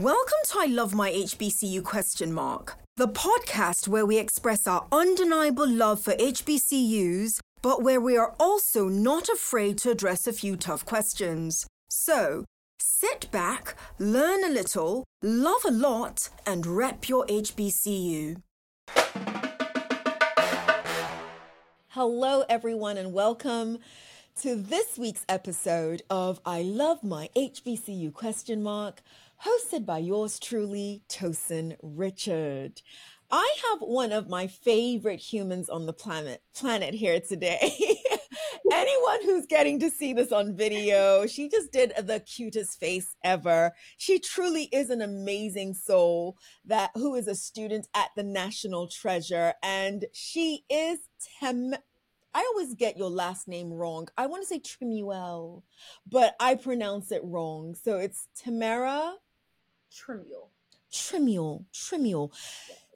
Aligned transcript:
Welcome 0.00 0.38
to 0.46 0.60
I 0.60 0.64
Love 0.64 0.94
My 0.94 1.10
HBCU 1.10 1.84
question 1.84 2.32
mark, 2.32 2.78
the 2.96 3.06
podcast 3.06 3.86
where 3.86 4.06
we 4.06 4.16
express 4.16 4.66
our 4.66 4.86
undeniable 4.90 5.68
love 5.68 6.00
for 6.00 6.14
HBCUs, 6.14 7.38
but 7.60 7.82
where 7.82 8.00
we 8.00 8.16
are 8.16 8.34
also 8.40 8.88
not 8.88 9.28
afraid 9.28 9.76
to 9.78 9.90
address 9.90 10.26
a 10.26 10.32
few 10.32 10.56
tough 10.56 10.86
questions. 10.86 11.66
So, 11.90 12.46
sit 12.78 13.30
back, 13.30 13.76
learn 13.98 14.42
a 14.42 14.48
little, 14.48 15.04
love 15.20 15.66
a 15.66 15.70
lot, 15.70 16.30
and 16.46 16.64
rep 16.64 17.06
your 17.06 17.26
HBCU. 17.26 18.40
Hello, 21.88 22.44
everyone, 22.48 22.96
and 22.96 23.12
welcome 23.12 23.76
to 24.40 24.54
this 24.54 24.96
week's 24.96 25.26
episode 25.28 26.00
of 26.08 26.40
I 26.46 26.62
Love 26.62 27.04
My 27.04 27.28
HBCU 27.36 28.14
question 28.14 28.62
mark, 28.62 29.02
hosted 29.44 29.86
by 29.86 29.98
yours 29.98 30.38
truly, 30.38 31.02
Tosin 31.08 31.76
Richard. 31.82 32.82
I 33.30 33.56
have 33.70 33.80
one 33.80 34.12
of 34.12 34.28
my 34.28 34.48
favorite 34.48 35.20
humans 35.20 35.68
on 35.68 35.86
the 35.86 35.92
planet 35.92 36.42
planet 36.54 36.94
here 36.94 37.20
today. 37.20 37.72
Anyone 38.72 39.24
who's 39.24 39.46
getting 39.46 39.78
to 39.80 39.90
see 39.90 40.12
this 40.12 40.32
on 40.32 40.56
video, 40.56 41.26
she 41.26 41.48
just 41.48 41.72
did 41.72 41.92
the 41.96 42.20
cutest 42.20 42.78
face 42.78 43.16
ever. 43.24 43.72
She 43.96 44.18
truly 44.18 44.64
is 44.72 44.90
an 44.90 45.00
amazing 45.00 45.74
soul 45.74 46.36
that 46.64 46.90
who 46.94 47.14
is 47.14 47.28
a 47.28 47.34
student 47.34 47.88
at 47.94 48.10
the 48.16 48.22
National 48.22 48.88
Treasure 48.88 49.54
and 49.62 50.04
she 50.12 50.64
is 50.68 50.98
Tem 51.40 51.74
I 52.32 52.48
always 52.52 52.74
get 52.74 52.96
your 52.96 53.10
last 53.10 53.48
name 53.48 53.72
wrong. 53.72 54.06
I 54.16 54.26
want 54.26 54.42
to 54.42 54.46
say 54.46 54.60
Trimuel, 54.60 55.64
but 56.08 56.36
I 56.38 56.54
pronounce 56.54 57.10
it 57.10 57.22
wrong. 57.24 57.74
So 57.74 57.98
it's 57.98 58.28
Tamera 58.40 59.14
Trimuel. 59.90 60.48
Trimuel. 60.92 61.64
Trimuel. 61.72 62.32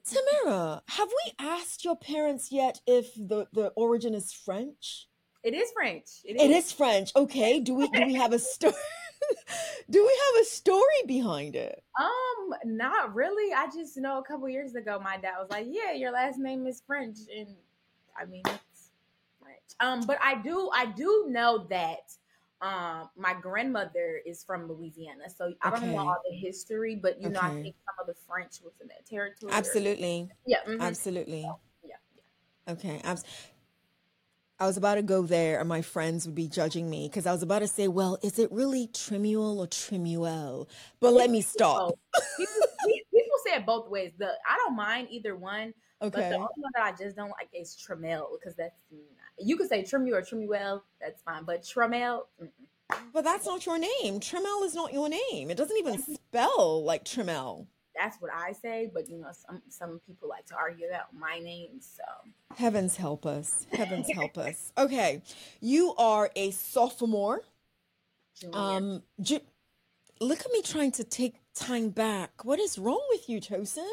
Tamera, 0.05 0.83
have 0.89 1.09
we 1.09 1.33
asked 1.39 1.85
your 1.85 1.97
parents 1.97 2.53
yet 2.53 2.81
if 2.87 3.15
the, 3.15 3.47
the 3.53 3.69
origin 3.69 4.15
is 4.15 4.33
French? 4.33 5.09
It 5.43 5.55
is 5.55 5.71
French. 5.73 6.05
It 6.25 6.37
is, 6.37 6.43
it 6.43 6.51
is 6.51 6.73
French. 6.73 7.13
Okay. 7.17 7.61
Do 7.61 7.75
we 7.75 7.89
do 7.89 8.07
we 8.07 8.15
have 8.15 8.33
a 8.33 8.39
story? 8.39 8.73
do 9.91 10.03
we 10.03 10.21
have 10.27 10.43
a 10.43 10.45
story 10.47 11.03
behind 11.07 11.55
it? 11.55 11.83
Um, 12.01 12.55
not 12.77 13.15
really. 13.15 13.53
I 13.53 13.67
just 13.67 13.97
know 13.97 14.19
a 14.19 14.23
couple 14.23 14.49
years 14.49 14.75
ago 14.75 14.99
my 15.03 15.17
dad 15.19 15.35
was 15.39 15.49
like, 15.51 15.67
"Yeah, 15.69 15.93
your 15.93 16.13
last 16.13 16.39
name 16.39 16.67
is 16.67 16.83
French," 16.87 17.19
and 17.35 17.49
I 18.19 18.25
mean, 18.25 18.43
um, 19.81 20.03
but 20.07 20.19
I 20.23 20.37
do 20.37 20.71
I 20.73 20.87
do 20.87 21.27
know 21.29 21.67
that 21.71 22.13
um 22.65 23.11
my 23.17 23.35
grandmother 23.35 24.21
is 24.25 24.43
from 24.43 24.69
Louisiana, 24.69 25.29
so 25.29 25.53
I 25.61 25.71
don't 25.71 25.93
know 25.93 25.99
all 25.99 26.17
the 26.29 26.35
history, 26.37 26.95
but 26.97 27.21
you 27.21 27.29
know 27.29 27.41
I 27.41 27.51
think 27.63 27.77
some 27.85 27.95
of 28.01 28.07
the 28.07 28.15
French 28.27 28.61
was 28.65 28.73
in 28.81 28.89
that 28.89 29.05
territory. 29.07 29.53
Absolutely. 29.53 30.31
Yeah. 30.47 30.59
mhm. 30.67 30.81
Absolutely. 30.81 31.43
So, 31.43 31.59
yeah. 31.85 31.97
Yeah. 32.67 32.73
Okay. 32.73 33.01
Abs- 33.05 33.25
I 34.59 34.67
was 34.67 34.77
about 34.77 34.95
to 34.95 35.03
go 35.03 35.23
there, 35.23 35.59
and 35.59 35.69
my 35.69 35.83
friends 35.83 36.27
would 36.27 36.35
be 36.37 36.47
judging 36.49 36.89
me 36.89 37.09
because 37.09 37.27
I 37.27 37.33
was 37.33 37.43
about 37.43 37.59
to 37.59 37.69
say, 37.69 37.89
"Well, 37.89 38.19
is 38.23 38.39
it 38.39 38.51
really 38.53 38.87
Trimuel 38.87 39.59
or 39.59 39.67
Trimuel?" 39.67 40.69
But 41.01 41.13
let 41.13 41.29
me 41.29 41.41
stop. 41.43 41.99
People 42.39 42.55
say 43.47 43.57
it 43.57 43.67
both 43.67 43.89
ways. 43.89 44.13
The 44.19 44.27
I 44.27 44.57
don't 44.57 44.77
mind 44.77 45.09
either 45.11 45.37
one, 45.37 45.75
but 46.01 46.13
the 46.13 46.35
only 46.35 46.49
one 46.57 46.73
that 46.75 46.83
I 46.83 46.93
just 46.93 47.17
don't 47.17 47.31
like 47.31 47.49
is 47.53 47.77
Tremel 47.77 48.27
because 48.39 48.57
that's 48.57 48.81
you 49.39 49.57
could 49.57 49.69
say 49.69 49.83
Tremu 49.83 50.13
or 50.13 50.23
Tremuel, 50.23 50.85
that's 51.01 51.23
fine, 51.23 51.45
but 51.45 51.63
Tremel, 51.63 52.23
mm-mm. 52.43 52.51
But 53.13 53.25
that's 53.25 53.47
not 53.47 53.65
your 53.65 53.79
name. 53.79 54.21
Tremel 54.21 54.65
is 54.65 54.75
not 54.75 54.93
your 54.93 55.09
name. 55.09 55.51
It 55.51 55.57
doesn't 55.57 55.77
even 55.77 55.99
spell 55.99 56.85
like 56.85 57.05
Tremel. 57.05 57.67
that's 57.97 58.21
what 58.21 58.31
I 58.33 58.53
say. 58.53 58.91
But 58.93 59.09
you 59.09 59.19
know, 59.19 59.31
some 59.33 59.63
some 59.69 60.01
people 60.07 60.29
like 60.29 60.47
to 60.47 60.57
argue 60.57 60.87
about 60.89 61.15
my 61.15 61.39
name, 61.39 61.81
so 61.81 62.03
Heavens 62.57 62.97
help 62.97 63.27
us. 63.27 63.67
Heavens 63.73 64.07
help 64.15 64.37
us. 64.39 64.73
Okay. 64.77 65.23
You 65.61 65.95
are 65.97 66.31
a 66.37 66.51
sophomore. 66.51 67.43
Junior. 68.39 68.59
Um, 68.59 69.03
ju- 69.21 69.41
look 70.21 70.41
at 70.41 70.53
me 70.53 70.63
trying 70.63 70.93
to 70.93 71.05
take 71.05 71.37
time 71.55 71.91
back. 71.91 72.45
What 72.45 72.59
is 72.59 72.79
wrong 72.79 73.03
with 73.11 73.29
you, 73.29 73.41
Tosin? 73.41 73.89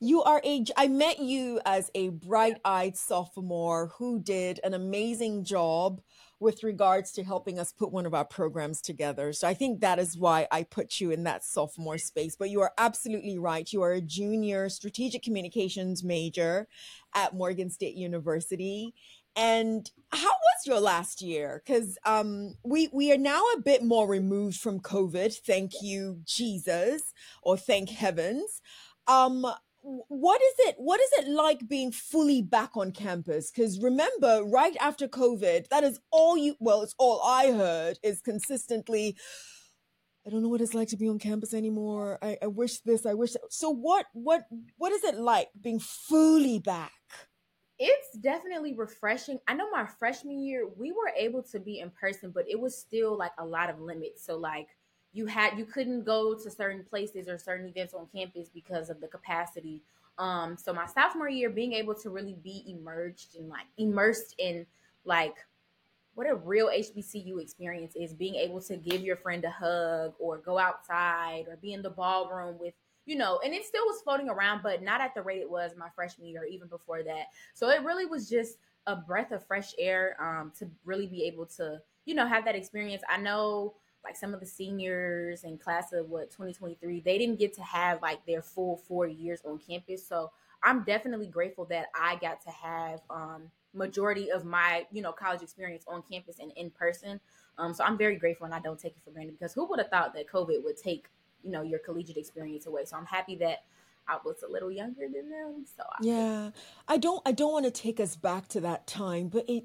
You 0.00 0.22
are 0.22 0.40
a, 0.44 0.64
I 0.76 0.88
met 0.88 1.18
you 1.18 1.60
as 1.64 1.90
a 1.94 2.10
bright 2.10 2.58
eyed 2.64 2.96
sophomore 2.96 3.92
who 3.98 4.20
did 4.20 4.60
an 4.62 4.74
amazing 4.74 5.44
job 5.44 6.02
with 6.40 6.62
regards 6.62 7.12
to 7.12 7.24
helping 7.24 7.58
us 7.58 7.72
put 7.72 7.90
one 7.90 8.04
of 8.04 8.12
our 8.12 8.24
programs 8.24 8.82
together. 8.82 9.32
So 9.32 9.48
I 9.48 9.54
think 9.54 9.80
that 9.80 9.98
is 9.98 10.18
why 10.18 10.46
I 10.52 10.62
put 10.64 11.00
you 11.00 11.10
in 11.10 11.24
that 11.24 11.42
sophomore 11.42 11.96
space. 11.96 12.36
But 12.36 12.50
you 12.50 12.60
are 12.60 12.72
absolutely 12.76 13.38
right. 13.38 13.72
You 13.72 13.82
are 13.82 13.92
a 13.92 14.00
junior 14.00 14.68
strategic 14.68 15.22
communications 15.22 16.04
major 16.04 16.68
at 17.14 17.34
Morgan 17.34 17.70
State 17.70 17.94
University. 17.94 18.94
And 19.36 19.90
how 20.12 20.28
was 20.28 20.66
your 20.66 20.80
last 20.80 21.20
year? 21.20 21.62
Because 21.64 21.98
um, 22.06 22.54
we 22.64 22.88
we 22.92 23.12
are 23.12 23.18
now 23.18 23.42
a 23.56 23.60
bit 23.60 23.82
more 23.82 24.06
removed 24.08 24.58
from 24.60 24.80
COVID. 24.80 25.34
Thank 25.44 25.82
you, 25.82 26.20
Jesus, 26.24 27.12
or 27.42 27.56
thank 27.56 27.90
heavens. 27.90 28.60
Um, 29.06 29.44
what 29.84 30.40
is 30.40 30.54
it? 30.68 30.76
What 30.78 31.00
is 31.00 31.10
it 31.18 31.28
like 31.28 31.68
being 31.68 31.92
fully 31.92 32.42
back 32.42 32.70
on 32.76 32.92
campus? 32.92 33.50
Because 33.50 33.80
remember, 33.80 34.42
right 34.44 34.76
after 34.80 35.06
COVID, 35.08 35.68
that 35.68 35.84
is 35.84 36.00
all 36.10 36.38
you. 36.38 36.54
Well, 36.60 36.82
it's 36.82 36.94
all 36.98 37.20
I 37.22 37.52
heard 37.52 37.98
is 38.02 38.20
consistently. 38.20 39.16
I 40.26 40.30
don't 40.30 40.42
know 40.42 40.48
what 40.48 40.62
it's 40.62 40.72
like 40.72 40.88
to 40.88 40.96
be 40.96 41.08
on 41.08 41.18
campus 41.18 41.52
anymore. 41.52 42.18
I, 42.22 42.38
I 42.40 42.46
wish 42.46 42.78
this. 42.80 43.04
I 43.04 43.12
wish. 43.12 43.32
That. 43.32 43.42
So 43.50 43.68
what? 43.68 44.06
What? 44.14 44.46
What 44.78 44.92
is 44.92 45.04
it 45.04 45.16
like 45.16 45.48
being 45.60 45.80
fully 45.80 46.60
back? 46.60 46.92
It's 47.78 48.16
definitely 48.18 48.74
refreshing. 48.74 49.38
I 49.48 49.54
know 49.54 49.70
my 49.70 49.86
freshman 49.86 50.40
year 50.40 50.68
we 50.76 50.92
were 50.92 51.12
able 51.16 51.42
to 51.44 51.58
be 51.58 51.80
in 51.80 51.90
person, 51.90 52.30
but 52.30 52.48
it 52.48 52.58
was 52.58 52.76
still 52.76 53.16
like 53.16 53.32
a 53.38 53.44
lot 53.44 53.70
of 53.70 53.80
limits. 53.80 54.24
So 54.24 54.36
like 54.36 54.68
you 55.12 55.26
had 55.26 55.58
you 55.58 55.64
couldn't 55.64 56.04
go 56.04 56.34
to 56.34 56.50
certain 56.50 56.84
places 56.84 57.28
or 57.28 57.38
certain 57.38 57.68
events 57.68 57.94
on 57.94 58.06
campus 58.14 58.48
because 58.48 58.90
of 58.90 59.00
the 59.00 59.08
capacity. 59.08 59.82
Um, 60.18 60.56
so 60.56 60.72
my 60.72 60.86
sophomore 60.86 61.28
year, 61.28 61.50
being 61.50 61.72
able 61.72 61.94
to 61.96 62.10
really 62.10 62.36
be 62.42 62.64
immersed 62.68 63.36
and 63.36 63.48
like 63.48 63.66
immersed 63.76 64.34
in 64.38 64.66
like 65.04 65.34
what 66.14 66.28
a 66.28 66.34
real 66.34 66.68
HBCU 66.68 67.40
experience 67.40 67.96
is 67.96 68.12
being 68.12 68.36
able 68.36 68.60
to 68.62 68.76
give 68.76 69.02
your 69.02 69.16
friend 69.16 69.44
a 69.44 69.50
hug 69.50 70.14
or 70.18 70.38
go 70.38 70.58
outside 70.58 71.46
or 71.48 71.56
be 71.56 71.72
in 71.72 71.82
the 71.82 71.90
ballroom 71.90 72.56
with, 72.58 72.74
you 73.06 73.16
know, 73.16 73.40
and 73.44 73.52
it 73.52 73.64
still 73.64 73.84
was 73.84 74.00
floating 74.02 74.28
around, 74.28 74.62
but 74.62 74.82
not 74.82 75.00
at 75.00 75.14
the 75.14 75.22
rate 75.22 75.40
it 75.40 75.50
was 75.50 75.72
my 75.76 75.88
freshman 75.94 76.26
year 76.26 76.44
even 76.44 76.68
before 76.68 77.02
that. 77.02 77.26
So 77.52 77.68
it 77.68 77.82
really 77.82 78.06
was 78.06 78.28
just 78.28 78.58
a 78.86 78.96
breath 78.96 79.32
of 79.32 79.44
fresh 79.46 79.74
air 79.78 80.16
um, 80.20 80.52
to 80.58 80.70
really 80.84 81.06
be 81.06 81.24
able 81.24 81.46
to, 81.46 81.80
you 82.04 82.14
know, 82.14 82.26
have 82.26 82.44
that 82.44 82.54
experience. 82.54 83.02
I 83.08 83.18
know 83.18 83.74
like 84.04 84.16
some 84.16 84.34
of 84.34 84.40
the 84.40 84.46
seniors 84.46 85.44
in 85.44 85.56
class 85.56 85.92
of 85.92 86.08
what 86.10 86.30
2023, 86.30 87.00
they 87.00 87.18
didn't 87.18 87.38
get 87.38 87.54
to 87.54 87.62
have 87.62 88.02
like 88.02 88.24
their 88.26 88.42
full 88.42 88.76
four 88.76 89.06
years 89.06 89.40
on 89.44 89.58
campus. 89.58 90.06
So 90.06 90.30
I'm 90.62 90.84
definitely 90.84 91.26
grateful 91.26 91.64
that 91.66 91.86
I 91.98 92.16
got 92.16 92.42
to 92.42 92.50
have 92.50 93.00
um, 93.10 93.50
majority 93.74 94.30
of 94.30 94.44
my 94.44 94.86
you 94.92 95.02
know 95.02 95.12
college 95.12 95.42
experience 95.42 95.84
on 95.88 96.02
campus 96.10 96.38
and 96.38 96.52
in 96.56 96.70
person. 96.70 97.20
Um, 97.58 97.72
so 97.72 97.84
I'm 97.84 97.96
very 97.96 98.16
grateful 98.16 98.46
and 98.46 98.54
I 98.54 98.60
don't 98.60 98.78
take 98.78 98.92
it 98.96 99.02
for 99.04 99.10
granted 99.10 99.38
because 99.38 99.52
who 99.52 99.66
would 99.68 99.78
have 99.78 99.88
thought 99.88 100.14
that 100.14 100.28
COVID 100.28 100.64
would 100.64 100.76
take 100.76 101.06
you 101.44 101.50
know 101.50 101.62
your 101.62 101.78
collegiate 101.78 102.16
experience 102.16 102.66
away? 102.66 102.84
So 102.84 102.96
I'm 102.96 103.06
happy 103.06 103.36
that 103.36 103.64
I 104.08 104.18
was 104.24 104.42
a 104.46 104.50
little 104.50 104.70
younger 104.70 105.02
than 105.02 105.30
them. 105.30 105.64
So 105.76 105.82
I, 105.82 105.96
Yeah, 106.00 106.50
I 106.88 106.98
don't 106.98 107.22
I 107.26 107.32
don't 107.32 107.52
want 107.52 107.64
to 107.66 107.70
take 107.70 108.00
us 108.00 108.16
back 108.16 108.48
to 108.48 108.60
that 108.60 108.86
time, 108.86 109.28
but 109.28 109.48
it 109.48 109.64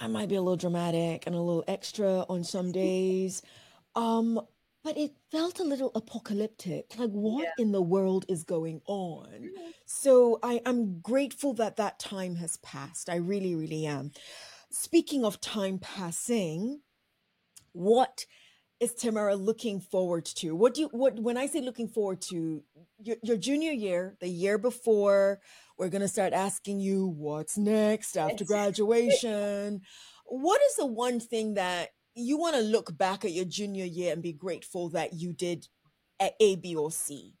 I 0.00 0.06
might 0.06 0.28
be 0.28 0.36
a 0.36 0.42
little 0.42 0.56
dramatic 0.56 1.24
and 1.26 1.34
a 1.34 1.40
little 1.40 1.64
extra 1.66 2.24
on 2.28 2.44
some 2.44 2.72
days. 2.86 3.42
Um, 3.94 4.40
but 4.84 4.96
it 4.96 5.12
felt 5.30 5.58
a 5.58 5.64
little 5.64 5.90
apocalyptic. 5.94 6.94
Like 6.98 7.10
what 7.10 7.42
yeah. 7.42 7.62
in 7.62 7.72
the 7.72 7.82
world 7.82 8.24
is 8.28 8.44
going 8.44 8.80
on? 8.86 9.50
So 9.86 10.38
I, 10.42 10.60
I'm 10.64 11.00
grateful 11.00 11.52
that 11.54 11.76
that 11.76 11.98
time 11.98 12.36
has 12.36 12.58
passed. 12.58 13.10
I 13.10 13.16
really, 13.16 13.54
really 13.54 13.86
am. 13.86 14.12
Speaking 14.70 15.24
of 15.24 15.40
time 15.40 15.78
passing, 15.78 16.80
what 17.72 18.24
is 18.80 18.94
Tamera 18.94 19.38
looking 19.38 19.80
forward 19.80 20.24
to? 20.24 20.54
What 20.54 20.74
do 20.74 20.82
you 20.82 20.88
what 20.92 21.18
when 21.18 21.36
I 21.36 21.46
say 21.46 21.60
looking 21.60 21.88
forward 21.88 22.20
to 22.30 22.62
your, 22.98 23.16
your 23.22 23.36
junior 23.36 23.72
year, 23.72 24.16
the 24.20 24.28
year 24.28 24.58
before, 24.58 25.40
we're 25.76 25.88
gonna 25.88 26.08
start 26.08 26.32
asking 26.32 26.80
you 26.80 27.06
what's 27.06 27.58
next 27.58 28.16
after 28.16 28.44
graduation. 28.44 29.82
What 30.26 30.60
is 30.62 30.76
the 30.76 30.86
one 30.86 31.20
thing 31.20 31.54
that 31.54 31.90
you 32.14 32.36
want 32.36 32.56
to 32.56 32.62
look 32.62 32.96
back 32.96 33.24
at 33.24 33.32
your 33.32 33.44
junior 33.44 33.84
year 33.84 34.12
and 34.12 34.22
be 34.22 34.32
grateful 34.32 34.90
that 34.90 35.14
you 35.14 35.32
did 35.32 35.68
at 36.20 36.34
A, 36.40 36.56
B, 36.56 36.74
or 36.74 36.90
C? 36.90 37.34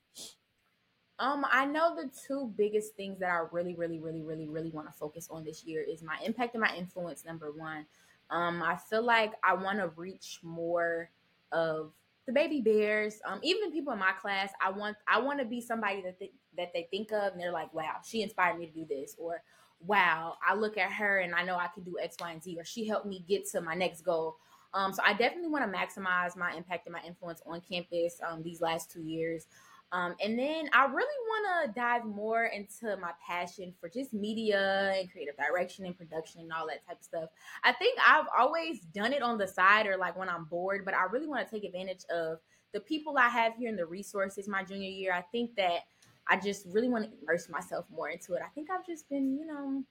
Um, 1.18 1.44
I 1.50 1.66
know 1.66 1.96
the 1.96 2.10
two 2.26 2.52
biggest 2.56 2.94
things 2.94 3.18
that 3.18 3.28
I 3.28 3.42
really, 3.50 3.74
really, 3.74 3.98
really, 3.98 4.22
really, 4.22 4.48
really 4.48 4.70
want 4.70 4.86
to 4.86 4.92
focus 4.92 5.26
on 5.30 5.44
this 5.44 5.64
year 5.64 5.82
is 5.82 6.00
my 6.00 6.16
impact 6.24 6.54
and 6.54 6.60
my 6.60 6.74
influence. 6.76 7.24
Number 7.24 7.50
one, 7.50 7.86
um, 8.30 8.62
I 8.62 8.76
feel 8.76 9.02
like 9.02 9.32
I 9.42 9.54
want 9.54 9.80
to 9.80 9.88
reach 9.96 10.38
more 10.42 11.10
of 11.52 11.92
the 12.26 12.32
baby 12.32 12.60
bears, 12.60 13.20
um, 13.26 13.40
even 13.42 13.72
people 13.72 13.92
in 13.92 13.98
my 13.98 14.12
class, 14.12 14.50
I 14.64 14.70
want 14.70 14.96
I 15.08 15.18
want 15.20 15.38
to 15.38 15.46
be 15.46 15.60
somebody 15.60 16.02
that 16.02 16.18
they, 16.18 16.32
that 16.56 16.72
they 16.74 16.86
think 16.90 17.10
of 17.10 17.32
and 17.32 17.40
they're 17.40 17.52
like, 17.52 17.72
wow, 17.72 17.96
she 18.04 18.22
inspired 18.22 18.58
me 18.58 18.66
to 18.66 18.72
do 18.72 18.86
this, 18.86 19.16
or 19.18 19.42
wow, 19.80 20.34
I 20.46 20.54
look 20.54 20.76
at 20.76 20.92
her 20.92 21.18
and 21.18 21.34
I 21.34 21.44
know 21.44 21.56
I 21.56 21.68
can 21.68 21.84
do 21.84 21.96
X, 22.02 22.16
Y, 22.20 22.30
and 22.30 22.42
Z, 22.42 22.56
or 22.58 22.64
she 22.64 22.86
helped 22.86 23.06
me 23.06 23.24
get 23.26 23.48
to 23.50 23.60
my 23.60 23.74
next 23.74 24.02
goal. 24.02 24.36
Um, 24.74 24.92
so 24.92 25.02
I 25.04 25.14
definitely 25.14 25.48
want 25.48 25.64
to 25.64 25.78
maximize 25.78 26.36
my 26.36 26.52
impact 26.54 26.86
and 26.86 26.92
my 26.92 27.00
influence 27.06 27.40
on 27.46 27.62
campus 27.62 28.20
um, 28.28 28.42
these 28.42 28.60
last 28.60 28.90
two 28.90 29.02
years. 29.02 29.46
Um, 29.92 30.14
and 30.22 30.38
then 30.38 30.68
I 30.72 30.84
really 30.84 30.94
want 30.96 31.66
to 31.74 31.80
dive 31.80 32.04
more 32.04 32.44
into 32.44 32.96
my 32.98 33.12
passion 33.26 33.72
for 33.80 33.88
just 33.88 34.12
media 34.12 34.92
and 34.94 35.10
creative 35.10 35.36
direction 35.36 35.86
and 35.86 35.96
production 35.96 36.42
and 36.42 36.52
all 36.52 36.66
that 36.66 36.86
type 36.86 36.98
of 36.98 37.04
stuff. 37.04 37.30
I 37.64 37.72
think 37.72 37.98
I've 38.06 38.26
always 38.38 38.80
done 38.80 39.12
it 39.12 39.22
on 39.22 39.38
the 39.38 39.48
side 39.48 39.86
or 39.86 39.96
like 39.96 40.18
when 40.18 40.28
I'm 40.28 40.44
bored, 40.44 40.84
but 40.84 40.94
I 40.94 41.04
really 41.04 41.26
want 41.26 41.46
to 41.46 41.54
take 41.54 41.64
advantage 41.64 42.04
of 42.14 42.38
the 42.74 42.80
people 42.80 43.16
I 43.16 43.28
have 43.28 43.54
here 43.56 43.70
and 43.70 43.78
the 43.78 43.86
resources 43.86 44.46
my 44.46 44.62
junior 44.62 44.90
year. 44.90 45.12
I 45.14 45.22
think 45.32 45.56
that 45.56 45.84
I 46.28 46.38
just 46.38 46.66
really 46.70 46.88
want 46.88 47.04
to 47.04 47.10
immerse 47.22 47.48
myself 47.48 47.86
more 47.90 48.10
into 48.10 48.34
it. 48.34 48.42
I 48.44 48.48
think 48.48 48.68
I've 48.70 48.86
just 48.86 49.08
been, 49.08 49.38
you 49.38 49.46
know, 49.46 49.82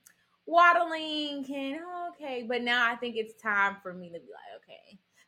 waddling 0.46 1.46
and 1.54 1.80
okay, 2.14 2.46
but 2.48 2.62
now 2.62 2.90
I 2.90 2.96
think 2.96 3.16
it's 3.16 3.40
time 3.42 3.78
for 3.82 3.94
me 3.94 4.08
to 4.08 4.14
be 4.14 4.20
like, 4.20 4.57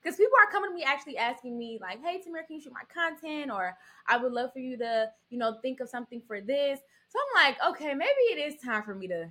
because 0.01 0.17
people 0.17 0.33
are 0.43 0.51
coming 0.51 0.69
to 0.69 0.75
me 0.75 0.83
actually 0.83 1.17
asking 1.17 1.57
me 1.57 1.77
like 1.81 1.99
hey 2.03 2.17
tamir 2.17 2.45
can 2.45 2.55
you 2.55 2.61
shoot 2.61 2.73
my 2.73 2.83
content? 2.93 3.51
or 3.51 3.75
i 4.07 4.17
would 4.17 4.31
love 4.31 4.51
for 4.53 4.59
you 4.59 4.77
to 4.77 5.09
you 5.29 5.37
know 5.37 5.57
think 5.61 5.79
of 5.79 5.89
something 5.89 6.21
for 6.27 6.41
this. 6.41 6.79
So 7.09 7.19
i'm 7.19 7.47
like 7.47 7.57
okay 7.69 7.93
maybe 7.93 8.23
it 8.31 8.53
is 8.53 8.61
time 8.61 8.83
for 8.83 8.95
me 8.95 9.07
to 9.07 9.29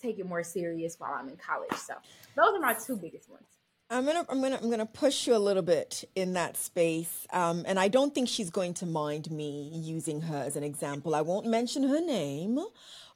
take 0.00 0.18
it 0.18 0.26
more 0.26 0.42
serious 0.42 0.96
while 0.98 1.12
i'm 1.12 1.28
in 1.28 1.36
college. 1.36 1.72
So 1.72 1.94
those 2.36 2.54
are 2.54 2.60
my 2.60 2.74
two 2.74 2.96
biggest 2.96 3.28
ones. 3.28 3.46
I'm 3.92 4.06
gonna, 4.06 4.24
I'm 4.28 4.40
gonna, 4.40 4.56
I'm 4.62 4.70
gonna 4.70 4.86
push 4.86 5.26
you 5.26 5.34
a 5.34 5.38
little 5.38 5.64
bit 5.64 6.04
in 6.14 6.34
that 6.34 6.56
space, 6.56 7.26
um, 7.32 7.64
and 7.66 7.76
I 7.76 7.88
don't 7.88 8.14
think 8.14 8.28
she's 8.28 8.48
going 8.48 8.72
to 8.74 8.86
mind 8.86 9.28
me 9.32 9.68
using 9.74 10.20
her 10.20 10.36
as 10.36 10.54
an 10.54 10.62
example. 10.62 11.12
I 11.12 11.22
won't 11.22 11.46
mention 11.46 11.82
her 11.88 12.00
name, 12.00 12.60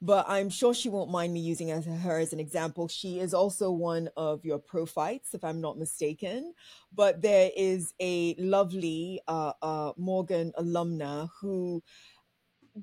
but 0.05 0.27
I'm 0.29 0.51
sure 0.51 0.75
she 0.75 0.91
won't 0.91 1.11
mind 1.11 1.33
me 1.33 1.41
using 1.41 1.69
her 1.69 2.19
as 2.19 2.33
an 2.35 2.41
example. 2.41 2.89
She 2.89 3.21
is 3.21 3.33
also 3.33 3.71
one 3.71 4.11
of 4.17 4.45
your 4.45 4.59
prophytes, 4.59 5.33
if 5.35 5.43
I'm 5.43 5.63
not 5.63 5.79
mistaken. 5.79 6.53
But 6.95 7.23
there 7.23 7.51
is 7.57 7.95
a 8.01 8.35
lovely 8.39 9.23
uh, 9.27 9.55
uh, 9.63 9.93
Morgan 9.97 10.53
alumna 10.59 11.31
who 11.41 11.83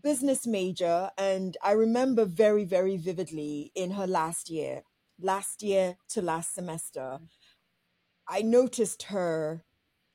business 0.02 0.48
major, 0.48 1.12
and 1.18 1.56
I 1.64 1.74
remember 1.74 2.26
very, 2.26 2.66
very 2.66 2.98
vividly 2.98 3.72
in 3.76 3.92
her 3.92 4.08
last 4.08 4.50
year, 4.50 4.82
last 5.20 5.62
year 5.62 5.98
to 6.10 6.22
last 6.22 6.56
semester 6.56 7.20
I 8.28 8.42
noticed 8.42 9.04
her 9.04 9.66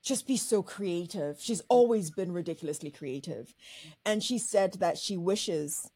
just 0.02 0.26
be 0.26 0.36
so 0.36 0.62
creative. 0.62 1.38
She's 1.40 1.62
always 1.68 2.10
been 2.10 2.32
ridiculously 2.32 2.90
creative. 2.90 3.54
And 4.06 4.22
she 4.22 4.38
said 4.38 4.74
that 4.74 4.98
she 4.98 5.16
wishes 5.16 5.90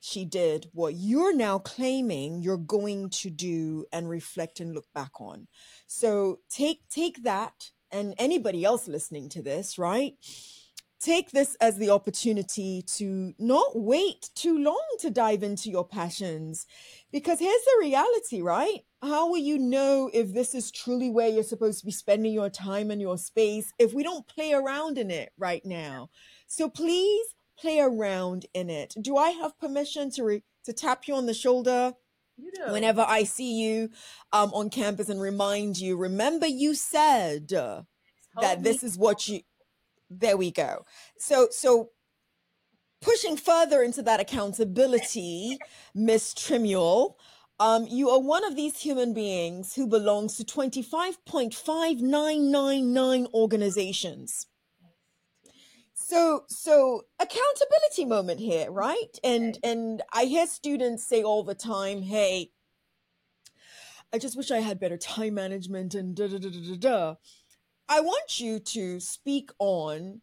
she 0.00 0.24
did 0.24 0.68
what 0.72 0.94
you're 0.94 1.34
now 1.34 1.58
claiming 1.58 2.42
you're 2.42 2.56
going 2.56 3.10
to 3.10 3.30
do 3.30 3.84
and 3.92 4.08
reflect 4.08 4.60
and 4.60 4.74
look 4.74 4.86
back 4.94 5.20
on. 5.20 5.48
So 5.86 6.40
take 6.50 6.88
take 6.88 7.22
that 7.24 7.70
and 7.90 8.14
anybody 8.18 8.64
else 8.64 8.86
listening 8.86 9.28
to 9.30 9.42
this, 9.42 9.78
right? 9.78 10.14
take 11.00 11.30
this 11.30 11.56
as 11.60 11.76
the 11.76 11.90
opportunity 11.90 12.82
to 12.82 13.32
not 13.38 13.70
wait 13.74 14.30
too 14.34 14.58
long 14.58 14.82
to 14.98 15.10
dive 15.10 15.42
into 15.42 15.70
your 15.70 15.86
passions. 15.86 16.66
Because 17.12 17.38
here's 17.38 17.64
the 17.64 17.78
reality, 17.80 18.42
right? 18.42 18.80
How 19.02 19.28
will 19.28 19.38
you 19.38 19.58
know 19.58 20.10
if 20.12 20.34
this 20.34 20.54
is 20.54 20.72
truly 20.72 21.08
where 21.08 21.28
you're 21.28 21.44
supposed 21.44 21.80
to 21.80 21.86
be 21.86 21.92
spending 21.92 22.32
your 22.32 22.50
time 22.50 22.90
and 22.90 23.00
your 23.00 23.16
space 23.16 23.72
if 23.78 23.94
we 23.94 24.02
don't 24.02 24.26
play 24.26 24.52
around 24.52 24.98
in 24.98 25.10
it 25.10 25.30
right 25.38 25.64
now? 25.64 26.10
So 26.48 26.68
please 26.68 27.26
play 27.60 27.80
around 27.80 28.46
in 28.54 28.70
it. 28.70 28.94
Do 29.00 29.16
I 29.16 29.30
have 29.30 29.58
permission 29.58 30.10
to 30.12 30.24
re- 30.24 30.42
to 30.64 30.72
tap 30.72 31.08
you 31.08 31.14
on 31.14 31.26
the 31.26 31.34
shoulder? 31.34 31.94
Whenever 32.72 33.04
I 33.06 33.24
see 33.24 33.60
you 33.60 33.90
um, 34.32 34.52
on 34.54 34.70
campus 34.70 35.08
and 35.08 35.20
remind 35.20 35.78
you, 35.78 35.96
remember 35.96 36.46
you 36.46 36.74
said 36.74 37.48
that 37.48 38.62
this 38.62 38.84
is 38.84 38.96
what 38.96 39.26
you 39.28 39.40
there 40.10 40.36
we 40.36 40.50
go. 40.50 40.84
So 41.18 41.48
so 41.50 41.90
pushing 43.00 43.36
further 43.36 43.82
into 43.82 44.02
that 44.02 44.20
accountability, 44.20 45.58
Miss 45.94 46.34
Trimuel, 46.34 47.16
um, 47.60 47.86
you 47.88 48.10
are 48.10 48.20
one 48.20 48.44
of 48.44 48.54
these 48.54 48.78
human 48.80 49.12
beings 49.12 49.74
who 49.74 49.88
belongs 49.88 50.36
to 50.36 50.44
25.5999 50.44 53.34
organizations. 53.34 54.46
So 56.08 56.44
so 56.48 57.02
accountability 57.20 58.06
moment 58.06 58.40
here, 58.40 58.70
right? 58.70 59.18
And 59.22 59.58
and 59.62 60.02
I 60.10 60.24
hear 60.24 60.46
students 60.46 61.06
say 61.06 61.22
all 61.22 61.44
the 61.44 61.54
time, 61.54 62.00
hey, 62.00 62.52
I 64.10 64.16
just 64.16 64.34
wish 64.34 64.50
I 64.50 64.60
had 64.60 64.80
better 64.80 64.96
time 64.96 65.34
management 65.34 65.94
and 65.94 66.16
da 66.16 66.28
da 66.28 66.38
da 66.38 66.48
da 66.48 66.60
da 66.60 66.76
da. 66.76 67.14
I 67.90 68.00
want 68.00 68.40
you 68.40 68.58
to 68.58 69.00
speak 69.00 69.50
on 69.58 70.22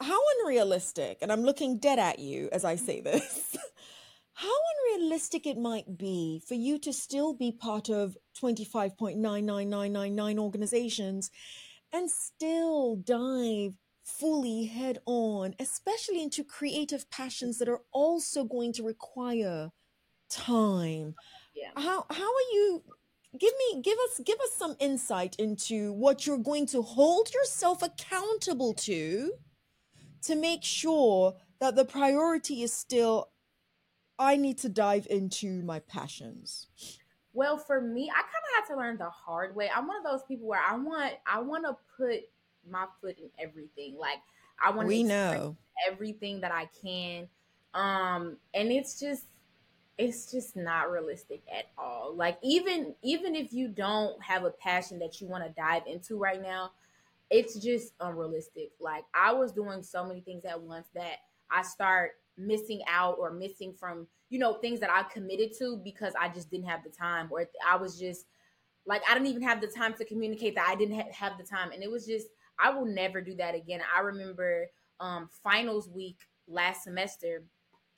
how 0.00 0.20
unrealistic, 0.38 1.18
and 1.20 1.32
I'm 1.32 1.42
looking 1.42 1.80
dead 1.80 1.98
at 1.98 2.20
you 2.20 2.48
as 2.52 2.64
I 2.64 2.76
say 2.76 2.98
mm-hmm. 2.98 3.10
this, 3.10 3.56
how 4.34 4.54
unrealistic 4.94 5.48
it 5.48 5.58
might 5.58 5.98
be 5.98 6.40
for 6.46 6.54
you 6.54 6.78
to 6.78 6.92
still 6.92 7.34
be 7.34 7.50
part 7.50 7.88
of 7.88 8.16
25.99999 8.40 10.38
organizations 10.38 11.28
and 11.92 12.08
still 12.08 12.94
dive 12.94 13.81
fully 14.18 14.64
head 14.64 14.98
on, 15.06 15.54
especially 15.58 16.22
into 16.22 16.44
creative 16.44 17.10
passions 17.10 17.58
that 17.58 17.68
are 17.68 17.82
also 17.92 18.44
going 18.44 18.72
to 18.74 18.82
require 18.82 19.70
time. 20.30 21.14
Yeah. 21.54 21.70
How 21.76 22.06
how 22.10 22.24
are 22.24 22.48
you 22.52 22.82
give 23.38 23.52
me 23.58 23.82
give 23.82 23.98
us 23.98 24.20
give 24.24 24.38
us 24.40 24.52
some 24.56 24.76
insight 24.78 25.36
into 25.38 25.92
what 25.92 26.26
you're 26.26 26.38
going 26.38 26.66
to 26.66 26.82
hold 26.82 27.32
yourself 27.32 27.82
accountable 27.82 28.74
to 28.74 29.32
to 30.22 30.34
make 30.34 30.64
sure 30.64 31.34
that 31.60 31.76
the 31.76 31.84
priority 31.84 32.62
is 32.62 32.72
still 32.72 33.28
I 34.18 34.36
need 34.36 34.58
to 34.58 34.68
dive 34.68 35.06
into 35.10 35.62
my 35.62 35.80
passions. 35.80 36.68
Well, 37.32 37.56
for 37.56 37.80
me, 37.80 38.10
I 38.10 38.20
kind 38.20 38.26
of 38.26 38.68
had 38.68 38.74
to 38.74 38.78
learn 38.78 38.98
the 38.98 39.10
hard 39.10 39.56
way. 39.56 39.70
I'm 39.74 39.86
one 39.88 39.96
of 39.96 40.04
those 40.04 40.22
people 40.28 40.46
where 40.46 40.60
I 40.60 40.76
want 40.76 41.14
I 41.26 41.40
want 41.40 41.64
to 41.64 41.76
put 41.96 42.20
my 42.68 42.86
foot 43.00 43.18
in 43.18 43.30
everything. 43.38 43.96
Like 43.98 44.18
I 44.64 44.70
want 44.70 44.88
to 44.88 45.04
know 45.04 45.56
everything 45.90 46.40
that 46.40 46.52
I 46.52 46.68
can. 46.82 47.28
Um, 47.74 48.36
and 48.54 48.70
it's 48.70 48.98
just 49.00 49.26
it's 49.98 50.30
just 50.30 50.56
not 50.56 50.90
realistic 50.90 51.42
at 51.54 51.66
all. 51.76 52.14
Like 52.14 52.38
even 52.42 52.94
even 53.02 53.34
if 53.34 53.52
you 53.52 53.68
don't 53.68 54.22
have 54.22 54.44
a 54.44 54.50
passion 54.50 54.98
that 55.00 55.20
you 55.20 55.26
want 55.26 55.44
to 55.44 55.50
dive 55.50 55.82
into 55.86 56.18
right 56.18 56.40
now, 56.40 56.72
it's 57.30 57.58
just 57.58 57.94
unrealistic. 58.00 58.72
Like 58.80 59.04
I 59.14 59.32
was 59.32 59.52
doing 59.52 59.82
so 59.82 60.04
many 60.04 60.20
things 60.20 60.44
at 60.44 60.60
once 60.60 60.88
that 60.94 61.16
I 61.50 61.62
start 61.62 62.12
missing 62.36 62.82
out 62.88 63.16
or 63.18 63.30
missing 63.32 63.74
from, 63.74 64.06
you 64.30 64.38
know, 64.38 64.54
things 64.54 64.80
that 64.80 64.90
I 64.90 65.02
committed 65.04 65.52
to 65.58 65.76
because 65.84 66.14
I 66.18 66.28
just 66.28 66.50
didn't 66.50 66.68
have 66.68 66.84
the 66.84 66.90
time 66.90 67.28
or 67.30 67.46
I 67.66 67.76
was 67.76 67.98
just 67.98 68.26
like 68.86 69.02
I 69.08 69.14
didn't 69.14 69.28
even 69.28 69.42
have 69.42 69.60
the 69.60 69.68
time 69.68 69.94
to 69.94 70.04
communicate 70.04 70.54
that 70.56 70.66
I 70.68 70.74
didn't 70.74 70.96
ha- 70.96 71.12
have 71.12 71.38
the 71.38 71.44
time 71.44 71.70
and 71.72 71.82
it 71.82 71.90
was 71.90 72.06
just 72.06 72.28
I 72.62 72.70
will 72.70 72.86
never 72.86 73.20
do 73.20 73.34
that 73.36 73.54
again. 73.54 73.80
I 73.94 74.00
remember 74.00 74.68
um 75.00 75.28
finals 75.42 75.88
week 75.88 76.18
last 76.46 76.84
semester 76.84 77.42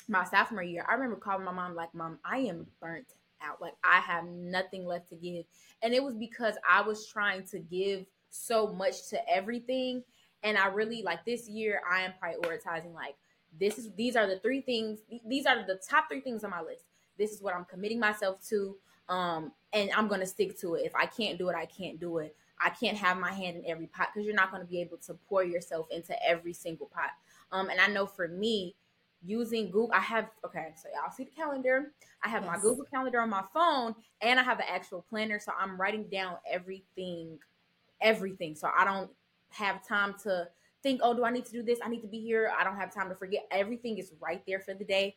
my 0.09 0.25
sophomore 0.25 0.63
year, 0.63 0.85
I 0.89 0.95
remember 0.95 1.17
calling 1.17 1.45
my 1.45 1.53
mom 1.53 1.75
like, 1.75 1.95
"Mom, 1.95 2.19
I 2.25 2.39
am 2.39 2.67
burnt 2.81 3.15
out. 3.43 3.61
Like 3.61 3.75
I 3.83 4.01
have 4.01 4.25
nothing 4.27 4.85
left 4.85 5.09
to 5.11 5.17
give." 5.17 5.45
And 5.83 5.95
it 5.95 6.03
was 6.03 6.15
because 6.15 6.57
I 6.69 6.83
was 6.83 7.07
trying 7.07 7.45
to 7.49 7.59
give 7.59 8.07
so 8.31 8.73
much 8.73 9.09
to 9.11 9.29
everything, 9.29 10.03
and 10.43 10.59
I 10.59 10.67
really 10.67 11.03
like 11.03 11.25
this 11.25 11.49
year 11.49 11.83
I 11.91 12.03
am 12.03 12.13
prioritizing 12.23 12.95
like 12.95 13.17
this 13.59 13.79
is 13.79 13.93
these 13.95 14.17
are 14.17 14.27
the 14.27 14.39
three 14.41 14.61
things 14.61 15.01
these 15.27 15.47
are 15.47 15.65
the 15.65 15.81
top 15.89 16.09
3 16.09 16.21
things 16.21 16.45
on 16.45 16.51
my 16.51 16.61
list. 16.61 16.85
This 17.17 17.33
is 17.33 17.43
what 17.43 17.55
I'm 17.55 17.65
committing 17.65 18.01
myself 18.01 18.45
to 18.49 18.77
um 19.09 19.53
and 19.73 19.91
I'm 19.97 20.09
to 20.09 20.27
stick 20.27 20.59
to 20.61 20.75
it. 20.75 20.85
If 20.85 20.95
I 20.95 21.07
can't 21.07 21.39
do 21.39 21.49
it, 21.49 21.57
I 21.57 21.67
can't 21.67 21.99
do 22.01 22.19
it. 22.19 22.37
I 22.65 22.71
can't 22.71 22.97
have 22.97 23.19
my 23.19 23.33
hand 23.33 23.59
in 23.59 23.67
every 23.67 23.87
pot 23.87 24.09
because 24.13 24.27
you're 24.27 24.35
not 24.35 24.51
going 24.51 24.63
to 24.63 24.69
be 24.69 24.81
able 24.81 24.97
to 25.07 25.15
pour 25.29 25.45
yourself 25.45 25.87
into 25.91 26.17
every 26.27 26.55
single 26.55 26.87
pot. 26.87 27.11
Um, 27.53 27.69
and 27.69 27.81
I 27.81 27.87
know 27.89 28.07
for 28.07 28.27
me, 28.27 28.75
using 29.25 29.67
Google. 29.67 29.91
I 29.93 30.01
have 30.01 30.29
okay, 30.45 30.73
so 30.77 30.89
y'all 30.95 31.11
see 31.11 31.25
the 31.25 31.31
calendar. 31.31 31.93
I 32.23 32.29
have 32.29 32.45
yes. 32.45 32.53
my 32.55 32.61
Google 32.61 32.85
Calendar 32.85 33.21
on 33.21 33.31
my 33.31 33.45
phone, 33.53 33.95
and 34.21 34.39
I 34.39 34.43
have 34.43 34.59
an 34.59 34.67
actual 34.69 35.05
planner. 35.09 35.39
So 35.39 35.53
I'm 35.59 35.81
writing 35.81 36.07
down 36.11 36.37
everything, 36.51 37.39
everything. 38.01 38.55
So 38.55 38.71
I 38.77 38.85
don't 38.85 39.11
have 39.51 39.87
time 39.87 40.15
to 40.25 40.49
think, 40.83 41.01
oh, 41.03 41.15
do 41.15 41.25
I 41.25 41.31
need 41.31 41.47
to 41.47 41.53
do 41.53 41.63
this? 41.63 41.79
I 41.83 41.89
need 41.89 42.03
to 42.03 42.09
be 42.09 42.21
here. 42.21 42.53
I 42.57 42.65
don't 42.65 42.77
have 42.77 42.93
time 42.93 43.09
to 43.09 43.15
forget. 43.15 43.47
Everything 43.51 43.99
is 43.99 44.13
right 44.21 44.43
there 44.47 44.61
for 44.61 44.75
the 44.75 44.85
day. 44.85 45.17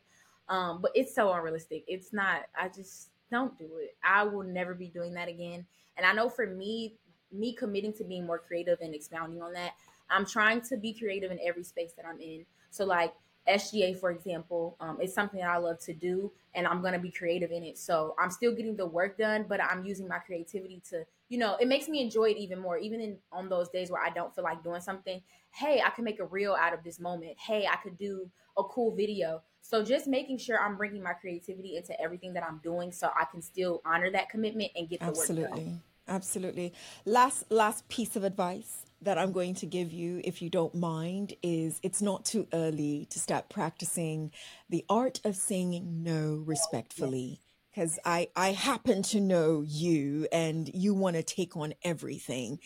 Um, 0.49 0.81
but 0.81 0.91
it's 0.95 1.13
so 1.13 1.33
unrealistic. 1.33 1.83
It's 1.87 2.13
not. 2.13 2.43
I 2.55 2.69
just 2.69 3.09
don't 3.29 3.57
do 3.57 3.67
it. 3.81 3.97
I 4.03 4.23
will 4.23 4.43
never 4.43 4.73
be 4.73 4.87
doing 4.87 5.13
that 5.15 5.27
again. 5.27 5.65
And 5.97 6.05
I 6.05 6.13
know 6.13 6.29
for 6.29 6.47
me, 6.47 6.95
me 7.31 7.53
committing 7.53 7.93
to 7.93 8.03
being 8.03 8.25
more 8.25 8.39
creative 8.39 8.79
and 8.81 8.93
expounding 8.93 9.41
on 9.41 9.53
that. 9.53 9.73
I'm 10.09 10.25
trying 10.25 10.61
to 10.61 10.77
be 10.77 10.93
creative 10.93 11.31
in 11.31 11.39
every 11.43 11.63
space 11.63 11.93
that 11.93 12.05
I'm 12.05 12.19
in. 12.19 12.45
So 12.71 12.85
like 12.85 13.13
SGA, 13.47 13.97
for 13.97 14.11
example, 14.11 14.75
um, 14.79 14.99
is 15.01 15.13
something 15.13 15.41
I 15.41 15.57
love 15.57 15.79
to 15.81 15.93
do, 15.93 16.31
and 16.53 16.67
I'm 16.67 16.81
gonna 16.81 16.99
be 16.99 17.11
creative 17.11 17.51
in 17.51 17.63
it. 17.63 17.77
So 17.77 18.15
I'm 18.19 18.29
still 18.29 18.53
getting 18.53 18.75
the 18.75 18.85
work 18.85 19.17
done, 19.17 19.45
but 19.47 19.63
I'm 19.63 19.85
using 19.85 20.07
my 20.07 20.19
creativity 20.19 20.81
to, 20.89 21.05
you 21.29 21.37
know, 21.37 21.55
it 21.55 21.67
makes 21.67 21.87
me 21.87 22.01
enjoy 22.01 22.25
it 22.25 22.37
even 22.37 22.59
more. 22.59 22.77
Even 22.77 22.99
in 22.99 23.17
on 23.31 23.49
those 23.49 23.69
days 23.69 23.89
where 23.89 24.03
I 24.03 24.09
don't 24.09 24.33
feel 24.35 24.43
like 24.43 24.63
doing 24.63 24.81
something, 24.81 25.21
hey, 25.51 25.81
I 25.85 25.89
can 25.91 26.03
make 26.03 26.19
a 26.19 26.25
reel 26.25 26.55
out 26.59 26.73
of 26.73 26.83
this 26.83 26.99
moment. 26.99 27.37
Hey, 27.37 27.67
I 27.67 27.77
could 27.77 27.97
do 27.97 28.29
a 28.57 28.63
cool 28.63 28.93
video. 28.93 29.41
So 29.61 29.83
just 29.83 30.07
making 30.07 30.37
sure 30.37 30.59
I'm 30.59 30.77
bringing 30.77 31.03
my 31.03 31.13
creativity 31.13 31.75
into 31.75 31.99
everything 32.01 32.33
that 32.33 32.43
I'm 32.43 32.59
doing, 32.63 32.91
so 32.91 33.09
I 33.19 33.25
can 33.25 33.41
still 33.41 33.81
honor 33.85 34.11
that 34.11 34.29
commitment 34.29 34.71
and 34.75 34.89
get 34.89 34.99
the 34.99 35.07
Absolutely. 35.07 35.43
work 35.43 35.55
done. 35.55 35.81
Absolutely. 36.07 36.73
Last 37.05 37.51
last 37.51 37.87
piece 37.89 38.15
of 38.15 38.23
advice 38.23 38.85
that 39.01 39.17
I'm 39.17 39.31
going 39.31 39.53
to 39.55 39.65
give 39.65 39.91
you, 39.91 40.21
if 40.23 40.41
you 40.41 40.49
don't 40.49 40.73
mind, 40.73 41.33
is 41.43 41.79
it's 41.83 42.01
not 42.01 42.25
too 42.25 42.47
early 42.53 43.07
to 43.11 43.19
start 43.19 43.49
practicing 43.49 44.31
the 44.69 44.83
art 44.89 45.19
of 45.23 45.35
saying 45.35 46.03
no 46.03 46.41
respectfully. 46.45 47.39
Because 47.71 47.99
I, 48.03 48.29
I 48.35 48.53
happen 48.53 49.03
to 49.03 49.19
know 49.19 49.63
you 49.65 50.27
and 50.31 50.67
you 50.73 50.95
want 50.95 51.15
to 51.15 51.21
take 51.21 51.55
on 51.55 51.75
everything. 51.83 52.59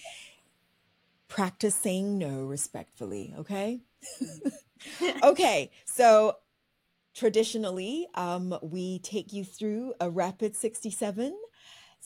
Practice 1.27 1.75
saying 1.75 2.17
no 2.17 2.45
respectfully, 2.45 3.33
okay? 3.37 3.81
okay, 5.23 5.69
so 5.83 6.37
traditionally, 7.13 8.07
um, 8.15 8.57
we 8.61 8.99
take 8.99 9.33
you 9.33 9.43
through 9.43 9.93
a 9.99 10.09
rapid 10.09 10.55
67 10.55 11.37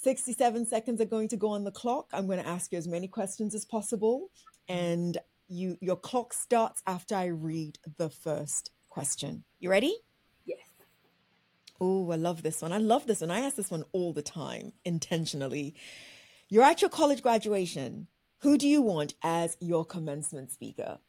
67 0.05 0.67
seconds 0.67 1.01
are 1.01 1.05
going 1.05 1.29
to 1.29 1.35
go 1.35 1.49
on 1.49 1.63
the 1.63 1.71
clock. 1.71 2.11
I'm 2.13 2.27
going 2.27 2.37
to 2.37 2.47
ask 2.47 2.71
you 2.71 2.77
as 2.77 2.87
many 2.87 3.07
questions 3.07 3.55
as 3.55 3.65
possible. 3.65 4.29
And 4.69 5.17
you 5.47 5.79
your 5.81 5.95
clock 5.95 6.31
starts 6.31 6.83
after 6.85 7.15
I 7.15 7.25
read 7.25 7.79
the 7.97 8.11
first 8.11 8.69
question. 8.87 9.43
You 9.59 9.71
ready? 9.71 9.95
Yes. 10.45 10.59
Oh, 11.81 12.11
I 12.11 12.17
love 12.17 12.43
this 12.43 12.61
one. 12.61 12.71
I 12.71 12.77
love 12.77 13.07
this 13.07 13.21
one. 13.21 13.31
I 13.31 13.39
ask 13.39 13.55
this 13.55 13.71
one 13.71 13.83
all 13.93 14.13
the 14.13 14.21
time, 14.21 14.73
intentionally. 14.83 15.73
You're 16.49 16.63
at 16.63 16.81
your 16.81 16.91
college 16.91 17.23
graduation. 17.23 18.05
Who 18.41 18.59
do 18.59 18.67
you 18.67 18.83
want 18.83 19.15
as 19.23 19.57
your 19.59 19.85
commencement 19.85 20.51
speaker? 20.51 20.99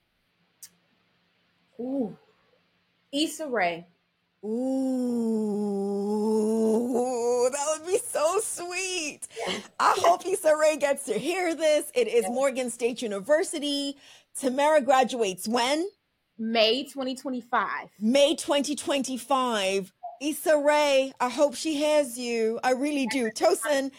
Ooh. 1.79 2.17
Issa 3.13 3.47
Rae. 3.47 3.87
Ooh, 6.57 7.49
that 7.53 7.67
would 7.79 7.87
be 7.87 7.99
so 7.99 8.39
sweet. 8.41 9.21
I 9.79 9.95
hope 10.05 10.27
Issa 10.27 10.55
Rae 10.57 10.77
gets 10.77 11.05
to 11.05 11.15
hear 11.15 11.55
this. 11.55 11.91
It 11.95 12.09
is 12.09 12.25
Morgan 12.29 12.71
State 12.71 13.03
University. 13.03 13.97
Tamera 14.41 14.85
graduates 14.85 15.47
when? 15.49 15.89
May 16.39 16.85
2025. 16.85 17.89
May 18.01 18.35
2025. 18.35 19.93
Issa 20.21 20.59
Rae, 20.59 21.13
I 21.21 21.29
hope 21.29 21.55
she 21.55 21.75
hears 21.75 22.19
you. 22.19 22.59
I 22.65 22.73
really 22.73 23.07
do. 23.07 23.31
Tosin, 23.35 23.91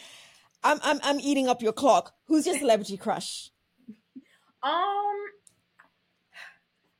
I'm 0.63 0.79
I'm 0.84 1.00
I'm 1.03 1.20
eating 1.20 1.48
up 1.48 1.62
your 1.62 1.74
clock. 1.74 2.13
Who's 2.27 2.46
your 2.48 2.58
celebrity 2.58 2.98
crush? 2.98 3.51
Um, 4.63 5.15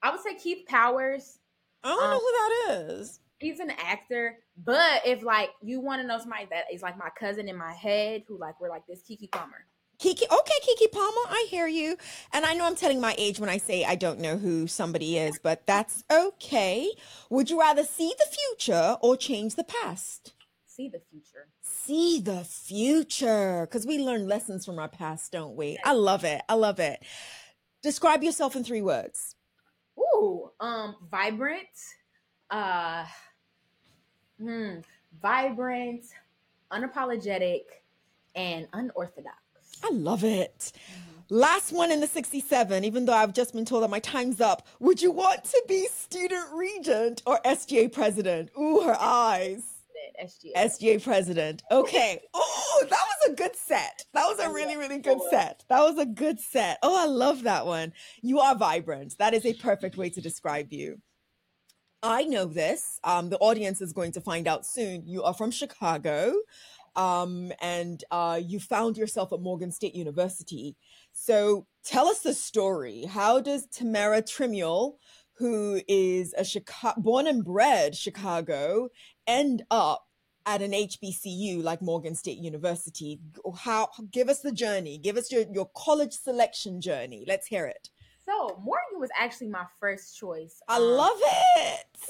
I 0.04 0.12
would 0.12 0.22
say 0.22 0.36
Keith 0.36 0.66
Powers. 0.68 1.40
I 1.84 1.90
don't 1.90 2.00
know 2.00 2.16
Um, 2.16 2.22
who 2.22 2.32
that 2.32 2.52
is. 3.00 3.20
He's 3.40 3.60
an 3.60 3.72
actor, 3.72 4.40
but 4.58 5.04
if 5.06 5.22
like 5.24 5.50
you 5.62 5.80
want 5.80 6.02
to 6.02 6.08
know 6.08 6.18
somebody 6.18 6.48
that 6.50 6.66
is 6.74 6.82
like 6.82 6.98
my 6.98 7.10
cousin 7.20 7.48
in 7.48 7.56
my 7.56 7.74
head, 7.74 8.24
who 8.28 8.40
like 8.40 8.60
we're 8.60 8.70
like 8.70 8.88
this, 8.88 9.02
Keke 9.08 9.32
Palmer. 9.32 9.66
Keke, 10.00 10.24
okay, 10.32 10.54
Keke 10.64 10.92
Palmer, 10.92 11.22
I 11.28 11.48
hear 11.50 11.68
you. 11.68 11.98
And 12.32 12.46
I 12.46 12.54
know 12.54 12.66
I'm 12.66 12.76
telling 12.76 13.02
my 13.02 13.16
age 13.18 13.40
when 13.40 13.50
I 13.50 13.58
say 13.58 13.84
I 13.84 13.96
don't 13.96 14.20
know 14.20 14.38
who 14.38 14.68
somebody 14.68 15.18
is, 15.18 15.40
but 15.42 15.66
that's 15.66 16.04
okay. 16.12 16.92
Would 17.30 17.50
you 17.50 17.60
rather 17.60 17.84
see 17.84 18.14
the 18.18 18.26
future 18.26 18.98
or 19.02 19.18
change 19.18 19.56
the 19.56 19.64
past? 19.64 20.34
See 20.66 20.90
the 20.90 21.02
future. 21.12 21.48
See 21.64 22.20
the 22.20 22.44
future, 22.44 23.66
because 23.66 23.88
we 23.88 23.98
learn 23.98 24.28
lessons 24.28 24.66
from 24.66 24.78
our 24.78 24.88
past, 24.88 25.32
don't 25.32 25.56
we? 25.56 25.80
I 25.84 25.94
love 25.94 26.24
it. 26.24 26.42
I 26.48 26.54
love 26.54 26.80
it. 26.80 27.04
Describe 27.82 28.24
yourself 28.24 28.56
in 28.56 28.64
three 28.64 28.84
words. 28.84 29.36
Ooh, 30.00 30.52
um, 30.60 30.96
vibrant. 31.10 31.68
Uh, 32.52 33.06
hmm, 34.40 34.80
vibrant, 35.22 36.06
unapologetic, 36.72 37.64
and 38.36 38.68
unorthodox. 38.74 39.38
I 39.84 39.90
love 39.92 40.24
it. 40.24 40.72
Last 41.30 41.74
one 41.74 41.92
in 41.92 42.00
the 42.00 42.08
67, 42.08 42.86
even 42.86 43.06
though 43.06 43.14
I've 43.14 43.34
just 43.34 43.54
been 43.54 43.66
told 43.66 43.84
that 43.84 43.90
my 43.90 44.00
time's 44.00 44.40
up. 44.40 44.66
Would 44.80 45.02
you 45.02 45.12
want 45.12 45.44
to 45.44 45.64
be 45.68 45.88
student 45.88 46.48
regent 46.54 47.22
or 47.26 47.42
SGA 47.44 47.92
president? 47.92 48.50
Ooh, 48.58 48.82
her 48.82 48.96
eyes. 48.98 49.64
SGA. 50.24 50.54
SGA 50.56 51.04
president. 51.04 51.64
Okay. 51.70 52.22
Oh, 52.34 52.86
that 52.90 52.92
was 52.92 53.30
a 53.30 53.36
good 53.36 53.56
set. 53.56 54.06
That 54.14 54.26
was 54.26 54.40
a 54.40 54.50
really, 54.52 54.78
really 54.78 55.00
good 55.00 55.20
set. 55.30 55.64
That 55.70 55.82
was 55.82 55.98
a 55.98 56.06
good 56.06 56.40
set. 56.40 56.80
Oh, 56.82 56.98
I 56.98 57.06
love 57.06 57.44
that 57.44 57.66
one. 57.66 57.94
You 58.22 58.40
are 58.40 58.56
vibrant. 58.56 59.18
That 59.20 59.34
is 59.34 59.46
a 59.46 59.54
perfect 59.54 59.98
way 59.98 60.10
to 60.12 60.22
describe 60.22 60.72
you. 60.72 61.02
I 62.04 62.24
know 62.26 62.46
this. 62.46 63.00
Um, 63.04 63.30
the 63.30 63.40
audience 63.40 63.82
is 63.82 63.94
going 63.94 64.12
to 64.14 64.22
find 64.22 64.48
out 64.48 64.66
soon. 64.66 65.04
You 65.06 65.24
are 65.24 65.34
from 65.34 65.50
Chicago, 65.50 66.34
um, 66.96 67.52
and 67.60 68.04
uh, 68.12 68.40
you 68.44 68.60
found 68.60 68.98
yourself 68.98 69.34
at 69.34 69.42
Morgan 69.42 69.72
State 69.72 69.96
University. 69.96 70.76
So 71.12 71.66
tell 71.84 72.08
us 72.08 72.20
the 72.20 72.34
story. 72.34 73.06
How 73.06 73.40
does 73.40 73.68
Tamera 73.68 74.22
Trimuel, 74.22 74.98
who 75.38 75.82
is 75.88 76.36
a 76.38 76.94
born 76.98 77.26
and 77.26 77.44
bred 77.44 77.96
Chicago, 77.96 78.90
end 79.26 79.64
up 79.72 80.06
at 80.46 80.62
an 80.62 80.72
HBCU 80.72 81.64
like 81.64 81.82
Morgan 81.82 82.14
State 82.14 82.38
University? 82.38 83.20
How? 83.58 83.90
Give 84.12 84.30
us 84.30 84.42
the 84.42 84.52
journey. 84.52 85.00
Give 85.00 85.18
us 85.18 85.32
your 85.32 85.46
your 85.52 85.70
college 85.76 86.14
selection 86.14 86.80
journey. 86.80 87.26
Let's 87.28 87.48
hear 87.48 87.66
it. 87.66 87.90
So 88.28 88.60
Morgan 88.62 89.00
was 89.00 89.10
actually 89.18 89.48
my 89.48 89.66
first 89.80 90.18
choice. 90.18 90.62
I 90.68 90.76
Um, 90.78 90.84
love 90.84 91.18
it. 91.24 91.86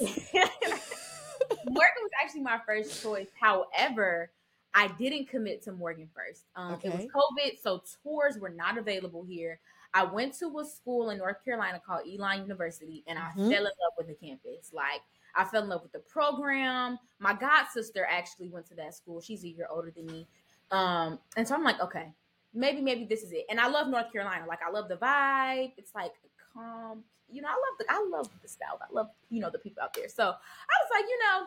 Morgan 1.64 2.02
was 2.02 2.10
actually 2.20 2.40
my 2.42 2.58
first 2.66 3.00
choice. 3.02 3.28
However, 3.40 4.30
I 4.74 4.88
didn't 4.88 5.28
commit 5.28 5.62
to 5.62 5.72
Morgan 5.72 6.08
first. 6.14 6.44
Um, 6.56 6.80
It 6.82 6.92
was 6.92 7.04
COVID, 7.06 7.60
so 7.62 7.82
tours 8.02 8.36
were 8.38 8.50
not 8.50 8.78
available 8.78 9.22
here. 9.24 9.60
I 9.94 10.02
went 10.04 10.34
to 10.40 10.58
a 10.58 10.64
school 10.64 11.10
in 11.10 11.18
North 11.18 11.42
Carolina 11.44 11.80
called 11.84 12.02
Elon 12.06 12.42
University, 12.42 13.04
and 13.06 13.18
I 13.18 13.30
Mhm. 13.36 13.48
fell 13.50 13.64
in 13.66 13.72
love 13.80 13.92
with 13.96 14.08
the 14.08 14.14
campus. 14.14 14.72
Like 14.72 15.02
I 15.36 15.44
fell 15.44 15.62
in 15.62 15.68
love 15.68 15.82
with 15.82 15.92
the 15.92 16.00
program. 16.00 16.98
My 17.20 17.32
god 17.32 17.66
sister 17.68 18.04
actually 18.04 18.48
went 18.48 18.66
to 18.66 18.74
that 18.74 18.94
school. 18.94 19.20
She's 19.20 19.44
a 19.44 19.48
year 19.48 19.68
older 19.70 19.90
than 19.92 20.06
me, 20.06 20.26
um, 20.72 21.18
and 21.36 21.46
so 21.46 21.54
I'm 21.54 21.62
like, 21.64 21.80
okay, 21.80 22.12
maybe 22.54 22.80
maybe 22.80 23.04
this 23.04 23.22
is 23.22 23.32
it. 23.32 23.46
And 23.50 23.60
I 23.60 23.68
love 23.68 23.88
North 23.88 24.12
Carolina. 24.12 24.44
Like 24.46 24.60
I 24.66 24.70
love 24.70 24.88
the 24.88 24.96
vibe. 24.96 25.72
It's 25.76 25.94
like 25.94 26.12
calm. 26.54 27.04
You 27.30 27.42
know, 27.42 27.48
I 27.48 27.52
love 27.52 27.78
the 27.78 27.84
I 27.88 28.08
love 28.10 28.28
the 28.42 28.48
South. 28.48 28.80
I 28.80 28.92
love 28.92 29.08
you 29.30 29.40
know 29.40 29.50
the 29.50 29.58
people 29.58 29.82
out 29.82 29.92
there. 29.94 30.08
So 30.08 30.24
I 30.24 30.26
was 30.28 30.90
like, 30.92 31.04
you 31.08 31.18
know, 31.18 31.46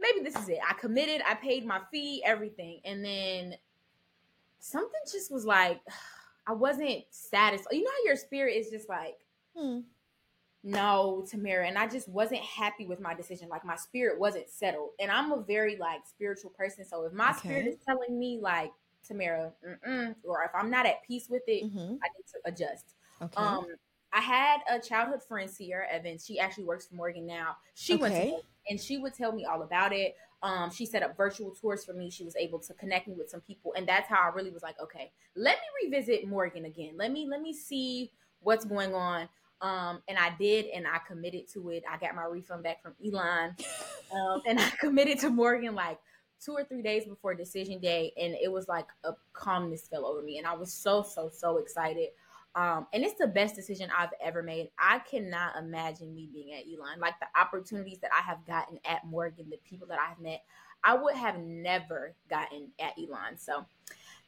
maybe 0.00 0.24
this 0.28 0.40
is 0.42 0.48
it. 0.48 0.58
I 0.68 0.74
committed. 0.74 1.22
I 1.26 1.34
paid 1.34 1.64
my 1.64 1.80
fee, 1.90 2.22
everything, 2.24 2.80
and 2.84 3.04
then 3.04 3.54
something 4.60 5.00
just 5.10 5.30
was 5.30 5.44
like, 5.44 5.80
I 6.46 6.52
wasn't 6.52 7.04
satisfied. 7.10 7.72
You 7.72 7.84
know 7.84 7.90
how 7.90 8.06
your 8.06 8.16
spirit 8.16 8.56
is 8.56 8.68
just 8.70 8.88
like, 8.88 9.16
Hmm. 9.56 9.80
no, 10.64 11.24
Tamera, 11.30 11.68
and 11.68 11.78
I 11.78 11.86
just 11.86 12.08
wasn't 12.08 12.40
happy 12.40 12.86
with 12.86 13.00
my 13.00 13.14
decision. 13.14 13.48
Like 13.48 13.64
my 13.64 13.76
spirit 13.76 14.18
wasn't 14.18 14.48
settled, 14.48 14.90
and 14.98 15.10
I'm 15.10 15.30
a 15.30 15.40
very 15.40 15.76
like 15.76 16.00
spiritual 16.06 16.50
person. 16.50 16.84
So 16.84 17.04
if 17.04 17.12
my 17.12 17.32
spirit 17.32 17.66
is 17.66 17.76
telling 17.86 18.18
me 18.18 18.38
like 18.40 18.72
Tamera, 19.08 19.52
mm-mm, 19.66 20.14
or 20.24 20.42
if 20.44 20.50
I'm 20.54 20.70
not 20.70 20.86
at 20.86 21.02
peace 21.02 21.28
with 21.28 21.42
it, 21.46 21.64
Mhm. 21.64 21.98
I 22.02 22.08
need 22.16 22.26
to 22.32 22.40
adjust. 22.44 22.94
Okay. 23.20 23.36
Um, 23.36 23.66
I 24.12 24.20
had 24.20 24.60
a 24.68 24.78
childhood 24.78 25.22
friend, 25.22 25.50
Sierra 25.50 25.88
Evans. 25.88 26.24
She 26.26 26.38
actually 26.38 26.64
works 26.64 26.86
for 26.86 26.94
Morgan 26.94 27.26
now. 27.26 27.56
She 27.74 27.96
went 27.96 28.14
to 28.14 28.20
Morgan, 28.30 28.46
and 28.68 28.80
she 28.80 28.98
would 28.98 29.14
tell 29.14 29.32
me 29.32 29.44
all 29.44 29.62
about 29.62 29.92
it. 29.92 30.16
Um, 30.42 30.70
she 30.70 30.84
set 30.86 31.02
up 31.02 31.16
virtual 31.16 31.54
tours 31.54 31.84
for 31.84 31.92
me. 31.92 32.10
She 32.10 32.24
was 32.24 32.36
able 32.36 32.58
to 32.58 32.74
connect 32.74 33.06
me 33.08 33.14
with 33.14 33.30
some 33.30 33.40
people, 33.40 33.72
and 33.74 33.88
that's 33.88 34.08
how 34.08 34.20
I 34.20 34.34
really 34.34 34.50
was 34.50 34.62
like, 34.62 34.78
okay, 34.80 35.12
let 35.34 35.56
me 35.56 35.86
revisit 35.88 36.26
Morgan 36.26 36.64
again. 36.64 36.94
Let 36.96 37.10
me 37.12 37.26
let 37.28 37.40
me 37.40 37.52
see 37.54 38.12
what's 38.40 38.64
going 38.64 38.94
on. 38.94 39.28
Um, 39.60 40.02
and 40.08 40.18
I 40.18 40.34
did, 40.38 40.66
and 40.66 40.86
I 40.86 40.98
committed 41.06 41.48
to 41.52 41.70
it. 41.70 41.84
I 41.88 41.96
got 41.96 42.16
my 42.16 42.24
refund 42.24 42.64
back 42.64 42.82
from 42.82 42.94
Elon, 43.04 43.54
um, 44.12 44.42
and 44.46 44.58
I 44.60 44.68
committed 44.70 45.20
to 45.20 45.30
Morgan 45.30 45.74
like 45.74 45.98
two 46.44 46.52
or 46.52 46.64
three 46.64 46.82
days 46.82 47.04
before 47.04 47.34
decision 47.34 47.78
day, 47.80 48.12
and 48.20 48.34
it 48.34 48.50
was 48.50 48.68
like 48.68 48.88
a 49.04 49.12
calmness 49.32 49.86
fell 49.88 50.06
over 50.06 50.22
me, 50.22 50.38
and 50.38 50.46
I 50.46 50.54
was 50.54 50.72
so 50.72 51.02
so 51.02 51.30
so 51.32 51.58
excited. 51.58 52.08
Um, 52.54 52.86
and 52.92 53.02
it's 53.02 53.18
the 53.18 53.28
best 53.28 53.54
decision 53.54 53.88
I've 53.96 54.12
ever 54.22 54.42
made. 54.42 54.68
I 54.78 54.98
cannot 54.98 55.56
imagine 55.56 56.14
me 56.14 56.28
being 56.30 56.52
at 56.52 56.64
Elon. 56.66 57.00
Like 57.00 57.14
the 57.18 57.40
opportunities 57.40 57.98
that 58.00 58.10
I 58.16 58.20
have 58.20 58.44
gotten 58.46 58.78
at 58.84 59.06
Morgan, 59.06 59.48
the 59.48 59.56
people 59.64 59.86
that 59.88 59.98
I've 59.98 60.20
met, 60.20 60.42
I 60.84 60.94
would 60.94 61.14
have 61.14 61.38
never 61.38 62.14
gotten 62.28 62.68
at 62.78 62.92
Elon. 62.98 63.38
So 63.38 63.64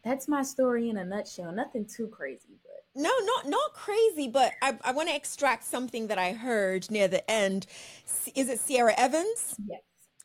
that's 0.03 0.27
my 0.27 0.43
story 0.43 0.89
in 0.89 0.97
a 0.97 1.05
nutshell. 1.05 1.53
Nothing 1.53 1.85
too 1.85 2.07
crazy, 2.07 2.59
but 2.63 3.03
no, 3.03 3.11
not 3.25 3.47
not 3.47 3.75
crazy, 3.75 4.29
but 4.29 4.53
I, 4.63 4.79
I 4.83 4.93
want 4.93 5.11
to 5.11 5.15
extract 5.17 5.65
something 5.65 6.07
that 6.07 6.19
I 6.19 6.33
heard 6.33 6.91
near 6.91 7.09
the 7.09 7.29
end. 7.31 7.67
Is 8.35 8.49
it 8.49 8.61
Sierra 8.61 8.95
Evans? 8.97 9.57
Yes. 9.67 9.81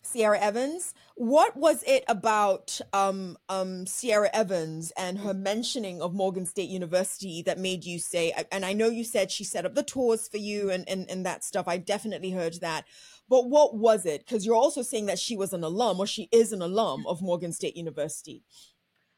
Sierra 0.10 0.40
Evans. 0.40 0.96
What 1.16 1.56
was 1.56 1.84
it 1.84 2.04
about 2.08 2.82
um, 2.94 3.38
um, 3.48 3.86
Sierra 3.86 4.30
Evans 4.34 4.92
and 4.98 5.20
her 5.20 5.36
mentioning 5.36 6.02
of 6.02 6.16
Morgan 6.16 6.48
State 6.48 6.70
University 6.70 7.44
that 7.44 7.60
made 7.60 7.86
you 7.86 8.00
say, 8.00 8.34
and 8.52 8.66
I 8.66 8.74
know 8.74 8.90
you 8.90 9.04
said 9.04 9.30
she 9.30 9.44
set 9.44 9.66
up 9.66 9.76
the 9.76 9.84
tours 9.84 10.28
for 10.28 10.38
you 10.38 10.72
and, 10.72 10.88
and, 10.90 11.08
and 11.12 11.26
that 11.28 11.44
stuff. 11.44 11.68
I 11.68 11.78
definitely 11.78 12.32
heard 12.32 12.56
that. 12.62 12.86
But 13.30 13.50
what 13.50 13.76
was 13.76 14.08
it? 14.08 14.26
Because 14.26 14.48
you're 14.48 14.56
also 14.56 14.82
saying 14.82 15.06
that 15.06 15.20
she 15.20 15.38
was 15.38 15.54
an 15.54 15.64
alum 15.64 16.00
or 16.00 16.08
she 16.08 16.28
is 16.32 16.52
an 16.52 16.64
alum 16.64 17.06
of 17.06 17.22
Morgan 17.22 17.54
State 17.54 17.78
University. 17.78 18.44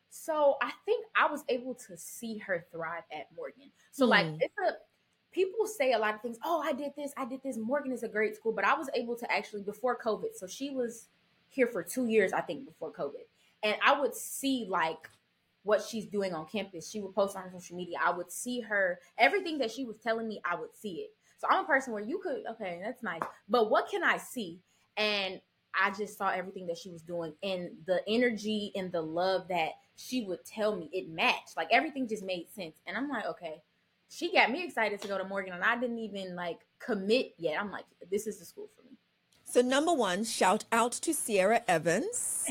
So 0.10 0.58
I 0.62 0.72
think 0.86 1.06
I 1.16 1.32
was 1.32 1.46
able 1.48 1.74
to 1.88 1.96
see 1.96 2.38
her 2.40 2.66
thrive 2.70 3.04
at 3.14 3.28
Morgan. 3.36 3.72
So 3.94 4.06
like 4.06 4.28
hmm. 4.28 4.36
it's 4.42 4.58
a 4.68 4.74
people 5.32 5.66
say 5.66 5.94
a 5.94 6.00
lot 6.00 6.16
of 6.16 6.22
things. 6.22 6.38
Oh, 6.44 6.62
I 6.62 6.74
did 6.74 6.92
this, 6.96 7.14
I 7.18 7.26
did 7.26 7.42
this. 7.44 7.58
Morgan 7.58 7.92
is 7.92 8.04
a 8.04 8.08
great 8.08 8.36
school, 8.36 8.52
but 8.52 8.66
I 8.66 8.74
was 8.76 8.90
able 8.94 9.16
to 9.16 9.32
actually 9.32 9.64
before 9.64 9.98
COVID. 9.98 10.36
So 10.36 10.48
she 10.48 10.70
was 10.70 11.08
here 11.50 11.68
for 11.68 11.84
two 11.84 12.08
years, 12.08 12.34
I 12.34 12.42
think, 12.42 12.66
before 12.66 12.92
COVID, 12.92 13.26
and 13.64 13.76
I 13.86 14.00
would 14.00 14.16
see 14.16 14.66
like 14.70 15.10
what 15.64 15.82
she's 15.82 16.06
doing 16.06 16.34
on 16.34 16.46
campus. 16.46 16.90
She 16.90 17.02
would 17.02 17.14
post 17.14 17.36
on 17.36 17.44
her 17.44 17.52
social 17.52 17.78
media. 17.78 17.98
I 18.04 18.12
would 18.12 18.32
see 18.32 18.62
her 18.62 19.00
everything 19.18 19.58
that 19.60 19.72
she 19.72 19.86
was 19.86 19.98
telling 19.98 20.28
me. 20.28 20.42
I 20.44 20.56
would 20.56 20.76
see 20.76 20.94
it. 20.94 21.12
So 21.38 21.48
I'm 21.50 21.64
a 21.64 21.68
person 21.68 21.94
where 21.94 22.04
you 22.04 22.20
could 22.20 22.44
okay, 22.52 22.80
that's 22.84 23.04
nice, 23.04 23.22
but 23.50 23.70
what 23.70 23.90
can 23.90 24.04
I 24.04 24.18
see? 24.18 24.60
And 24.98 25.42
I 25.80 25.92
just 25.92 26.18
saw 26.18 26.30
everything 26.30 26.68
that 26.68 26.78
she 26.78 26.90
was 26.90 27.02
doing 27.02 27.34
and 27.44 27.70
the 27.86 28.02
energy 28.08 28.72
and 28.76 28.92
the 28.92 29.02
love 29.02 29.48
that 29.48 29.72
she 29.96 30.24
would 30.26 30.44
tell 30.46 30.76
me 30.76 30.90
it 30.92 31.10
matched. 31.10 31.56
Like 31.56 31.70
everything 31.72 32.08
just 32.08 32.24
made 32.24 32.50
sense. 32.52 32.78
And 32.86 32.98
I'm 32.98 33.10
like, 33.10 33.26
okay, 33.26 33.62
she 34.12 34.32
got 34.32 34.52
me 34.52 34.64
excited 34.64 35.02
to 35.02 35.08
go 35.08 35.18
to 35.18 35.24
Morgan 35.24 35.54
and 35.54 35.64
I 35.64 35.80
didn't 35.80 36.00
even 36.00 36.36
like 36.36 36.60
commit 36.80 37.34
yet. 37.38 37.60
I'm 37.60 37.72
like, 37.72 37.86
this 38.12 38.28
is 38.28 38.40
the 38.40 38.46
school 38.46 38.70
for 38.76 38.84
me. 38.84 38.98
So 39.46 39.62
number 39.62 39.94
one, 39.94 40.26
shout 40.26 40.66
out 40.72 40.92
to 40.94 41.14
Sierra 41.14 41.62
Evans. 41.68 42.50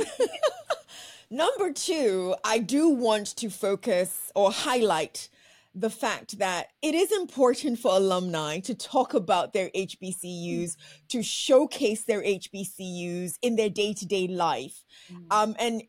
number 1.31 1.71
two, 1.73 2.35
I 2.45 2.59
do 2.59 2.89
want 2.89 3.37
to 3.37 3.51
focus 3.51 4.33
or 4.35 4.51
highlight 4.51 5.29
the 5.75 5.91
fact 5.91 6.39
that 6.39 6.69
it 6.83 6.95
is 6.95 7.13
important 7.13 7.79
for 7.79 7.93
alumni 7.95 8.59
to 8.61 8.75
talk 8.75 9.13
about 9.13 9.53
their 9.53 9.69
HBCUs, 9.71 10.77
to 11.09 11.23
showcase 11.23 12.05
their 12.05 12.23
HBCUs 12.23 13.35
in 13.43 13.57
their 13.57 13.71
day 13.71 13.93
to 13.95 14.07
day 14.07 14.27
life. 14.27 14.83
Mm. 15.13 15.27
Um, 15.31 15.57
and 15.59 15.83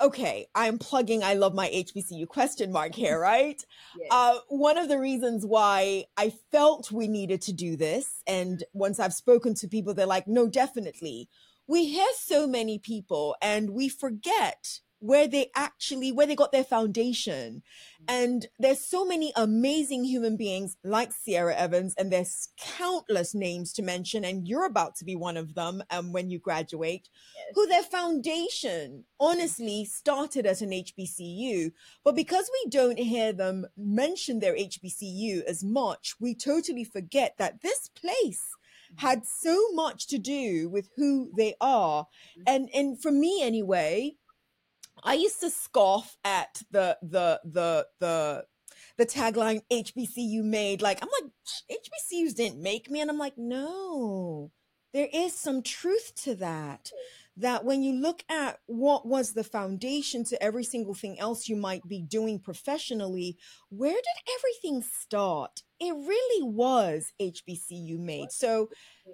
okay, 0.00 0.46
I'm 0.54 0.78
plugging 0.78 1.22
I 1.22 1.34
love 1.34 1.54
my 1.54 1.68
HBCU 1.68 2.26
question 2.28 2.72
mark 2.72 2.94
here, 2.94 3.18
right? 3.18 3.62
yes. 3.98 4.08
uh, 4.10 4.38
one 4.48 4.78
of 4.78 4.88
the 4.88 4.98
reasons 4.98 5.46
why 5.46 6.04
I 6.16 6.32
felt 6.50 6.92
we 6.92 7.08
needed 7.08 7.42
to 7.42 7.52
do 7.52 7.76
this, 7.76 8.22
and 8.26 8.62
once 8.72 8.98
I've 9.00 9.14
spoken 9.14 9.54
to 9.56 9.68
people, 9.68 9.94
they're 9.94 10.06
like, 10.06 10.26
no, 10.26 10.48
definitely. 10.48 11.28
We 11.66 11.86
hear 11.86 12.06
so 12.18 12.46
many 12.46 12.78
people 12.78 13.36
and 13.40 13.70
we 13.70 13.88
forget 13.88 14.80
where 15.04 15.28
they 15.28 15.50
actually 15.54 16.10
where 16.10 16.26
they 16.26 16.34
got 16.34 16.50
their 16.50 16.64
foundation 16.64 17.62
and 18.08 18.46
there's 18.58 18.80
so 18.80 19.04
many 19.04 19.34
amazing 19.36 20.02
human 20.02 20.34
beings 20.34 20.78
like 20.82 21.12
sierra 21.12 21.54
evans 21.54 21.94
and 21.98 22.10
there's 22.10 22.48
countless 22.58 23.34
names 23.34 23.70
to 23.74 23.82
mention 23.82 24.24
and 24.24 24.48
you're 24.48 24.64
about 24.64 24.96
to 24.96 25.04
be 25.04 25.14
one 25.14 25.36
of 25.36 25.54
them 25.54 25.82
um, 25.90 26.10
when 26.12 26.30
you 26.30 26.38
graduate 26.38 27.10
yes. 27.36 27.52
who 27.54 27.66
their 27.66 27.82
foundation 27.82 29.04
honestly 29.20 29.84
started 29.84 30.46
at 30.46 30.62
an 30.62 30.70
hbcu 30.70 31.70
but 32.02 32.16
because 32.16 32.50
we 32.50 32.70
don't 32.70 32.98
hear 32.98 33.30
them 33.30 33.66
mention 33.76 34.40
their 34.40 34.56
hbcu 34.56 35.44
as 35.44 35.62
much 35.62 36.14
we 36.18 36.34
totally 36.34 36.84
forget 36.84 37.34
that 37.36 37.60
this 37.60 37.90
place 37.94 38.56
mm-hmm. 38.90 39.06
had 39.06 39.26
so 39.26 39.70
much 39.72 40.06
to 40.06 40.16
do 40.16 40.70
with 40.70 40.88
who 40.96 41.30
they 41.36 41.54
are 41.60 42.04
mm-hmm. 42.04 42.42
and 42.46 42.70
and 42.72 43.02
for 43.02 43.12
me 43.12 43.42
anyway 43.42 44.14
I 45.04 45.14
used 45.14 45.40
to 45.40 45.50
scoff 45.50 46.16
at 46.24 46.62
the 46.70 46.98
the 47.02 47.40
the 47.44 47.86
the 48.00 48.46
the 48.96 49.06
tagline 49.06 49.62
HBCU 49.70 50.42
made. 50.42 50.80
Like 50.80 51.00
I'm 51.02 51.08
like 51.20 51.30
HBCUs 51.70 52.34
didn't 52.34 52.62
make 52.62 52.90
me, 52.90 53.00
and 53.00 53.10
I'm 53.10 53.18
like, 53.18 53.36
no, 53.36 54.50
there 54.92 55.08
is 55.12 55.34
some 55.34 55.62
truth 55.62 56.12
to 56.24 56.34
that 56.36 56.90
that 57.36 57.64
when 57.64 57.82
you 57.82 57.94
look 57.94 58.22
at 58.28 58.58
what 58.66 59.06
was 59.06 59.32
the 59.32 59.44
foundation 59.44 60.24
to 60.24 60.40
every 60.42 60.64
single 60.64 60.94
thing 60.94 61.18
else 61.18 61.48
you 61.48 61.56
might 61.56 61.86
be 61.88 62.00
doing 62.00 62.38
professionally, 62.38 63.36
where 63.70 63.92
did 63.94 64.34
everything 64.38 64.82
start? 64.82 65.62
It 65.80 65.92
really 65.92 66.48
was 66.48 67.12
HBCU 67.20 67.98
made. 67.98 68.30
So, 68.30 68.68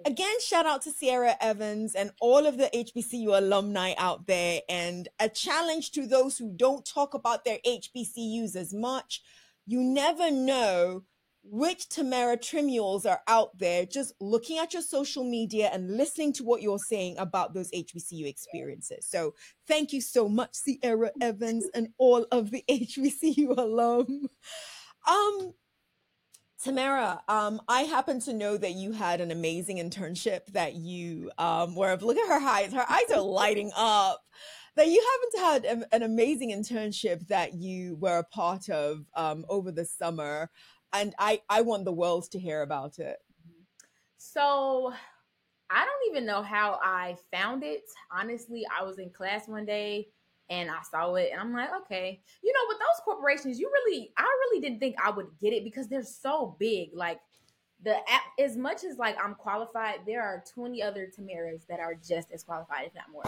again, 0.05 0.39
shout 0.39 0.67
out 0.67 0.83
to 0.83 0.91
Sierra 0.91 1.35
Evans 1.41 1.95
and 1.95 2.11
all 2.21 2.45
of 2.45 2.57
the 2.57 2.69
HBCU 2.73 3.35
alumni 3.37 3.93
out 3.97 4.27
there, 4.27 4.61
and 4.69 5.07
a 5.19 5.27
challenge 5.27 5.91
to 5.91 6.05
those 6.05 6.37
who 6.37 6.53
don't 6.55 6.85
talk 6.85 7.15
about 7.15 7.43
their 7.43 7.57
HBCUs 7.65 8.55
as 8.55 8.73
much. 8.73 9.23
You 9.65 9.81
never 9.81 10.29
know 10.29 11.03
which 11.43 11.89
Tamera 11.89 12.39
Trimuels 12.39 13.05
are 13.05 13.21
out 13.27 13.57
there 13.57 13.85
just 13.85 14.13
looking 14.19 14.59
at 14.59 14.73
your 14.73 14.83
social 14.83 15.23
media 15.23 15.69
and 15.73 15.97
listening 15.97 16.33
to 16.33 16.43
what 16.43 16.61
you're 16.61 16.77
saying 16.77 17.17
about 17.17 17.53
those 17.53 17.71
HBCU 17.71 18.27
experiences. 18.27 19.07
So 19.07 19.33
thank 19.67 19.91
you 19.91 20.01
so 20.01 20.29
much, 20.29 20.53
Sierra 20.53 21.11
Evans 21.19 21.67
and 21.73 21.89
all 21.97 22.25
of 22.31 22.51
the 22.51 22.63
HBCU 22.69 23.57
alum. 23.57 24.29
Um, 25.07 25.53
Tamera, 26.63 27.19
um, 27.27 27.59
I 27.67 27.81
happen 27.83 28.19
to 28.21 28.33
know 28.33 28.55
that 28.55 28.73
you 28.73 28.91
had 28.91 29.19
an 29.19 29.31
amazing 29.31 29.77
internship 29.77 30.45
that 30.53 30.75
you 30.75 31.31
um, 31.39 31.75
were. 31.75 31.97
Look 31.99 32.17
at 32.17 32.27
her 32.27 32.47
eyes; 32.47 32.71
her 32.71 32.85
eyes 32.87 33.11
are 33.11 33.21
lighting 33.21 33.71
up. 33.75 34.21
That 34.75 34.87
you 34.87 35.05
haven't 35.35 35.65
had 35.67 35.85
an 35.91 36.03
amazing 36.03 36.51
internship 36.51 37.27
that 37.27 37.55
you 37.55 37.97
were 37.97 38.19
a 38.19 38.23
part 38.23 38.69
of 38.69 39.05
um, 39.15 39.43
over 39.49 39.71
the 39.71 39.85
summer 39.85 40.49
and 40.93 41.13
I 41.19 41.41
I 41.49 41.61
want 41.61 41.85
the 41.85 41.91
world 41.91 42.29
to 42.31 42.39
hear 42.39 42.61
about 42.61 42.99
it. 42.99 43.17
So 44.17 44.93
I 45.69 45.85
don't 45.85 46.11
even 46.11 46.25
know 46.25 46.41
how 46.41 46.79
I 46.83 47.15
found 47.31 47.63
it. 47.63 47.83
Honestly, 48.11 48.65
I 48.77 48.83
was 48.83 48.99
in 48.99 49.09
class 49.09 49.47
one 49.47 49.65
day 49.65 50.09
and 50.49 50.69
I 50.69 50.81
saw 50.89 51.15
it 51.15 51.29
and 51.31 51.39
I'm 51.39 51.53
like, 51.53 51.69
okay. 51.83 52.21
You 52.43 52.53
know, 52.53 52.59
with 52.67 52.77
those 52.77 53.03
corporations, 53.05 53.59
you 53.59 53.69
really 53.71 54.11
I 54.17 54.23
really 54.23 54.61
didn't 54.61 54.79
think 54.79 54.95
I 55.03 55.09
would 55.09 55.27
get 55.39 55.53
it 55.53 55.63
because 55.63 55.87
they're 55.87 56.03
so 56.03 56.55
big. 56.59 56.89
Like 56.93 57.19
the 57.83 57.95
app 57.95 58.23
as 58.37 58.57
much 58.57 58.83
as 58.83 58.97
like 58.97 59.17
I'm 59.23 59.35
qualified, 59.35 59.99
there 60.05 60.21
are 60.21 60.43
20 60.53 60.83
other 60.83 61.07
Tameras 61.07 61.65
that 61.67 61.79
are 61.79 61.95
just 61.95 62.31
as 62.31 62.43
qualified, 62.43 62.87
if 62.87 62.93
not 62.93 63.09
more. 63.11 63.23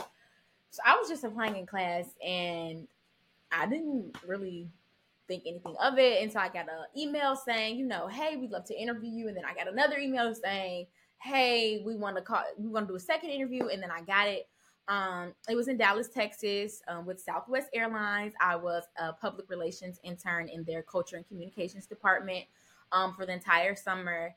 So 0.70 0.82
I 0.86 0.98
was 0.98 1.08
just 1.08 1.24
applying 1.24 1.56
in 1.56 1.66
class 1.66 2.06
and 2.26 2.88
I 3.52 3.68
didn't 3.68 4.18
really 4.28 4.70
think 5.28 5.44
anything 5.46 5.76
of 5.82 5.98
it. 5.98 6.22
And 6.22 6.32
so 6.32 6.40
I 6.40 6.48
got 6.48 6.68
an 6.70 6.86
email 6.98 7.36
saying, 7.36 7.78
you 7.78 7.86
know, 7.86 8.08
hey, 8.08 8.38
we'd 8.38 8.52
love 8.52 8.66
to 8.66 8.80
interview 8.80 9.10
you. 9.10 9.28
And 9.28 9.38
then 9.38 9.46
I 9.46 9.54
got 9.54 9.72
another 9.72 9.98
email 9.98 10.34
saying, 10.36 10.88
hey, 11.22 11.82
we 11.86 11.96
want 11.96 12.18
to 12.18 12.22
call, 12.22 12.44
we 12.58 12.70
want 12.70 12.88
to 12.88 12.94
do 12.94 12.98
a 12.98 13.00
second 13.00 13.30
interview. 13.30 13.68
And 13.68 13.82
then 13.82 13.92
I 13.92 14.02
got 14.02 14.28
it. 14.28 14.48
Um, 14.90 15.34
it 15.50 15.56
was 15.56 15.70
in 15.70 15.78
Dallas, 15.78 16.10
Texas, 16.10 16.82
um, 16.90 17.06
with 17.06 17.20
Southwest 17.20 17.70
Airlines. 17.74 18.34
I 18.42 18.58
was 18.58 18.84
a 19.00 19.14
public 19.14 19.50
relations 19.50 20.00
intern 20.04 20.50
in 20.50 20.66
their 20.66 20.84
culture 20.84 21.16
and 21.16 21.28
communications 21.28 21.86
department 21.86 22.46
um, 22.92 23.14
for 23.14 23.26
the 23.26 23.32
entire 23.32 23.76
summer. 23.76 24.36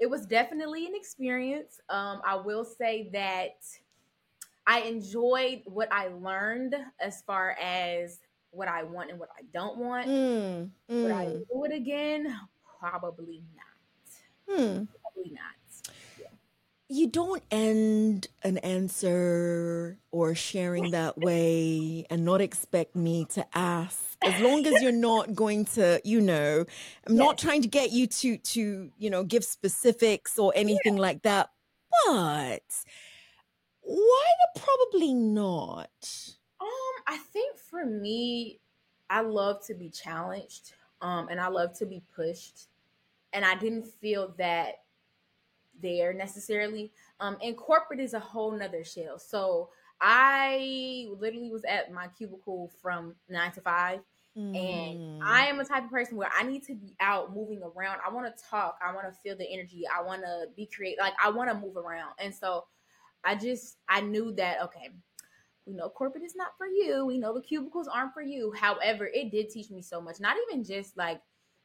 It 0.00 0.10
was 0.10 0.26
definitely 0.26 0.86
an 0.86 0.94
experience. 0.96 1.80
Um, 1.88 2.20
I 2.26 2.34
will 2.34 2.64
say 2.64 3.08
that 3.12 3.58
I 4.66 4.80
enjoyed 4.80 5.62
what 5.66 5.92
I 5.92 6.08
learned 6.08 6.74
as 7.00 7.22
far 7.22 7.56
as 7.62 8.18
what 8.54 8.68
I 8.68 8.82
want 8.84 9.10
and 9.10 9.18
what 9.18 9.30
I 9.36 9.42
don't 9.52 9.76
want. 9.76 10.06
Mm, 10.06 10.70
mm. 10.90 11.02
Would 11.02 11.10
I 11.10 11.26
mm. 11.26 11.42
do 11.52 11.64
it 11.64 11.72
again? 11.72 12.34
Probably 12.78 13.42
not. 13.56 14.56
Hmm. 14.56 14.84
Probably 15.02 15.32
not. 15.32 15.54
You 16.90 17.06
don't 17.08 17.42
end 17.50 18.28
an 18.42 18.58
answer 18.58 19.98
or 20.10 20.34
sharing 20.34 20.90
that 20.90 21.16
way 21.26 22.06
and 22.10 22.24
not 22.24 22.40
expect 22.42 22.94
me 22.94 23.24
to 23.30 23.46
ask. 23.54 24.16
As 24.22 24.40
long 24.40 24.66
as 24.66 24.80
you're 24.82 24.92
not 24.92 25.34
going 25.34 25.64
to, 25.66 26.00
you 26.04 26.20
know, 26.20 26.64
I'm 27.06 27.14
yes. 27.14 27.18
not 27.18 27.38
trying 27.38 27.62
to 27.62 27.68
get 27.68 27.90
you 27.90 28.06
to 28.06 28.36
to, 28.36 28.90
you 28.98 29.10
know, 29.10 29.24
give 29.24 29.44
specifics 29.44 30.38
or 30.38 30.52
anything 30.54 30.96
yeah. 30.96 31.00
like 31.00 31.22
that. 31.22 31.50
But 32.06 32.62
why 33.80 34.24
the 34.54 34.60
probably 34.60 35.14
not? 35.14 35.90
I 37.06 37.18
think 37.18 37.58
for 37.58 37.84
me, 37.84 38.60
I 39.10 39.20
love 39.20 39.64
to 39.66 39.74
be 39.74 39.90
challenged, 39.90 40.72
um, 41.00 41.28
and 41.28 41.40
I 41.40 41.48
love 41.48 41.76
to 41.78 41.86
be 41.86 42.02
pushed, 42.14 42.68
and 43.32 43.44
I 43.44 43.54
didn't 43.54 43.86
feel 43.86 44.34
that 44.38 44.82
there 45.82 46.12
necessarily. 46.12 46.92
Um, 47.20 47.36
and 47.42 47.56
corporate 47.56 48.00
is 48.00 48.14
a 48.14 48.20
whole 48.20 48.52
nother 48.52 48.84
shell. 48.84 49.18
So 49.18 49.70
I 50.00 51.08
literally 51.18 51.50
was 51.50 51.64
at 51.64 51.92
my 51.92 52.08
cubicle 52.08 52.70
from 52.80 53.14
nine 53.28 53.52
to 53.52 53.60
five, 53.60 54.00
Mm. 54.36 54.56
And 54.56 55.22
I 55.22 55.46
am 55.46 55.60
a 55.60 55.64
type 55.64 55.84
of 55.84 55.90
person 55.90 56.16
where 56.16 56.30
I 56.36 56.42
need 56.42 56.64
to 56.64 56.74
be 56.74 56.94
out 57.00 57.34
moving 57.34 57.62
around. 57.62 58.00
I 58.04 58.12
want 58.12 58.26
to 58.26 58.44
talk. 58.50 58.78
I 58.84 58.92
want 58.92 59.06
to 59.06 59.20
feel 59.20 59.36
the 59.36 59.48
energy. 59.48 59.84
I 59.86 60.02
want 60.02 60.22
to 60.22 60.46
be 60.56 60.66
creative. 60.66 60.98
Like 61.00 61.14
I 61.22 61.30
want 61.30 61.50
to 61.50 61.54
move 61.54 61.76
around. 61.76 62.14
And 62.18 62.34
so 62.34 62.64
I 63.22 63.36
just 63.36 63.76
I 63.88 64.00
knew 64.00 64.32
that 64.34 64.62
okay, 64.64 64.90
we 65.66 65.74
know 65.74 65.88
corporate 65.88 66.24
is 66.24 66.36
not 66.36 66.56
for 66.58 66.66
you. 66.66 67.06
We 67.06 67.18
know 67.18 67.34
the 67.34 67.40
cubicles 67.40 67.88
aren't 67.88 68.12
for 68.12 68.22
you. 68.22 68.52
However, 68.52 69.06
it 69.06 69.30
did 69.30 69.50
teach 69.50 69.70
me 69.70 69.80
so 69.82 70.00
much. 70.00 70.20
Not 70.20 70.36
even 70.48 70.64
just 70.64 70.96
like 70.96 71.20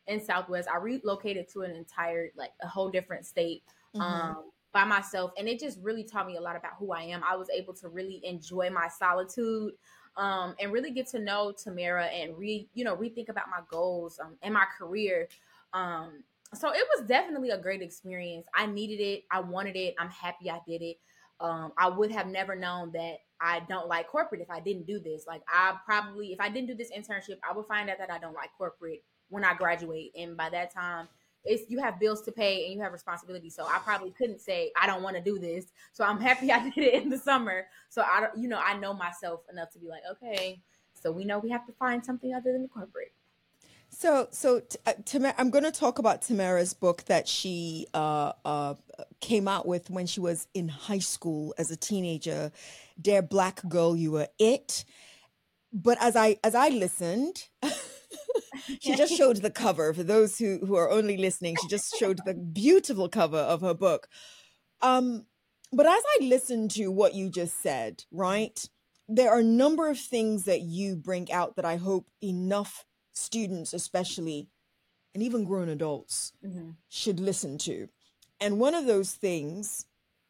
in 0.07 0.23
Southwest. 0.23 0.69
I 0.73 0.77
relocated 0.77 1.47
to 1.53 1.61
an 1.61 1.71
entire 1.71 2.31
like 2.35 2.51
a 2.61 2.67
whole 2.67 2.89
different 2.89 3.25
state. 3.25 3.63
Mm-hmm. 3.95 4.01
Um 4.01 4.43
by 4.71 4.83
myself 4.83 5.31
and 5.37 5.47
it 5.47 5.59
just 5.59 5.79
really 5.81 6.03
taught 6.03 6.27
me 6.27 6.37
a 6.37 6.41
lot 6.41 6.55
about 6.55 6.73
who 6.77 6.91
I 6.91 7.01
am. 7.01 7.23
I 7.27 7.35
was 7.35 7.49
able 7.49 7.73
to 7.75 7.89
really 7.89 8.21
enjoy 8.23 8.69
my 8.69 8.87
solitude 8.87 9.73
um, 10.15 10.55
and 10.59 10.71
really 10.71 10.91
get 10.91 11.07
to 11.07 11.19
know 11.19 11.53
Tamera 11.53 12.07
and 12.13 12.37
re 12.37 12.67
you 12.73 12.83
know 12.83 12.95
rethink 12.95 13.29
about 13.29 13.49
my 13.49 13.61
goals 13.69 14.19
um, 14.19 14.35
and 14.43 14.53
my 14.53 14.65
career. 14.77 15.27
Um, 15.73 16.23
so 16.53 16.69
it 16.71 16.85
was 16.95 17.07
definitely 17.07 17.51
a 17.51 17.57
great 17.57 17.81
experience. 17.81 18.47
I 18.55 18.65
needed 18.65 19.01
it. 19.01 19.23
I 19.31 19.39
wanted 19.39 19.75
it. 19.75 19.95
I'm 19.99 20.09
happy 20.09 20.49
I 20.49 20.59
did 20.67 20.81
it. 20.81 20.97
Um, 21.39 21.71
I 21.77 21.87
would 21.87 22.11
have 22.11 22.27
never 22.27 22.55
known 22.55 22.91
that 22.93 23.19
I 23.41 23.61
don't 23.61 23.87
like 23.87 24.07
corporate 24.07 24.41
if 24.41 24.49
I 24.49 24.59
didn't 24.59 24.85
do 24.85 24.99
this. 24.99 25.25
Like 25.27 25.41
I 25.47 25.75
probably, 25.85 26.33
if 26.33 26.39
I 26.39 26.49
didn't 26.49 26.67
do 26.67 26.75
this 26.75 26.91
internship, 26.91 27.37
I 27.47 27.55
would 27.55 27.65
find 27.65 27.89
out 27.89 27.97
that 27.99 28.11
I 28.11 28.19
don't 28.19 28.33
like 28.33 28.49
corporate 28.57 29.03
when 29.29 29.43
I 29.43 29.53
graduate. 29.53 30.11
And 30.17 30.35
by 30.35 30.49
that 30.49 30.73
time, 30.73 31.07
it's 31.45 31.69
you 31.69 31.79
have 31.79 31.99
bills 31.99 32.21
to 32.23 32.31
pay 32.31 32.65
and 32.65 32.73
you 32.73 32.81
have 32.81 32.91
responsibility. 32.91 33.49
So 33.49 33.65
I 33.65 33.79
probably 33.79 34.11
couldn't 34.11 34.41
say 34.41 34.71
I 34.79 34.87
don't 34.87 35.03
want 35.03 35.15
to 35.15 35.21
do 35.21 35.39
this. 35.39 35.67
So 35.93 36.03
I'm 36.03 36.19
happy 36.21 36.51
I 36.51 36.69
did 36.69 36.77
it 36.77 36.93
in 37.01 37.09
the 37.09 37.17
summer. 37.17 37.67
So 37.89 38.03
I 38.03 38.21
don't, 38.21 38.37
you 38.37 38.49
know, 38.49 38.59
I 38.59 38.77
know 38.77 38.93
myself 38.93 39.41
enough 39.51 39.71
to 39.71 39.79
be 39.79 39.87
like, 39.87 40.01
okay, 40.11 40.61
so 40.93 41.11
we 41.11 41.23
know 41.23 41.39
we 41.39 41.49
have 41.49 41.65
to 41.67 41.73
find 41.73 42.05
something 42.05 42.33
other 42.33 42.51
than 42.51 42.63
the 42.63 42.67
corporate. 42.67 43.13
So, 43.99 44.29
so 44.31 44.61
uh, 44.85 44.93
Tamera, 45.03 45.33
I'm 45.37 45.49
going 45.49 45.65
to 45.65 45.73
talk 45.73 45.99
about 45.99 46.21
Tamera's 46.21 46.73
book 46.73 47.03
that 47.07 47.27
she 47.27 47.85
uh, 47.93 48.31
uh, 48.45 48.75
came 49.19 49.45
out 49.45 49.67
with 49.67 49.89
when 49.89 50.07
she 50.07 50.21
was 50.21 50.47
in 50.53 50.69
high 50.69 50.99
school 50.99 51.53
as 51.57 51.69
a 51.69 51.75
teenager. 51.75 52.53
Dear 53.01 53.21
Black 53.21 53.61
Girl, 53.67 53.97
You 53.97 54.15
Are 54.15 54.29
It. 54.39 54.85
But 55.73 55.97
as 55.99 56.15
I 56.15 56.37
as 56.45 56.55
I 56.55 56.69
listened, 56.69 57.49
she 58.79 58.95
just 58.95 59.17
showed 59.17 59.41
the 59.41 59.51
cover 59.51 59.93
for 59.93 60.03
those 60.03 60.37
who 60.37 60.59
who 60.65 60.75
are 60.75 60.89
only 60.89 61.17
listening. 61.17 61.57
She 61.61 61.67
just 61.67 61.93
showed 61.99 62.21
the 62.25 62.35
beautiful 62.35 63.09
cover 63.09 63.37
of 63.37 63.59
her 63.59 63.73
book. 63.73 64.07
Um, 64.81 65.25
but 65.73 65.85
as 65.85 66.01
I 66.21 66.23
listened 66.23 66.71
to 66.71 66.87
what 66.87 67.15
you 67.15 67.29
just 67.29 67.61
said, 67.61 68.05
right, 68.13 68.65
there 69.09 69.29
are 69.29 69.39
a 69.39 69.43
number 69.43 69.89
of 69.89 69.99
things 69.99 70.45
that 70.45 70.61
you 70.61 70.95
bring 70.95 71.29
out 71.33 71.57
that 71.57 71.65
I 71.65 71.75
hope 71.75 72.07
enough 72.23 72.85
students, 73.19 73.73
especially, 73.73 74.49
and 75.13 75.23
even 75.23 75.43
grown 75.43 75.69
adults, 75.69 76.33
mm-hmm. 76.45 76.71
should 76.87 77.19
listen 77.19 77.57
to. 77.59 77.89
And 78.39 78.59
one 78.59 78.75
of 78.75 78.85
those 78.85 79.13
things 79.13 79.85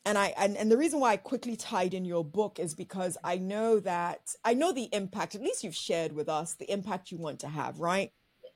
and 0.06 0.18
I 0.18 0.34
and, 0.38 0.58
and 0.58 0.72
the 0.72 0.78
reason 0.78 1.00
why 1.00 1.12
I 1.12 1.18
quickly 1.18 1.56
tied 1.56 1.94
in 1.94 2.06
your 2.06 2.24
book 2.24 2.60
is 2.60 2.74
because 2.74 3.18
I 3.24 3.38
know 3.38 3.80
that 3.82 4.36
I 4.44 4.54
know 4.54 4.72
the 4.72 4.90
impact, 4.92 5.36
at 5.36 5.42
least 5.42 5.64
you've 5.64 5.76
shared 5.76 6.14
with 6.14 6.30
us 6.30 6.54
the 6.54 6.72
impact 6.72 7.12
you 7.12 7.18
want 7.18 7.40
to 7.42 7.48
have, 7.48 7.80
right? 7.80 8.12
Yes. 8.44 8.54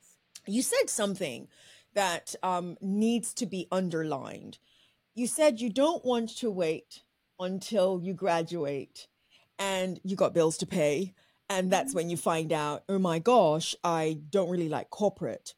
You 0.47 0.61
said 0.61 0.89
something 0.89 1.47
that 1.93 2.33
um, 2.41 2.77
needs 2.81 3.33
to 3.35 3.45
be 3.45 3.67
underlined. 3.71 4.57
You 5.13 5.27
said 5.27 5.61
you 5.61 5.69
don't 5.69 6.03
want 6.03 6.35
to 6.37 6.49
wait 6.49 7.01
until 7.39 7.99
you 8.01 8.13
graduate 8.13 9.07
and 9.59 9.99
you 10.03 10.15
got 10.15 10.33
bills 10.33 10.57
to 10.57 10.65
pay. 10.65 11.13
And 11.53 11.69
that's 11.69 11.93
when 11.93 12.09
you 12.09 12.17
find 12.17 12.51
out, 12.51 12.83
oh 12.89 12.97
my 12.97 13.19
gosh, 13.19 13.75
I 13.83 14.19
don't 14.31 14.49
really 14.49 14.69
like 14.69 14.89
corporate. 14.89 15.53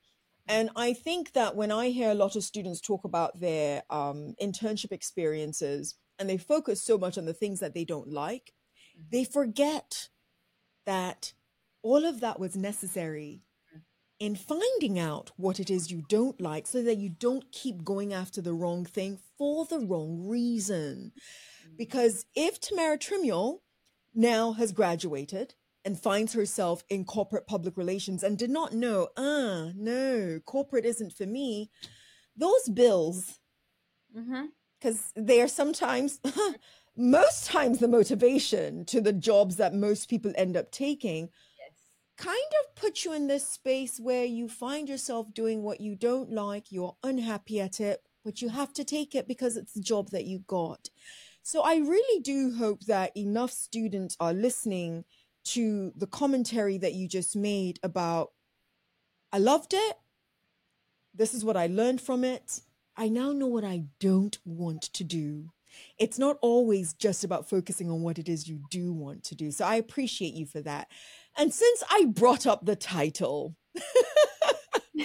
And 0.46 0.70
I 0.76 0.92
think 0.92 1.32
that 1.32 1.56
when 1.56 1.72
I 1.72 1.90
hear 1.90 2.12
a 2.12 2.16
lot 2.16 2.36
of 2.36 2.44
students 2.44 2.82
talk 2.82 3.06
about 3.06 3.40
their 3.40 3.84
um, 3.90 4.36
internship 4.42 4.92
experiences 4.92 5.96
and 6.20 6.30
they 6.30 6.38
focus 6.38 6.84
so 6.84 6.98
much 6.98 7.18
on 7.18 7.24
the 7.24 7.34
things 7.34 7.62
that 7.62 7.74
they 7.74 7.86
don't 7.86 8.12
like, 8.12 8.52
mm-hmm. 8.98 9.08
they 9.12 9.24
forget 9.24 10.10
that 10.86 11.34
all 11.82 12.04
of 12.04 12.20
that 12.20 12.42
was 12.42 12.58
necessary 12.58 13.42
in 14.20 14.36
finding 14.36 15.00
out 15.00 15.32
what 15.38 15.62
it 15.62 15.70
is 15.70 15.92
you 15.92 16.04
don't 16.10 16.42
like 16.42 16.68
so 16.68 16.84
that 16.84 16.98
you 16.98 17.10
don't 17.10 17.52
keep 17.54 17.86
going 17.86 18.14
after 18.14 18.42
the 18.42 18.54
wrong 18.54 18.84
thing 18.84 19.18
for 19.38 19.66
the 19.66 19.80
wrong 19.80 20.28
reason. 20.28 21.14
Mm-hmm. 21.16 21.76
Because 21.78 22.26
if 22.36 22.60
Tamera 22.60 23.00
Trimuel 23.00 23.62
now 24.14 24.52
has 24.54 24.74
graduated, 24.74 25.56
and 25.86 26.00
finds 26.00 26.34
herself 26.34 26.84
in 26.90 27.06
corporate 27.06 27.46
public 27.46 27.78
relations 27.78 28.24
and 28.24 28.38
did 28.38 28.50
not 28.50 28.74
know, 28.74 29.10
ah, 29.16 29.70
no, 29.76 30.40
corporate 30.46 30.84
isn't 30.84 31.14
for 31.14 31.28
me, 31.28 31.70
those 32.36 32.68
bills, 32.70 33.40
because 34.12 34.98
mm-hmm. 34.98 35.26
they 35.26 35.42
are 35.42 35.48
sometimes, 35.48 36.20
most 36.98 37.46
times, 37.46 37.80
the 37.80 37.88
motivation 37.88 38.84
to 38.86 39.00
the 39.00 39.14
jobs 39.14 39.58
that 39.58 39.74
most 39.74 40.10
people 40.10 40.34
end 40.36 40.58
up 40.58 40.72
taking. 40.72 41.30
Kind 42.18 42.38
of 42.64 42.76
put 42.76 43.06
you 43.06 43.14
in 43.14 43.28
this 43.28 43.48
space 43.48 44.00
where 44.00 44.26
you 44.26 44.50
find 44.50 44.90
yourself 44.90 45.34
doing 45.34 45.62
what 45.64 45.82
you 45.82 45.96
don't 45.96 46.32
like, 46.32 46.72
you're 46.72 46.96
unhappy 47.04 47.60
at 47.60 47.80
it, 47.80 48.02
but 48.24 48.42
you 48.42 48.50
have 48.50 48.74
to 48.74 48.84
take 48.84 49.14
it 49.14 49.28
because 49.28 49.56
it's 49.56 49.74
the 49.74 49.82
job 49.82 50.10
that 50.10 50.26
you 50.26 50.40
got. 50.48 50.90
So 51.44 51.62
I 51.62 51.76
really 51.76 52.22
do 52.22 52.56
hope 52.58 52.86
that 52.86 53.16
enough 53.16 53.52
students 53.52 54.18
are 54.20 54.34
listening 54.34 55.06
to 55.46 55.92
the 55.96 56.08
commentary 56.08 56.78
that 56.78 56.94
you 56.94 57.08
just 57.08 57.36
made 57.36 57.80
about 57.84 58.32
I 59.32 59.38
loved 59.38 59.74
it. 59.74 59.98
This 61.14 61.34
is 61.34 61.44
what 61.44 61.58
I 61.58 61.68
learned 61.68 62.02
from 62.02 62.24
it. 62.24 62.62
I 62.96 63.10
now 63.10 63.34
know 63.34 63.48
what 63.48 63.66
I 63.66 63.84
don't 64.00 64.38
want 64.46 64.84
to 64.84 65.04
do. 65.04 65.50
It's 66.00 66.18
not 66.18 66.38
always 66.42 66.94
just 66.94 67.26
about 67.26 67.50
focusing 67.50 67.92
on 67.92 68.02
what 68.02 68.18
it 68.18 68.30
is 68.30 68.48
you 68.48 68.62
do 68.70 68.94
want 68.94 69.24
to 69.26 69.36
do. 69.36 69.52
So 69.52 69.66
I 69.66 69.76
appreciate 69.76 70.34
you 70.34 70.46
for 70.46 70.62
that. 70.62 70.88
And 71.38 71.54
since 71.54 71.84
I 71.90 72.06
brought 72.06 72.48
up 72.48 72.66
the 72.66 72.78
title, 72.78 73.56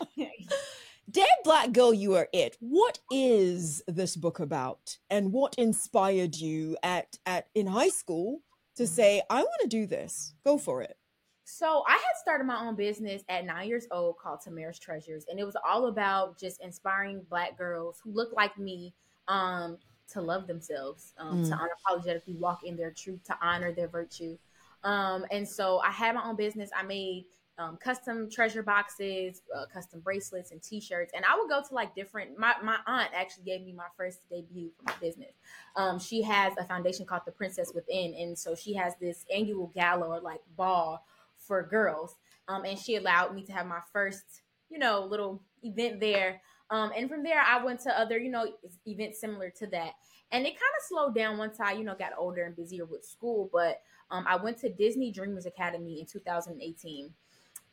Dear 1.10 1.26
Black 1.42 1.72
Girl, 1.72 1.92
You 1.92 2.14
Are 2.14 2.28
It. 2.32 2.56
What 2.60 3.00
is 3.10 3.82
this 3.88 4.14
book 4.14 4.38
about? 4.38 4.96
And 5.08 5.32
what 5.32 5.56
inspired 5.56 6.36
you 6.36 6.76
at, 6.84 7.18
at 7.26 7.48
in 7.56 7.66
high 7.66 7.88
school 7.88 8.42
to 8.80 8.86
say, 8.86 9.20
I 9.28 9.42
want 9.42 9.60
to 9.60 9.68
do 9.68 9.86
this. 9.86 10.32
Go 10.42 10.56
for 10.56 10.80
it. 10.80 10.96
So 11.44 11.84
I 11.86 11.92
had 11.92 12.16
started 12.18 12.44
my 12.44 12.66
own 12.66 12.76
business 12.76 13.22
at 13.28 13.44
nine 13.44 13.68
years 13.68 13.86
old 13.90 14.16
called 14.16 14.40
Tamera's 14.40 14.78
Treasures, 14.78 15.26
and 15.28 15.38
it 15.38 15.44
was 15.44 15.56
all 15.68 15.88
about 15.88 16.38
just 16.38 16.62
inspiring 16.62 17.20
Black 17.28 17.58
girls 17.58 18.00
who 18.02 18.10
look 18.10 18.32
like 18.32 18.56
me 18.56 18.94
um, 19.28 19.76
to 20.12 20.22
love 20.22 20.46
themselves, 20.46 21.12
um, 21.18 21.44
mm. 21.44 21.48
to 21.50 21.58
unapologetically 21.58 22.38
walk 22.38 22.64
in 22.64 22.74
their 22.74 22.90
truth, 22.90 23.22
to 23.24 23.36
honor 23.42 23.70
their 23.70 23.88
virtue. 23.88 24.38
Um, 24.82 25.26
and 25.30 25.46
so 25.46 25.80
I 25.80 25.90
had 25.90 26.14
my 26.14 26.24
own 26.24 26.36
business. 26.36 26.70
I 26.74 26.82
made 26.82 27.26
um, 27.60 27.76
custom 27.76 28.30
treasure 28.30 28.62
boxes, 28.62 29.42
uh, 29.54 29.66
custom 29.72 30.00
bracelets, 30.00 30.50
and 30.50 30.62
T-shirts. 30.62 31.12
And 31.14 31.24
I 31.24 31.38
would 31.38 31.50
go 31.50 31.60
to 31.60 31.74
like 31.74 31.94
different. 31.94 32.38
My 32.38 32.54
my 32.62 32.78
aunt 32.86 33.10
actually 33.14 33.44
gave 33.44 33.62
me 33.62 33.72
my 33.72 33.86
first 33.96 34.28
debut 34.30 34.70
for 34.76 34.84
my 34.84 34.94
business. 35.00 35.34
Um, 35.76 35.98
she 35.98 36.22
has 36.22 36.54
a 36.58 36.64
foundation 36.64 37.04
called 37.04 37.22
the 37.26 37.32
Princess 37.32 37.72
Within, 37.74 38.14
and 38.14 38.38
so 38.38 38.54
she 38.54 38.74
has 38.74 38.94
this 39.00 39.24
annual 39.34 39.70
gala 39.74 40.06
or 40.06 40.20
like 40.20 40.40
ball 40.56 41.04
for 41.36 41.62
girls. 41.62 42.16
Um, 42.48 42.64
and 42.64 42.78
she 42.78 42.96
allowed 42.96 43.34
me 43.34 43.42
to 43.44 43.52
have 43.52 43.66
my 43.66 43.80
first, 43.92 44.42
you 44.70 44.78
know, 44.78 45.04
little 45.04 45.42
event 45.62 46.00
there. 46.00 46.40
Um, 46.70 46.92
and 46.96 47.08
from 47.08 47.22
there, 47.22 47.40
I 47.40 47.62
went 47.62 47.80
to 47.80 47.98
other, 47.98 48.18
you 48.18 48.30
know, 48.30 48.46
events 48.86 49.20
similar 49.20 49.50
to 49.58 49.66
that. 49.68 49.92
And 50.32 50.46
it 50.46 50.50
kind 50.50 50.74
of 50.78 50.86
slowed 50.88 51.14
down 51.14 51.38
once 51.38 51.58
I, 51.60 51.72
you 51.72 51.84
know, 51.84 51.96
got 51.96 52.12
older 52.16 52.44
and 52.44 52.56
busier 52.56 52.86
with 52.86 53.04
school. 53.04 53.50
But 53.52 53.82
um, 54.10 54.24
I 54.28 54.36
went 54.36 54.58
to 54.58 54.72
Disney 54.72 55.10
Dreamers 55.12 55.46
Academy 55.46 56.00
in 56.00 56.06
2018 56.06 57.12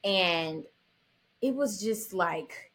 and 0.08 0.63
it 1.41 1.54
was 1.54 1.82
just 1.82 2.13
like 2.13 2.72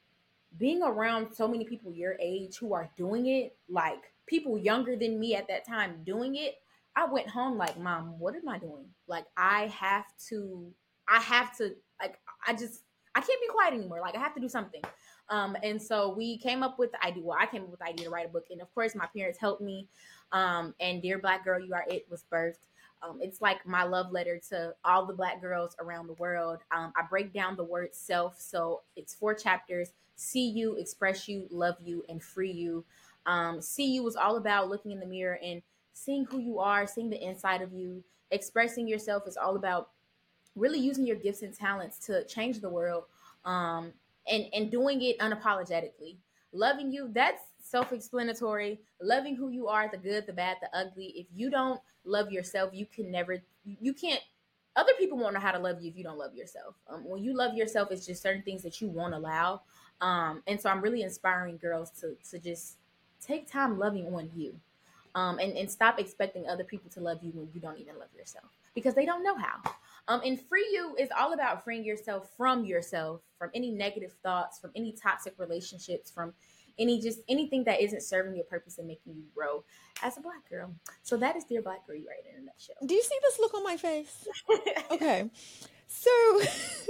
being 0.58 0.82
around 0.82 1.32
so 1.32 1.48
many 1.48 1.64
people 1.64 1.90
your 1.90 2.14
age 2.20 2.58
who 2.58 2.74
are 2.74 2.90
doing 2.94 3.26
it, 3.26 3.56
like 3.70 4.12
people 4.26 4.58
younger 4.58 4.96
than 4.96 5.18
me 5.18 5.34
at 5.34 5.48
that 5.48 5.66
time 5.66 6.02
doing 6.04 6.36
it. 6.36 6.56
I 6.94 7.06
went 7.06 7.26
home 7.26 7.56
like, 7.56 7.78
Mom, 7.78 8.18
what 8.18 8.36
am 8.36 8.46
I 8.46 8.58
doing? 8.58 8.84
Like, 9.06 9.24
I 9.34 9.68
have 9.68 10.04
to, 10.28 10.70
I 11.08 11.20
have 11.20 11.56
to, 11.56 11.70
like, 12.02 12.18
I 12.46 12.52
just, 12.52 12.82
I 13.14 13.20
can't 13.20 13.40
be 13.40 13.48
quiet 13.48 13.72
anymore. 13.72 14.00
Like, 14.02 14.14
I 14.14 14.18
have 14.18 14.34
to 14.34 14.40
do 14.40 14.48
something. 14.48 14.82
Um, 15.30 15.56
and 15.62 15.80
so 15.80 16.14
we 16.14 16.36
came 16.36 16.62
up 16.62 16.78
with 16.78 16.92
the 16.92 17.02
idea. 17.02 17.22
Well, 17.24 17.38
I 17.40 17.46
came 17.46 17.62
up 17.62 17.70
with 17.70 17.80
the 17.80 17.86
idea 17.86 18.04
to 18.04 18.10
write 18.10 18.26
a 18.26 18.28
book, 18.28 18.48
and 18.50 18.60
of 18.60 18.72
course, 18.74 18.94
my 18.94 19.06
parents 19.16 19.38
helped 19.38 19.62
me. 19.62 19.88
Um, 20.32 20.74
and 20.80 21.00
Dear 21.00 21.18
Black 21.18 21.44
Girl, 21.44 21.58
You 21.58 21.72
Are 21.72 21.86
It 21.88 22.06
was 22.10 22.24
birthed. 22.30 22.66
Um, 23.02 23.18
it's 23.20 23.40
like 23.40 23.66
my 23.66 23.82
love 23.82 24.12
letter 24.12 24.40
to 24.50 24.74
all 24.84 25.06
the 25.06 25.12
black 25.14 25.40
girls 25.40 25.76
around 25.80 26.06
the 26.06 26.14
world. 26.14 26.60
Um, 26.70 26.92
I 26.96 27.02
break 27.08 27.32
down 27.32 27.56
the 27.56 27.64
word 27.64 27.94
self. 27.94 28.40
So 28.40 28.82
it's 28.96 29.14
four 29.14 29.34
chapters 29.34 29.92
see 30.14 30.48
you, 30.48 30.76
express 30.76 31.26
you, 31.28 31.46
love 31.50 31.76
you, 31.82 32.04
and 32.08 32.22
free 32.22 32.50
you. 32.52 32.84
Um, 33.26 33.60
see 33.60 33.86
you 33.86 34.06
is 34.06 34.16
all 34.16 34.36
about 34.36 34.68
looking 34.68 34.92
in 34.92 35.00
the 35.00 35.06
mirror 35.06 35.38
and 35.42 35.62
seeing 35.94 36.24
who 36.24 36.38
you 36.38 36.58
are, 36.58 36.86
seeing 36.86 37.10
the 37.10 37.22
inside 37.22 37.62
of 37.62 37.72
you. 37.72 38.02
Expressing 38.30 38.86
yourself 38.86 39.26
is 39.26 39.36
all 39.36 39.56
about 39.56 39.90
really 40.54 40.78
using 40.78 41.06
your 41.06 41.16
gifts 41.16 41.42
and 41.42 41.54
talents 41.54 41.98
to 42.06 42.24
change 42.24 42.60
the 42.60 42.68
world 42.68 43.04
um, 43.44 43.92
and 44.28 44.46
and 44.52 44.70
doing 44.70 45.02
it 45.02 45.18
unapologetically 45.18 46.16
loving 46.52 46.92
you 46.92 47.10
that's 47.12 47.42
self-explanatory 47.72 48.78
loving 49.00 49.34
who 49.34 49.48
you 49.48 49.66
are 49.66 49.88
the 49.90 49.96
good 49.96 50.26
the 50.26 50.32
bad 50.32 50.58
the 50.60 50.68
ugly. 50.78 51.06
If 51.16 51.26
you 51.34 51.50
don't 51.50 51.80
love 52.04 52.30
yourself 52.30 52.70
you 52.74 52.84
can 52.84 53.10
never 53.10 53.38
you 53.64 53.94
can't 53.94 54.20
other 54.76 54.92
people 54.98 55.16
won't 55.18 55.34
know 55.34 55.40
how 55.40 55.52
to 55.52 55.58
love 55.58 55.80
you 55.80 55.90
if 55.90 55.96
you 55.96 56.04
don't 56.04 56.18
love 56.18 56.34
yourself. 56.34 56.74
Um, 56.88 57.08
when 57.08 57.24
you 57.24 57.34
love 57.34 57.54
yourself 57.54 57.88
it's 57.90 58.04
just 58.04 58.22
certain 58.22 58.42
things 58.42 58.62
that 58.62 58.80
you 58.82 58.88
won't 58.88 59.14
allow. 59.14 59.62
Um, 60.02 60.42
and 60.46 60.60
so 60.60 60.68
i'm 60.68 60.82
really 60.82 61.02
inspiring 61.02 61.56
girls 61.56 61.90
to 62.00 62.14
to 62.30 62.38
just 62.38 62.76
take 63.24 63.50
time 63.50 63.78
loving 63.78 64.12
on 64.14 64.30
you 64.34 64.54
um, 65.14 65.38
and, 65.38 65.56
and 65.56 65.70
stop 65.70 65.98
expecting 65.98 66.48
other 66.48 66.64
people 66.64 66.90
to 66.90 67.00
love 67.00 67.18
you 67.22 67.30
when 67.34 67.48
you 67.54 67.60
don't 67.60 67.78
even 67.78 67.98
love 67.98 68.08
yourself 68.16 68.50
because 68.74 68.94
they 68.94 69.06
don't 69.06 69.22
know 69.22 69.36
how. 69.36 69.60
Um, 70.08 70.20
and 70.24 70.40
free 70.40 70.68
you 70.72 70.96
is 70.98 71.08
all 71.16 71.32
about 71.32 71.62
freeing 71.62 71.84
yourself 71.84 72.30
from 72.36 72.64
yourself, 72.64 73.20
from 73.38 73.50
any 73.54 73.70
negative 73.70 74.14
thoughts, 74.22 74.58
from 74.58 74.70
any 74.74 74.92
toxic 74.92 75.34
relationships, 75.38 76.10
from 76.10 76.32
any 76.78 77.00
just 77.00 77.20
anything 77.28 77.64
that 77.64 77.80
isn't 77.80 78.02
serving 78.02 78.34
your 78.34 78.44
purpose 78.44 78.78
and 78.78 78.86
making 78.86 79.14
you 79.14 79.24
grow 79.34 79.64
as 80.02 80.16
a 80.16 80.20
black 80.20 80.48
girl. 80.48 80.74
So 81.02 81.16
that 81.16 81.36
is 81.36 81.44
Dear 81.44 81.62
Black 81.62 81.86
Girl 81.86 81.96
You 81.96 82.08
Are 82.08 82.12
It 82.12 82.26
in 82.32 82.42
a 82.42 82.44
nutshell. 82.44 82.76
Do 82.84 82.94
you 82.94 83.02
see 83.02 83.16
this 83.22 83.38
look 83.38 83.54
on 83.54 83.64
my 83.64 83.76
face? 83.76 84.26
okay. 84.90 85.30
So 85.86 86.40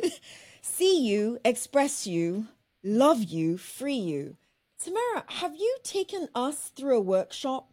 see 0.62 1.06
you, 1.06 1.38
express 1.44 2.06
you, 2.06 2.46
love 2.82 3.22
you, 3.22 3.58
free 3.58 3.94
you. 3.94 4.36
Tamera, 4.82 5.30
have 5.30 5.54
you 5.56 5.78
taken 5.82 6.28
us 6.34 6.72
through 6.74 6.96
a 6.96 7.00
workshop? 7.00 7.68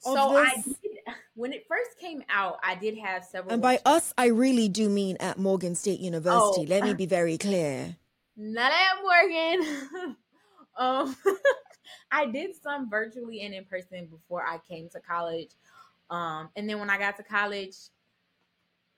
So 0.00 0.36
I 0.36 0.54
did 0.64 0.90
when 1.40 1.52
it 1.54 1.66
first 1.66 1.98
came 1.98 2.22
out, 2.28 2.58
I 2.62 2.74
did 2.74 2.98
have 2.98 3.24
several. 3.24 3.54
And 3.54 3.62
by 3.62 3.80
us, 3.86 4.12
I 4.18 4.26
really 4.26 4.68
do 4.68 4.88
mean 4.88 5.16
at 5.20 5.38
Morgan 5.38 5.74
State 5.74 6.00
University. 6.00 6.62
Oh. 6.62 6.66
Let 6.68 6.84
me 6.84 6.94
be 6.94 7.06
very 7.06 7.38
clear. 7.38 7.96
Not 8.36 8.72
at 8.72 9.02
Morgan. 9.02 10.16
Um, 10.80 11.14
I 12.10 12.26
did 12.26 12.56
some 12.60 12.90
virtually 12.90 13.42
and 13.42 13.54
in 13.54 13.64
person 13.64 14.06
before 14.06 14.44
I 14.44 14.58
came 14.68 14.88
to 14.90 15.00
college. 15.00 15.50
Um, 16.10 16.48
and 16.56 16.68
then 16.68 16.80
when 16.80 16.90
I 16.90 16.98
got 16.98 17.16
to 17.18 17.22
college, 17.22 17.76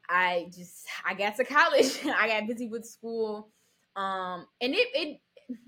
I 0.08 0.50
just 0.54 0.86
I 1.04 1.14
got 1.14 1.36
to 1.36 1.44
college. 1.44 1.98
I 2.06 2.28
got 2.28 2.46
busy 2.46 2.68
with 2.68 2.86
school. 2.86 3.50
Um, 3.96 4.46
and 4.62 4.74
it 4.74 4.88
it 4.94 5.20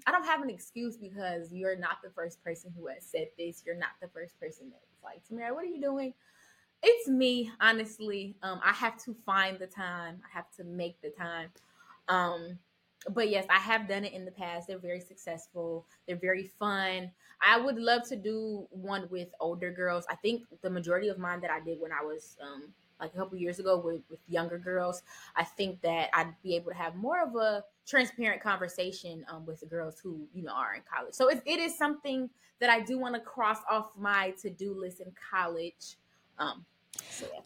I 0.07 0.13
don't 0.13 0.25
have 0.25 0.41
an 0.41 0.49
excuse 0.49 0.97
because 0.97 1.53
you're 1.53 1.77
not 1.77 1.99
the 2.03 2.11
first 2.11 2.43
person 2.43 2.73
who 2.75 2.87
has 2.87 3.05
said 3.05 3.29
this. 3.37 3.63
You're 3.67 3.77
not 3.77 3.91
the 4.01 4.09
first 4.09 4.41
person 4.41 4.71
that's 4.71 5.03
like, 5.03 5.21
Tamera, 5.29 5.55
what 5.55 5.65
are 5.65 5.69
you 5.69 5.81
doing? 5.81 6.15
it's 6.85 7.09
me 7.09 7.51
honestly 7.61 8.37
um 8.43 8.61
i 8.63 8.73
have 8.73 8.97
to 9.03 9.15
find 9.25 9.59
the 9.59 9.67
time 9.67 10.21
i 10.25 10.37
have 10.37 10.51
to 10.51 10.63
make 10.65 11.01
the 11.01 11.11
time 11.11 11.49
um 12.09 12.59
but 13.11 13.29
yes 13.29 13.45
i 13.51 13.59
have 13.59 13.89
done 13.89 14.05
it 14.05 14.13
in 14.13 14.25
the 14.25 14.31
past. 14.31 14.69
They're 14.69 14.79
very 14.79 15.01
successful. 15.01 15.87
They're 16.07 16.17
very 16.17 16.51
fun. 16.59 17.11
I 17.41 17.59
would 17.59 17.79
love 17.79 18.09
to 18.09 18.17
do 18.17 18.67
one 18.71 19.09
with 19.11 19.29
older 19.41 19.71
girls. 19.71 20.07
I 20.09 20.15
think 20.15 20.45
the 20.63 20.71
majority 20.71 21.09
of 21.09 21.19
mine 21.19 21.41
that 21.41 21.51
i 21.51 21.61
did 21.61 21.81
when 21.81 21.93
i 21.93 22.05
was 22.05 22.37
um 22.43 22.65
like 23.01 23.13
a 23.13 23.19
couple 23.19 23.37
years 23.37 23.59
ago 23.59 23.77
with, 23.77 24.03
with 24.09 24.21
younger 24.29 24.57
girls 24.57 25.03
i 25.35 25.43
think 25.43 25.81
that 25.83 26.09
i'd 26.15 26.33
be 26.45 26.55
able 26.55 26.71
to 26.71 26.77
have 26.77 26.95
more 26.95 27.21
of 27.23 27.35
a 27.35 27.65
transparent 27.87 28.41
conversation 28.41 29.27
um, 29.29 29.45
with 29.45 29.61
the 29.61 29.67
girls 29.67 29.99
who 30.01 30.27
you 30.33 30.43
know 30.43 30.53
are 30.53 30.75
in 30.75 30.83
college. 30.91 31.13
So 31.13 31.29
it, 31.29 31.43
it 31.45 31.59
is 31.59 31.77
something 31.77 32.31
that 32.61 32.71
i 32.71 32.81
do 32.81 32.99
want 32.99 33.15
to 33.15 33.21
cross 33.21 33.59
off 33.71 33.91
my 33.99 34.33
to-do 34.41 34.75
list 34.75 35.01
in 35.01 35.13
college 35.31 35.97
um, 36.39 36.65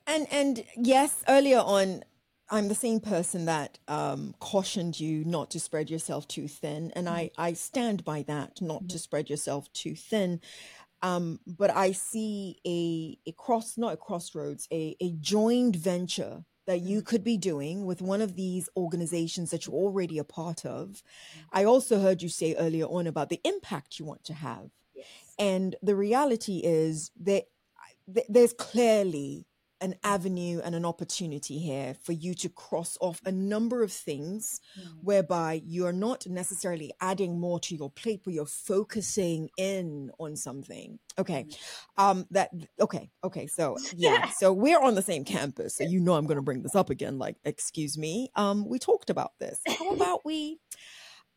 and 0.07 0.27
and 0.31 0.65
yes, 0.77 1.23
earlier 1.29 1.59
on, 1.59 2.05
I'm 2.51 2.69
the 2.69 2.75
same 2.75 3.01
person 3.01 3.45
that 3.45 3.79
um, 3.89 4.35
cautioned 4.41 4.99
you 4.99 5.25
not 5.25 5.51
to 5.51 5.61
spread 5.61 5.91
yourself 5.91 6.27
too 6.29 6.49
thin, 6.49 6.93
and 6.95 7.09
I 7.09 7.25
mm-hmm. 7.27 7.41
I 7.41 7.53
stand 7.53 8.05
by 8.05 8.23
that, 8.25 8.61
not 8.61 8.79
mm-hmm. 8.79 8.87
to 8.89 8.99
spread 8.99 9.31
yourself 9.31 9.73
too 9.73 9.95
thin. 9.95 10.41
Um, 11.03 11.41
but 11.47 11.71
I 11.71 11.93
see 11.93 12.59
a 12.67 13.19
a 13.29 13.33
cross, 13.33 13.77
not 13.77 13.93
a 13.93 13.97
crossroads, 13.97 14.67
a 14.73 14.97
a 15.01 15.13
joined 15.13 15.77
venture 15.77 16.45
that 16.67 16.81
you 16.81 16.99
mm-hmm. 16.99 17.07
could 17.07 17.25
be 17.25 17.37
doing 17.37 17.87
with 17.87 18.03
one 18.03 18.21
of 18.21 18.37
these 18.37 18.69
organizations 18.77 19.51
that 19.51 19.67
you're 19.67 19.77
already 19.77 20.19
a 20.19 20.25
part 20.25 20.65
of. 20.65 20.89
Mm-hmm. 20.89 21.41
I 21.53 21.65
also 21.65 22.01
heard 22.01 22.23
you 22.23 22.29
say 22.29 22.55
earlier 22.55 22.87
on 22.87 23.07
about 23.07 23.29
the 23.29 23.41
impact 23.45 23.99
you 23.99 24.05
want 24.05 24.25
to 24.25 24.35
have. 24.35 24.71
Yes. 24.95 25.07
And 25.39 25.77
the 25.83 25.95
reality 25.95 26.61
is 26.65 27.11
that 27.21 27.45
there's 28.29 28.55
clearly 28.55 29.47
an 29.81 29.95
avenue 30.03 30.61
and 30.65 30.75
an 30.75 30.85
opportunity 30.85 31.59
here 31.59 31.95
for 32.03 32.13
you 32.13 32.35
to 32.35 32.49
cross 32.49 32.99
off 33.01 33.21
a 33.25 33.33
number 33.33 33.83
of 33.83 33.93
things 33.93 34.61
mm. 34.79 34.85
whereby 35.03 35.61
you're 35.65 35.93
not 35.93 36.27
necessarily 36.27 36.93
adding 37.01 37.39
more 37.39 37.61
to 37.61 37.77
your 37.77 37.91
plate 37.91 38.21
but 38.25 38.35
you're 38.35 38.47
focusing 38.47 39.49
in 39.57 40.11
on 40.19 40.37
something 40.37 40.99
okay 41.19 41.45
mm. 41.45 41.59
um 41.97 42.27
that 42.31 42.51
okay 42.81 43.11
okay 43.23 43.47
so 43.47 43.77
yeah 43.97 44.29
so 44.31 44.53
we're 44.53 44.83
on 44.83 44.95
the 44.95 45.03
same 45.03 45.25
campus 45.25 45.77
so 45.77 45.85
you 45.85 46.01
know 46.01 46.15
i'm 46.15 46.27
going 46.27 46.37
to 46.37 46.43
bring 46.43 46.63
this 46.63 46.75
up 46.75 46.91
again 46.91 47.19
like 47.19 47.37
excuse 47.45 47.97
me 47.97 48.31
um 48.35 48.69
we 48.69 48.79
talked 48.79 49.11
about 49.11 49.33
this 49.39 49.61
how 49.67 49.91
about 49.91 50.25
we 50.25 50.59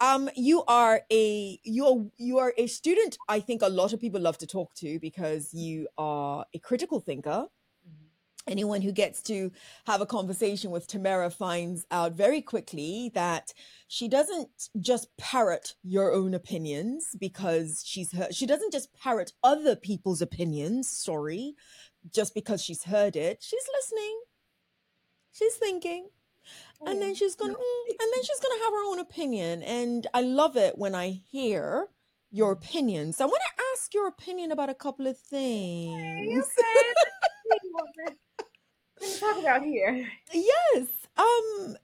um, 0.01 0.31
you 0.35 0.63
are 0.67 1.01
a 1.11 1.59
you're 1.63 2.07
you 2.17 2.39
are 2.39 2.53
a 2.57 2.65
student. 2.65 3.19
I 3.29 3.39
think 3.39 3.61
a 3.61 3.69
lot 3.69 3.93
of 3.93 4.01
people 4.01 4.19
love 4.19 4.37
to 4.39 4.47
talk 4.47 4.73
to 4.75 4.99
because 4.99 5.53
you 5.53 5.87
are 5.95 6.43
a 6.55 6.59
critical 6.59 6.99
thinker. 6.99 7.45
Anyone 8.47 8.81
who 8.81 8.91
gets 8.91 9.21
to 9.23 9.51
have 9.85 10.01
a 10.01 10.05
conversation 10.05 10.71
with 10.71 10.87
Tamera 10.87 11.31
finds 11.31 11.85
out 11.91 12.13
very 12.13 12.41
quickly 12.41 13.11
that 13.13 13.53
she 13.87 14.07
doesn't 14.07 14.49
just 14.79 15.15
parrot 15.17 15.75
your 15.83 16.11
own 16.11 16.33
opinions 16.33 17.15
because 17.19 17.83
she's 17.85 18.11
heard. 18.11 18.33
She 18.33 18.47
doesn't 18.47 18.73
just 18.73 18.93
parrot 18.93 19.33
other 19.43 19.75
people's 19.75 20.21
opinions. 20.21 20.89
Sorry, 20.89 21.53
just 22.11 22.33
because 22.33 22.63
she's 22.63 22.83
heard 22.83 23.15
it. 23.15 23.37
She's 23.41 23.65
listening. 23.75 24.21
She's 25.31 25.55
thinking 25.55 26.07
and 26.85 27.01
then 27.01 27.15
she's 27.15 27.35
gonna 27.35 27.53
mm, 27.53 27.89
and 27.89 28.13
then 28.13 28.23
she's 28.23 28.39
gonna 28.39 28.63
have 28.63 28.73
her 28.73 28.91
own 28.91 28.99
opinion 28.99 29.61
and 29.63 30.07
i 30.13 30.21
love 30.21 30.57
it 30.57 30.77
when 30.77 30.95
i 30.95 31.09
hear 31.09 31.87
your 32.31 32.51
opinions 32.51 33.21
i 33.21 33.25
want 33.25 33.41
to 33.57 33.63
ask 33.73 33.93
your 33.93 34.07
opinion 34.07 34.51
about 34.51 34.69
a 34.69 34.73
couple 34.73 35.07
of 35.07 35.17
things 35.17 36.45
Let's 39.01 39.19
talk 39.19 39.39
about 39.39 39.63
here 39.63 40.07
yes 40.31 40.87
um 41.17 41.75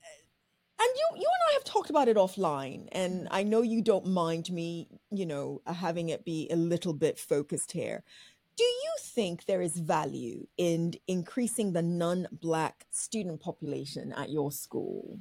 and 0.79 0.89
you 0.95 1.07
you 1.15 1.27
and 1.27 1.43
I 1.49 1.53
have 1.53 1.63
talked 1.63 1.89
about 1.89 2.07
it 2.07 2.17
offline 2.17 2.87
and 2.91 3.27
I 3.31 3.43
know 3.43 3.61
you 3.61 3.81
don't 3.81 4.05
mind 4.05 4.51
me, 4.51 4.87
you 5.11 5.25
know, 5.25 5.61
having 5.65 6.09
it 6.09 6.23
be 6.23 6.47
a 6.51 6.55
little 6.55 6.93
bit 6.93 7.17
focused 7.17 7.71
here. 7.71 8.03
Do 8.57 8.63
you 8.63 8.91
think 8.99 9.45
there 9.45 9.61
is 9.61 9.77
value 9.77 10.47
in 10.57 10.93
increasing 11.07 11.73
the 11.73 11.81
non 11.81 12.27
Black 12.31 12.85
student 12.89 13.39
population 13.39 14.13
at 14.13 14.29
your 14.29 14.51
school? 14.51 15.19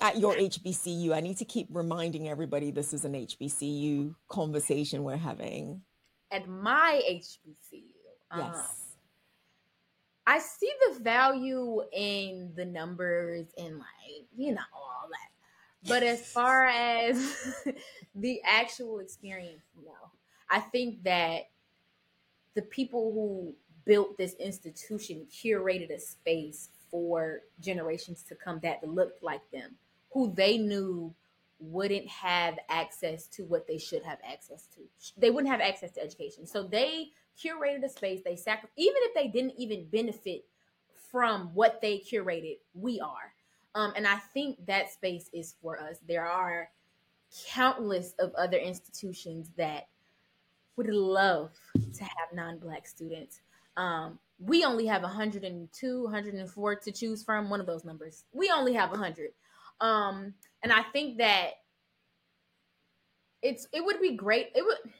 At 0.00 0.18
your 0.18 0.34
HBCU? 0.34 1.12
I 1.12 1.20
need 1.20 1.36
to 1.38 1.44
keep 1.44 1.68
reminding 1.70 2.28
everybody 2.28 2.70
this 2.70 2.92
is 2.92 3.04
an 3.04 3.14
HBCU 3.14 4.14
conversation 4.28 5.02
we're 5.02 5.16
having. 5.16 5.82
At 6.30 6.48
my 6.48 7.02
HBCU. 7.10 7.82
Yes. 8.36 8.54
Um, 8.54 8.62
I 10.30 10.38
see 10.38 10.70
the 10.86 11.00
value 11.00 11.82
in 11.92 12.52
the 12.54 12.64
numbers 12.64 13.48
and 13.58 13.78
like, 13.78 14.26
you 14.36 14.54
know, 14.54 14.60
all 14.72 15.08
that. 15.10 15.88
But 15.88 16.04
as 16.04 16.24
far 16.32 16.66
as 16.66 17.58
the 18.14 18.40
actual 18.48 19.00
experience, 19.00 19.64
no. 19.84 19.90
I 20.48 20.60
think 20.60 21.02
that 21.02 21.50
the 22.54 22.62
people 22.62 23.10
who 23.12 23.54
built 23.84 24.16
this 24.18 24.34
institution 24.34 25.26
curated 25.32 25.90
a 25.90 25.98
space 25.98 26.68
for 26.92 27.40
generations 27.58 28.22
to 28.28 28.36
come 28.36 28.60
that 28.62 28.86
looked 28.86 29.24
like 29.24 29.42
them, 29.50 29.74
who 30.12 30.32
they 30.32 30.58
knew 30.58 31.12
wouldn't 31.58 32.06
have 32.06 32.56
access 32.68 33.26
to 33.26 33.42
what 33.42 33.66
they 33.66 33.78
should 33.78 34.04
have 34.04 34.18
access 34.24 34.68
to. 34.76 34.80
They 35.16 35.30
wouldn't 35.30 35.50
have 35.50 35.60
access 35.60 35.90
to 35.92 36.02
education. 36.02 36.46
So 36.46 36.62
they 36.62 37.08
curated 37.42 37.84
a 37.84 37.88
space, 37.88 38.20
they 38.24 38.36
sacrificed, 38.36 38.72
even 38.76 38.96
if 38.98 39.14
they 39.14 39.28
didn't 39.28 39.54
even 39.56 39.86
benefit 39.86 40.44
from 41.10 41.50
what 41.54 41.80
they 41.80 41.98
curated, 41.98 42.58
we 42.74 43.00
are. 43.00 43.34
Um, 43.74 43.92
and 43.96 44.06
I 44.06 44.16
think 44.34 44.64
that 44.66 44.90
space 44.90 45.30
is 45.32 45.54
for 45.62 45.80
us. 45.80 45.98
There 46.06 46.26
are 46.26 46.70
countless 47.48 48.14
of 48.18 48.34
other 48.34 48.58
institutions 48.58 49.50
that 49.56 49.88
would 50.76 50.88
love 50.88 51.52
to 51.94 52.04
have 52.04 52.32
non-black 52.32 52.86
students. 52.86 53.40
Um, 53.76 54.18
we 54.38 54.64
only 54.64 54.86
have 54.86 55.02
102, 55.02 56.04
104 56.04 56.74
to 56.76 56.92
choose 56.92 57.22
from. 57.22 57.50
One 57.50 57.60
of 57.60 57.66
those 57.66 57.84
numbers. 57.84 58.24
We 58.32 58.50
only 58.50 58.72
have 58.74 58.90
100. 58.90 59.30
Um, 59.80 60.34
and 60.62 60.72
I 60.72 60.82
think 60.82 61.18
that 61.18 61.50
it's 63.42 63.66
it 63.72 63.84
would 63.84 64.00
be 64.00 64.16
great. 64.16 64.50
It 64.54 64.64
would 64.64 64.92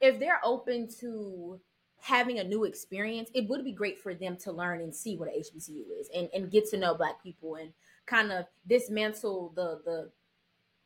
if 0.00 0.18
they're 0.18 0.40
open 0.44 0.88
to 1.00 1.60
having 2.02 2.40
a 2.40 2.44
new 2.44 2.64
experience, 2.64 3.30
it 3.32 3.48
would 3.48 3.64
be 3.64 3.70
great 3.70 3.96
for 3.96 4.12
them 4.12 4.36
to 4.36 4.50
learn 4.50 4.80
and 4.80 4.92
see 4.92 5.16
what 5.16 5.28
a 5.28 5.30
HBCU 5.30 5.84
is 6.00 6.08
and, 6.12 6.28
and 6.34 6.50
get 6.50 6.68
to 6.70 6.76
know 6.76 6.96
black 6.96 7.22
people 7.22 7.54
and 7.54 7.72
kind 8.06 8.32
of 8.32 8.44
dismantle 8.66 9.52
the 9.54 9.80
the 9.84 10.10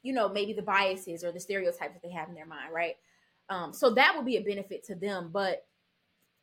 you 0.02 0.12
know 0.12 0.29
maybe 0.29 0.52
the 0.52 0.61
biases 0.61 1.24
or 1.24 1.33
the 1.33 1.40
stereotypes 1.40 1.94
that 1.94 2.02
they 2.02 2.11
have 2.11 2.29
in 2.29 2.35
their 2.35 2.44
mind, 2.44 2.70
right? 2.70 2.96
Um, 3.48 3.72
so 3.72 3.90
that 3.94 4.14
would 4.14 4.26
be 4.26 4.37
a 4.37 4.42
benefit 4.42 4.85
to 4.85 4.94
them, 4.94 5.31
but 5.33 5.64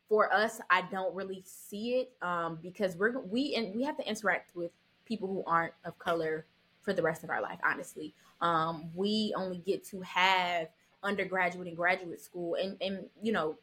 for 0.09 0.33
us, 0.33 0.59
I 0.71 0.81
don't 0.91 1.13
really 1.13 1.43
see 1.45 1.95
it 1.95 2.13
um, 2.23 2.57
because 2.62 2.95
we're 2.97 3.19
we 3.19 3.53
and 3.55 3.75
we 3.75 3.83
have 3.83 3.97
to 3.97 4.09
interact 4.09 4.55
with 4.55 4.71
people 5.05 5.27
who 5.27 5.43
aren't 5.45 5.73
of 5.86 5.99
color 5.99 6.47
for 6.81 6.93
the 6.93 7.01
rest 7.03 7.23
of 7.23 7.29
our 7.29 7.43
life. 7.43 7.59
Honestly, 7.63 8.15
um, 8.41 8.89
we 8.95 9.33
only 9.38 9.59
get 9.59 9.86
to 9.89 10.01
have 10.01 10.67
undergraduate 11.03 11.67
and 11.67 11.77
graduate 11.77 12.21
school, 12.21 12.55
and 12.55 12.75
and 12.81 13.05
you 13.21 13.31
know, 13.31 13.55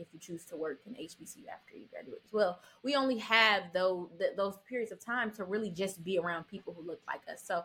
if 0.00 0.08
you 0.12 0.18
choose 0.18 0.44
to 0.46 0.56
work 0.56 0.80
in 0.86 0.94
HBCU 0.94 1.46
after 1.52 1.76
you 1.76 1.86
graduate 1.90 2.22
as 2.24 2.32
well, 2.32 2.60
we 2.82 2.94
only 2.96 3.18
have 3.18 3.64
those 3.72 4.08
th- 4.18 4.32
those 4.36 4.58
periods 4.68 4.92
of 4.92 5.04
time 5.04 5.30
to 5.32 5.44
really 5.44 5.70
just 5.70 6.02
be 6.02 6.18
around 6.18 6.44
people 6.44 6.74
who 6.74 6.82
look 6.86 7.00
like 7.06 7.22
us. 7.32 7.42
So, 7.44 7.62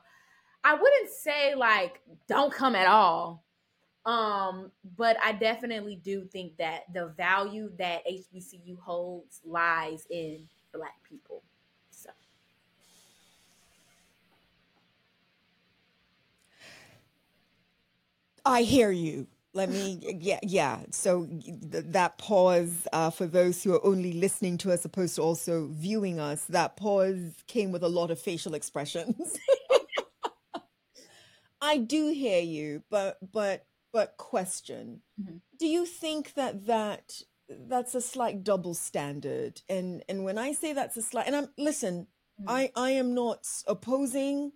I 0.64 0.74
wouldn't 0.74 1.10
say 1.10 1.56
like 1.56 2.02
don't 2.28 2.52
come 2.52 2.76
at 2.76 2.88
all. 2.88 3.44
Um, 4.06 4.72
but 4.98 5.18
I 5.24 5.32
definitely 5.32 5.96
do 5.96 6.26
think 6.26 6.58
that 6.58 6.84
the 6.94 7.08
value 7.18 7.72
that 7.80 8.06
HBCU 8.06 8.80
holds 8.80 9.42
lies 9.44 10.06
in 10.12 10.48
black 10.74 11.02
people. 11.10 11.42
So 11.90 12.12
I 18.46 18.62
hear 18.62 18.92
you. 18.92 19.28
Let 19.56 19.70
me, 19.70 20.00
yeah, 20.20 20.40
yeah. 20.44 20.80
So 20.92 21.26
th- 21.26 21.86
that 21.88 22.18
pause 22.18 22.88
uh, 22.92 23.10
for 23.10 23.26
those 23.26 23.64
who 23.64 23.74
are 23.74 23.86
only 23.86 24.12
listening 24.12 24.58
to 24.60 24.74
us, 24.74 24.84
opposed 24.84 25.16
to 25.16 25.22
also 25.22 25.70
viewing 25.72 26.20
us, 26.20 26.44
that 26.50 26.76
pause 26.76 27.32
came 27.48 27.72
with 27.72 27.82
a 27.82 27.88
lot 27.88 28.12
of 28.12 28.20
facial 28.20 28.54
expressions. 28.54 29.40
I 31.62 31.78
do 31.78 32.12
hear 32.12 32.42
you, 32.42 32.84
but 32.92 33.18
but 33.32 33.66
but 33.94 34.18
question: 34.18 35.00
mm-hmm. 35.20 35.38
Do 35.58 35.68
you 35.68 35.86
think 35.86 36.34
that 36.34 36.66
that 36.66 37.22
that's 37.50 37.96
a 37.96 38.02
slight 38.02 38.44
double 38.44 38.74
standard? 38.74 39.62
And 39.70 40.04
and 40.10 40.26
when 40.26 40.38
I 40.38 40.52
say 40.52 40.74
that's 40.74 40.98
a 40.98 41.02
slight, 41.02 41.28
and 41.28 41.36
I'm 41.36 41.48
listen, 41.58 42.08
mm-hmm. 42.42 42.50
I 42.50 42.72
I 42.76 42.92
am 42.92 43.14
not 43.14 43.48
opposing 43.68 44.52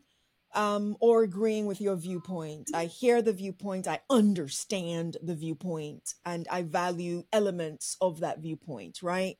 um, 0.53 0.97
or 0.99 1.23
agreeing 1.23 1.65
with 1.65 1.81
your 1.81 1.95
viewpoint. 1.95 2.69
I 2.73 2.85
hear 2.85 3.21
the 3.21 3.33
viewpoint, 3.33 3.87
I 3.87 3.99
understand 4.09 5.17
the 5.21 5.35
viewpoint, 5.35 6.15
and 6.25 6.47
I 6.49 6.63
value 6.63 7.23
elements 7.31 7.97
of 8.01 8.21
that 8.21 8.39
viewpoint, 8.39 9.01
right? 9.03 9.37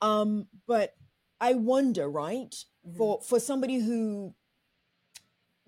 Um, 0.00 0.48
but 0.66 0.94
I 1.40 1.54
wonder, 1.54 2.08
right, 2.08 2.54
mm-hmm. 2.86 2.96
for 2.96 3.20
for 3.22 3.38
somebody 3.38 3.78
who 3.78 4.34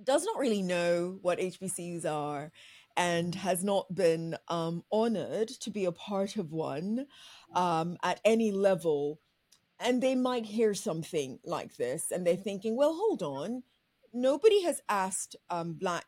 does 0.03 0.25
not 0.25 0.39
really 0.39 0.63
know 0.63 1.19
what 1.23 1.39
HBCUs 1.39 2.05
are 2.05 2.51
and 2.97 3.35
has 3.35 3.65
not 3.65 3.93
been 3.95 4.37
um, 4.49 4.85
honored 4.93 5.49
to 5.49 5.71
be 5.71 5.85
a 5.85 5.93
part 5.93 6.37
of 6.37 6.53
one 6.53 7.07
um, 7.55 7.97
at 8.03 8.21
any 8.25 8.53
level, 8.53 9.21
and 9.81 10.03
they 10.03 10.15
might 10.15 10.47
hear 10.47 10.75
something 10.75 11.39
like 11.45 11.77
this, 11.77 12.11
and 12.11 12.27
they're 12.27 12.37
thinking, 12.37 12.77
well, 12.77 12.95
hold 12.95 13.23
on 13.23 13.63
nobody 14.15 14.63
has 14.63 14.81
asked 14.89 15.37
um, 15.51 15.75
black 15.75 16.07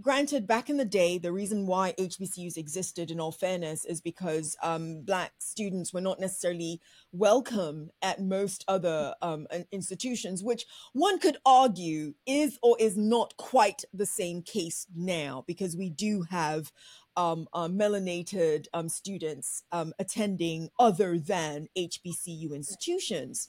granted 0.00 0.46
back 0.46 0.70
in 0.70 0.78
the 0.78 0.84
day 0.84 1.18
the 1.18 1.32
reason 1.32 1.66
why 1.66 1.92
hbcus 1.98 2.56
existed 2.56 3.10
in 3.10 3.20
all 3.20 3.32
fairness 3.32 3.84
is 3.84 4.00
because 4.00 4.56
um, 4.62 5.02
black 5.02 5.32
students 5.38 5.92
were 5.92 6.00
not 6.00 6.18
necessarily 6.18 6.80
welcome 7.12 7.90
at 8.00 8.22
most 8.22 8.64
other 8.66 9.14
um, 9.20 9.46
institutions 9.70 10.42
which 10.42 10.64
one 10.94 11.18
could 11.18 11.36
argue 11.44 12.14
is 12.26 12.58
or 12.62 12.76
is 12.80 12.96
not 12.96 13.36
quite 13.36 13.84
the 13.92 14.06
same 14.06 14.40
case 14.40 14.86
now 14.96 15.44
because 15.46 15.76
we 15.76 15.90
do 15.90 16.22
have 16.30 16.72
um, 17.16 17.46
uh, 17.52 17.68
melanated 17.68 18.66
um, 18.72 18.88
students 18.88 19.64
um, 19.72 19.92
attending 19.98 20.70
other 20.78 21.18
than 21.18 21.68
hbcu 21.76 22.54
institutions 22.54 23.48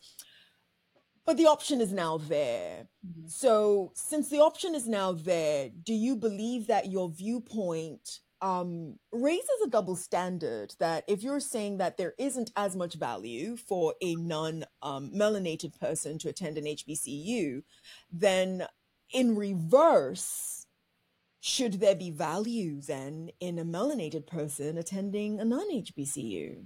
but 1.29 1.37
the 1.37 1.45
option 1.45 1.79
is 1.79 1.93
now 1.93 2.17
there. 2.17 2.87
Mm-hmm. 3.07 3.27
So, 3.27 3.91
since 3.93 4.29
the 4.29 4.39
option 4.39 4.73
is 4.73 4.87
now 4.87 5.11
there, 5.11 5.69
do 5.69 5.93
you 5.93 6.15
believe 6.15 6.65
that 6.65 6.89
your 6.89 7.07
viewpoint 7.07 8.21
um, 8.41 8.97
raises 9.11 9.61
a 9.63 9.69
double 9.69 9.95
standard? 9.95 10.73
That 10.79 11.03
if 11.07 11.21
you're 11.21 11.39
saying 11.39 11.77
that 11.77 11.97
there 11.97 12.15
isn't 12.17 12.51
as 12.55 12.75
much 12.75 12.95
value 12.95 13.57
for 13.57 13.93
a 14.01 14.15
non 14.15 14.65
um, 14.81 15.11
melanated 15.13 15.79
person 15.79 16.17
to 16.17 16.29
attend 16.29 16.57
an 16.57 16.65
HBCU, 16.65 17.61
then 18.11 18.65
in 19.11 19.35
reverse, 19.35 20.65
should 21.41 21.73
there 21.73 21.93
be 21.95 22.09
value 22.09 22.81
then 22.81 23.29
in 23.39 23.59
a 23.59 23.63
melanated 23.63 24.25
person 24.25 24.79
attending 24.79 25.39
a 25.39 25.45
non 25.45 25.69
HBCU? 25.71 26.65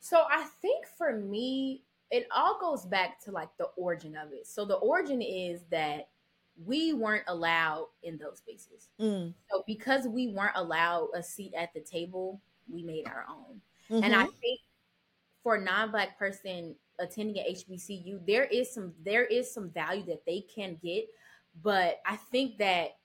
So, 0.00 0.24
I 0.28 0.48
think 0.60 0.86
for 0.96 1.12
me, 1.16 1.84
it 2.10 2.26
all 2.34 2.58
goes 2.60 2.86
back 2.86 3.20
to 3.24 3.30
like 3.30 3.50
the 3.58 3.66
origin 3.76 4.16
of 4.16 4.32
it. 4.32 4.46
So 4.46 4.64
the 4.64 4.76
origin 4.76 5.20
is 5.20 5.60
that 5.70 6.08
we 6.64 6.92
weren't 6.92 7.24
allowed 7.28 7.88
in 8.02 8.16
those 8.18 8.38
spaces. 8.38 8.88
Mm. 9.00 9.34
So 9.50 9.62
because 9.66 10.06
we 10.06 10.28
weren't 10.28 10.56
allowed 10.56 11.10
a 11.14 11.22
seat 11.22 11.52
at 11.56 11.72
the 11.74 11.80
table, 11.80 12.40
we 12.68 12.82
made 12.82 13.06
our 13.06 13.26
own. 13.28 13.60
Mm-hmm. 13.90 14.04
And 14.04 14.14
I 14.14 14.24
mm-hmm. 14.24 14.36
think 14.40 14.60
for 15.42 15.56
a 15.56 15.60
non-black 15.60 16.18
person 16.18 16.74
attending 16.98 17.38
at 17.38 17.48
HBCU, 17.48 18.26
there 18.26 18.44
is 18.44 18.72
some 18.72 18.92
there 19.04 19.24
is 19.24 19.52
some 19.52 19.70
value 19.70 20.04
that 20.06 20.24
they 20.26 20.44
can 20.52 20.76
get, 20.82 21.06
but 21.62 22.00
I 22.06 22.16
think 22.16 22.58
that 22.58 22.96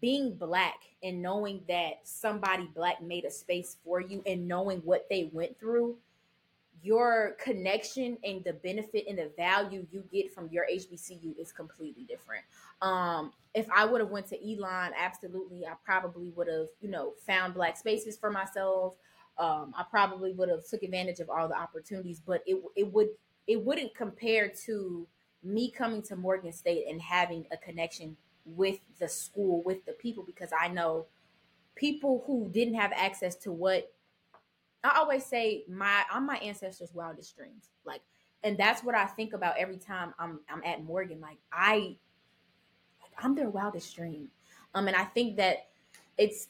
being 0.00 0.34
black 0.34 0.80
and 1.02 1.22
knowing 1.22 1.62
that 1.68 2.00
somebody 2.04 2.68
black 2.74 3.02
made 3.02 3.24
a 3.24 3.30
space 3.30 3.76
for 3.84 4.00
you 4.00 4.22
and 4.26 4.46
knowing 4.46 4.78
what 4.80 5.06
they 5.08 5.30
went 5.32 5.58
through 5.58 5.96
your 6.82 7.36
connection 7.42 8.18
and 8.24 8.42
the 8.44 8.52
benefit 8.52 9.04
and 9.08 9.18
the 9.18 9.30
value 9.36 9.86
you 9.90 10.04
get 10.12 10.32
from 10.32 10.48
your 10.50 10.64
HBCU 10.72 11.38
is 11.38 11.52
completely 11.52 12.04
different. 12.04 12.44
Um, 12.82 13.32
if 13.54 13.66
I 13.74 13.84
would 13.84 14.00
have 14.00 14.10
went 14.10 14.26
to 14.28 14.36
Elon, 14.36 14.92
absolutely, 14.96 15.66
I 15.66 15.74
probably 15.84 16.30
would 16.30 16.48
have, 16.48 16.68
you 16.80 16.90
know, 16.90 17.14
found 17.26 17.54
black 17.54 17.76
spaces 17.76 18.16
for 18.16 18.30
myself. 18.30 18.94
Um, 19.38 19.72
I 19.76 19.84
probably 19.90 20.32
would 20.32 20.48
have 20.48 20.66
took 20.68 20.82
advantage 20.82 21.20
of 21.20 21.30
all 21.30 21.48
the 21.48 21.56
opportunities, 21.56 22.20
but 22.24 22.42
it 22.46 22.60
it 22.76 22.92
would 22.92 23.08
it 23.46 23.64
wouldn't 23.64 23.94
compare 23.94 24.52
to 24.66 25.06
me 25.42 25.70
coming 25.70 26.02
to 26.02 26.16
Morgan 26.16 26.52
State 26.52 26.86
and 26.88 27.00
having 27.00 27.46
a 27.52 27.56
connection 27.56 28.16
with 28.44 28.78
the 28.98 29.08
school, 29.08 29.62
with 29.62 29.84
the 29.84 29.92
people, 29.92 30.24
because 30.24 30.50
I 30.58 30.68
know 30.68 31.06
people 31.76 32.24
who 32.26 32.48
didn't 32.52 32.74
have 32.74 32.92
access 32.94 33.36
to 33.36 33.52
what 33.52 33.92
I 34.84 34.98
always 34.98 35.24
say 35.24 35.64
my 35.68 36.02
I'm 36.10 36.26
my 36.26 36.36
ancestors' 36.36 36.94
wildest 36.94 37.36
dreams. 37.36 37.70
Like, 37.84 38.00
and 38.44 38.56
that's 38.56 38.84
what 38.84 38.94
I 38.94 39.06
think 39.06 39.32
about 39.32 39.58
every 39.58 39.76
time 39.76 40.14
I'm 40.18 40.40
I'm 40.48 40.62
at 40.64 40.84
Morgan. 40.84 41.20
Like 41.20 41.38
I 41.52 41.96
I'm 43.20 43.34
their 43.34 43.50
wildest 43.50 43.94
dream. 43.94 44.28
Um, 44.74 44.86
and 44.86 44.96
I 44.96 45.04
think 45.04 45.36
that 45.36 45.68
it's 46.16 46.48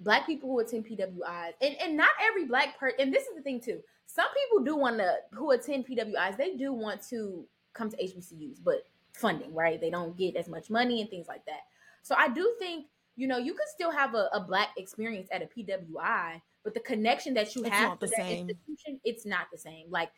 black 0.00 0.26
people 0.26 0.50
who 0.50 0.60
attend 0.60 0.86
PWIs, 0.86 1.52
and, 1.60 1.76
and 1.80 1.96
not 1.96 2.10
every 2.22 2.44
black 2.44 2.78
person, 2.78 2.96
and 3.00 3.12
this 3.12 3.24
is 3.24 3.36
the 3.36 3.42
thing 3.42 3.60
too. 3.60 3.80
Some 4.06 4.26
people 4.34 4.64
do 4.64 4.76
want 4.76 4.98
to 4.98 5.16
who 5.32 5.50
attend 5.50 5.86
PWIs, 5.86 6.36
they 6.36 6.56
do 6.56 6.72
want 6.72 7.02
to 7.08 7.46
come 7.72 7.90
to 7.90 7.96
HBCUs, 7.96 8.58
but 8.62 8.84
funding, 9.12 9.52
right? 9.54 9.80
They 9.80 9.90
don't 9.90 10.16
get 10.16 10.36
as 10.36 10.48
much 10.48 10.70
money 10.70 11.00
and 11.00 11.10
things 11.10 11.26
like 11.28 11.44
that. 11.46 11.60
So 12.02 12.14
I 12.16 12.28
do 12.28 12.54
think 12.58 12.86
you 13.16 13.26
know, 13.26 13.38
you 13.38 13.54
could 13.54 13.68
still 13.74 13.90
have 13.90 14.14
a, 14.14 14.28
a 14.32 14.40
black 14.40 14.68
experience 14.76 15.28
at 15.32 15.42
a 15.42 15.46
PWI, 15.46 16.40
but 16.62 16.74
the 16.74 16.80
connection 16.80 17.34
that 17.34 17.54
you 17.56 17.62
it's 17.64 17.70
have 17.70 17.98
to 17.98 18.06
that 18.06 18.16
same. 18.16 18.48
institution, 18.48 19.00
it's 19.04 19.24
not 19.24 19.46
the 19.50 19.58
same. 19.58 19.86
Like 19.90 20.10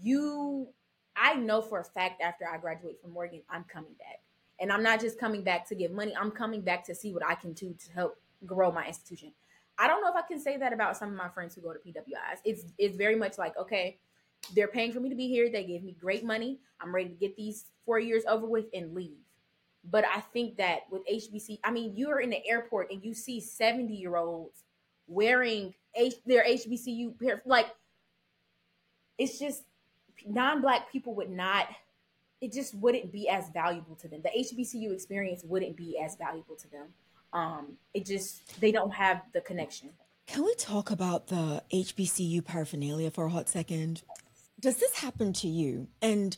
you, 0.00 0.68
I 1.16 1.34
know 1.34 1.60
for 1.60 1.80
a 1.80 1.84
fact 1.84 2.22
after 2.22 2.46
I 2.48 2.58
graduate 2.58 3.00
from 3.02 3.12
Morgan, 3.12 3.42
I'm 3.50 3.64
coming 3.64 3.94
back. 3.98 4.20
And 4.60 4.72
I'm 4.72 4.84
not 4.84 5.00
just 5.00 5.18
coming 5.18 5.42
back 5.42 5.66
to 5.68 5.74
give 5.74 5.90
money, 5.90 6.14
I'm 6.16 6.30
coming 6.30 6.60
back 6.60 6.84
to 6.86 6.94
see 6.94 7.12
what 7.12 7.26
I 7.26 7.34
can 7.34 7.52
do 7.54 7.74
to 7.74 7.92
help 7.92 8.20
grow 8.46 8.70
my 8.70 8.86
institution. 8.86 9.32
I 9.76 9.88
don't 9.88 10.00
know 10.00 10.08
if 10.08 10.14
I 10.14 10.22
can 10.22 10.38
say 10.38 10.56
that 10.56 10.72
about 10.72 10.96
some 10.96 11.08
of 11.08 11.16
my 11.16 11.28
friends 11.28 11.56
who 11.56 11.60
go 11.60 11.72
to 11.72 11.78
PWIs. 11.80 12.38
It's 12.44 12.64
it's 12.78 12.96
very 12.96 13.16
much 13.16 13.38
like, 13.38 13.56
okay, 13.58 13.98
they're 14.54 14.68
paying 14.68 14.92
for 14.92 15.00
me 15.00 15.08
to 15.08 15.16
be 15.16 15.28
here. 15.28 15.50
They 15.50 15.64
gave 15.64 15.82
me 15.82 15.96
great 16.00 16.24
money. 16.24 16.60
I'm 16.80 16.94
ready 16.94 17.08
to 17.08 17.14
get 17.14 17.36
these 17.36 17.64
four 17.84 17.98
years 17.98 18.22
over 18.28 18.46
with 18.46 18.66
and 18.72 18.94
leave. 18.94 19.23
But 19.90 20.04
I 20.04 20.20
think 20.20 20.56
that 20.56 20.80
with 20.90 21.02
HBC, 21.06 21.58
I 21.62 21.70
mean, 21.70 21.94
you're 21.96 22.20
in 22.20 22.30
the 22.30 22.46
airport 22.46 22.90
and 22.90 23.04
you 23.04 23.14
see 23.14 23.40
70 23.40 23.94
year 23.94 24.16
olds 24.16 24.64
wearing 25.06 25.74
H- 25.94 26.14
their 26.26 26.44
HBCU, 26.44 27.18
pair. 27.20 27.42
like, 27.44 27.66
it's 29.18 29.38
just 29.38 29.62
non 30.26 30.60
black 30.60 30.90
people 30.90 31.14
would 31.14 31.30
not, 31.30 31.68
it 32.40 32.52
just 32.52 32.74
wouldn't 32.74 33.12
be 33.12 33.28
as 33.28 33.50
valuable 33.50 33.94
to 33.96 34.08
them. 34.08 34.22
The 34.22 34.30
HBCU 34.30 34.92
experience 34.92 35.42
wouldn't 35.44 35.76
be 35.76 35.98
as 35.98 36.16
valuable 36.16 36.56
to 36.56 36.70
them. 36.70 36.86
Um, 37.32 37.76
it 37.92 38.06
just, 38.06 38.60
they 38.60 38.72
don't 38.72 38.92
have 38.92 39.22
the 39.32 39.40
connection. 39.40 39.90
Can 40.26 40.44
we 40.44 40.54
talk 40.54 40.90
about 40.90 41.26
the 41.26 41.62
HBCU 41.72 42.44
paraphernalia 42.44 43.10
for 43.10 43.26
a 43.26 43.30
hot 43.30 43.48
second? 43.48 44.02
Does 44.58 44.76
this 44.76 44.94
happen 44.94 45.32
to 45.34 45.48
you? 45.48 45.88
And 46.00 46.36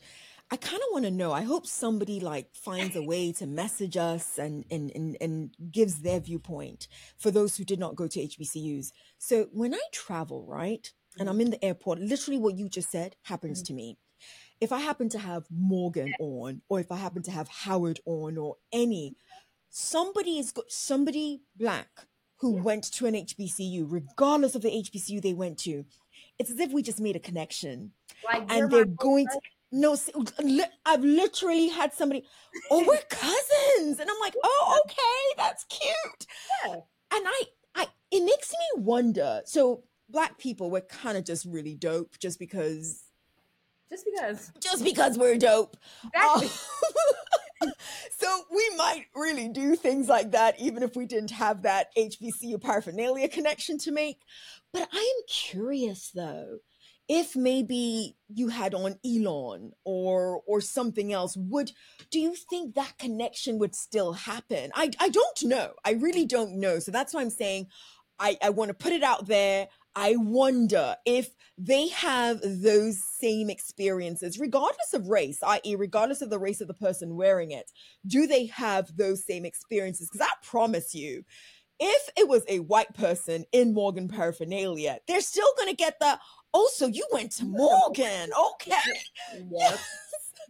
I 0.51 0.57
kind 0.57 0.77
of 0.81 0.89
want 0.93 1.05
to 1.07 1.11
know. 1.11 1.33
I 1.33 1.43
hope 1.43 1.67
somebody 1.67 2.21
like 2.21 2.55
finds 2.55 2.95
a 2.95 3.03
way 3.03 3.33
to 3.33 3.47
message 3.47 3.97
us 3.97 4.39
and, 4.39 4.65
and 4.71 4.93
and 4.95 5.17
and 5.21 5.51
gives 5.73 6.03
their 6.03 6.21
viewpoint 6.21 6.87
for 7.19 7.33
those 7.33 7.57
who 7.57 7.65
did 7.65 7.81
not 7.81 7.97
go 7.97 8.07
to 8.07 8.21
HBCUs. 8.21 8.93
So 9.19 9.49
when 9.53 9.75
I 9.75 9.81
travel, 9.93 10.47
right, 10.47 10.89
and 11.19 11.29
I'm 11.29 11.41
in 11.41 11.51
the 11.51 11.65
airport, 11.65 11.99
literally 11.99 12.39
what 12.39 12.57
you 12.57 12.69
just 12.69 12.91
said 12.93 13.17
happens 13.23 13.61
Mhm. 13.63 13.67
to 13.67 13.73
me. 13.75 13.99
If 14.61 14.71
I 14.73 14.79
happen 14.79 15.09
to 15.11 15.19
have 15.19 15.47
Morgan 15.51 16.15
on, 16.21 16.63
or 16.69 16.79
if 16.79 16.93
I 16.93 16.97
happen 16.97 17.23
to 17.25 17.31
have 17.33 17.49
Howard 17.49 17.99
on, 18.07 18.39
or 18.39 18.57
any, 18.73 19.17
somebody 19.69 20.39
is 20.39 20.53
got 20.53 20.71
somebody 20.71 21.43
black 21.57 22.07
who 22.37 22.55
Yeah. 22.57 22.63
went 22.63 22.85
to 22.93 23.07
an 23.07 23.15
HBCU, 23.17 23.85
regardless 23.85 24.55
of 24.55 24.63
the 24.63 24.71
HBCU 24.71 25.21
they 25.21 25.35
went 25.35 25.59
to. 25.61 25.85
It's 26.39 26.51
as 26.51 26.61
if 26.61 26.71
we 26.71 26.83
just 26.83 27.01
made 27.01 27.17
a 27.17 27.21
connection 27.21 27.93
Like 28.25 28.45
and 28.51 28.71
they're 28.71 28.85
going 28.85 29.27
to. 29.27 29.41
No 29.77 29.97
i've 30.87 31.03
literally 31.05 31.69
had 31.69 31.93
somebody 31.93 32.25
oh 32.71 32.85
we're 32.87 32.97
cousins 33.11 33.99
and 34.01 34.09
i'm 34.11 34.21
like 34.21 34.35
oh 34.45 34.81
okay 34.85 35.37
that's 35.37 35.65
cute 35.65 36.27
Yeah. 36.65 36.73
and 36.75 37.25
i 37.27 37.43
i 37.75 37.87
it 38.11 38.25
makes 38.25 38.51
me 38.53 38.83
wonder 38.83 39.43
so 39.45 39.85
black 40.09 40.39
people 40.39 40.71
we're 40.71 40.81
kind 40.81 41.19
of 41.19 41.25
just 41.25 41.45
really 41.45 41.75
dope 41.75 42.19
just 42.19 42.39
because 42.39 43.05
Just 43.91 44.05
because. 44.13 44.53
just 44.61 44.85
because 44.85 45.19
we're 45.19 45.37
dope 45.39 45.77
Exactly. 46.15 46.49
Uh, 47.63 47.67
so 48.19 48.43
we 48.55 48.71
might 48.77 49.07
really 49.15 49.49
do 49.49 49.77
things 49.77 50.09
like 50.09 50.31
that 50.33 50.59
even 50.61 50.83
if 50.83 50.95
we 50.97 51.07
didn't 51.07 51.31
have 51.33 51.63
that 51.63 51.89
hbcu 51.97 52.61
paraphernalia 52.61 53.29
connection 53.29 53.79
to 53.79 53.91
make 53.93 54.19
but 54.73 54.89
i 54.93 54.99
am 54.99 55.23
curious 55.29 56.11
though 56.15 56.59
if 57.09 57.37
maybe 57.37 58.17
you 58.29 58.49
had 58.49 58.75
on 58.75 58.97
elon 59.05 59.73
or 59.85 60.43
or 60.47 60.61
something 60.61 61.13
else 61.13 61.37
would 61.37 61.71
do 62.11 62.19
you 62.19 62.35
think 62.35 62.75
that 62.75 62.99
connection 62.99 63.59
would 63.59 63.75
still 63.75 64.13
happen 64.13 64.71
i 64.75 64.91
i 64.99 65.09
don't 65.09 65.43
know 65.45 65.73
i 65.85 65.93
really 65.93 66.27
don't 66.27 66.53
know 66.53 66.79
so 66.79 66.91
that's 66.91 67.15
why 67.15 67.21
i'm 67.21 67.31
saying 67.31 67.67
i 68.19 68.37
i 68.43 68.51
want 68.51 68.69
to 68.69 68.75
put 68.75 68.93
it 68.93 69.03
out 69.03 69.27
there 69.27 69.69
I 69.99 70.15
wonder 70.17 70.95
if 71.07 71.31
they 71.57 71.89
have 71.89 72.41
those 72.43 73.03
same 73.19 73.49
experiences, 73.49 74.39
regardless 74.39 74.93
of 74.93 75.09
race, 75.09 75.39
i.e., 75.43 75.75
regardless 75.75 76.21
of 76.21 76.29
the 76.29 76.39
race 76.39 76.61
of 76.61 76.69
the 76.69 76.75
person 76.75 77.17
wearing 77.17 77.53
it. 77.53 77.73
Do 78.07 78.27
they 78.27 78.45
have 78.47 78.95
those 78.95 79.25
same 79.25 79.47
experiences? 79.47 80.11
Because 80.13 80.29
I 80.29 80.47
promise 80.47 80.95
you, 80.95 81.25
if 81.81 82.11
it 82.17 82.29
was 82.29 82.43
a 82.47 82.61
white 82.61 82.93
person 82.93 83.47
in 83.53 83.73
Morgan 83.73 84.09
paraphernalia, 84.09 84.99
they're 85.09 85.23
still 85.23 85.49
going 85.57 85.71
to 85.71 85.77
get 85.77 85.99
the, 85.99 86.19
oh, 86.57 86.71
so 86.73 86.87
you 86.87 87.07
went 87.13 87.33
to 87.33 87.45
Morgan. 87.47 88.31
Okay. 88.53 88.73
Yep. 89.51 89.79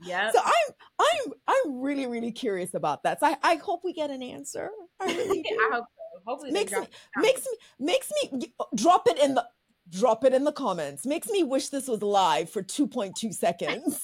Yep. 0.04 0.34
So 0.34 0.40
I'm 0.44 0.74
I'm 1.00 1.32
I'm 1.48 1.80
really, 1.80 2.06
really 2.06 2.30
curious 2.30 2.74
about 2.74 3.02
that. 3.04 3.18
So 3.18 3.28
I, 3.28 3.36
I 3.42 3.54
hope 3.54 3.80
we 3.82 3.94
get 3.94 4.10
an 4.10 4.22
answer. 4.22 4.68
I 5.00 5.06
really 5.06 5.40
do 5.40 5.48
I 5.58 5.70
hope 5.72 5.84
so. 5.86 6.20
Hopefully 6.26 6.50
makes 6.50 6.70
me 6.72 6.78
it. 6.80 6.90
makes 7.16 7.46
me 7.46 7.56
makes 7.78 8.12
me 8.22 8.52
uh, 8.60 8.64
drop 8.74 9.08
it 9.08 9.18
in 9.18 9.34
the 9.34 9.46
drop 9.88 10.22
it 10.24 10.34
in 10.34 10.44
the 10.44 10.52
comments 10.52 11.06
makes 11.06 11.28
me 11.28 11.44
wish 11.44 11.70
this 11.70 11.88
was 11.88 12.02
live 12.02 12.50
for 12.50 12.62
2.2 12.62 13.32
seconds 13.32 14.02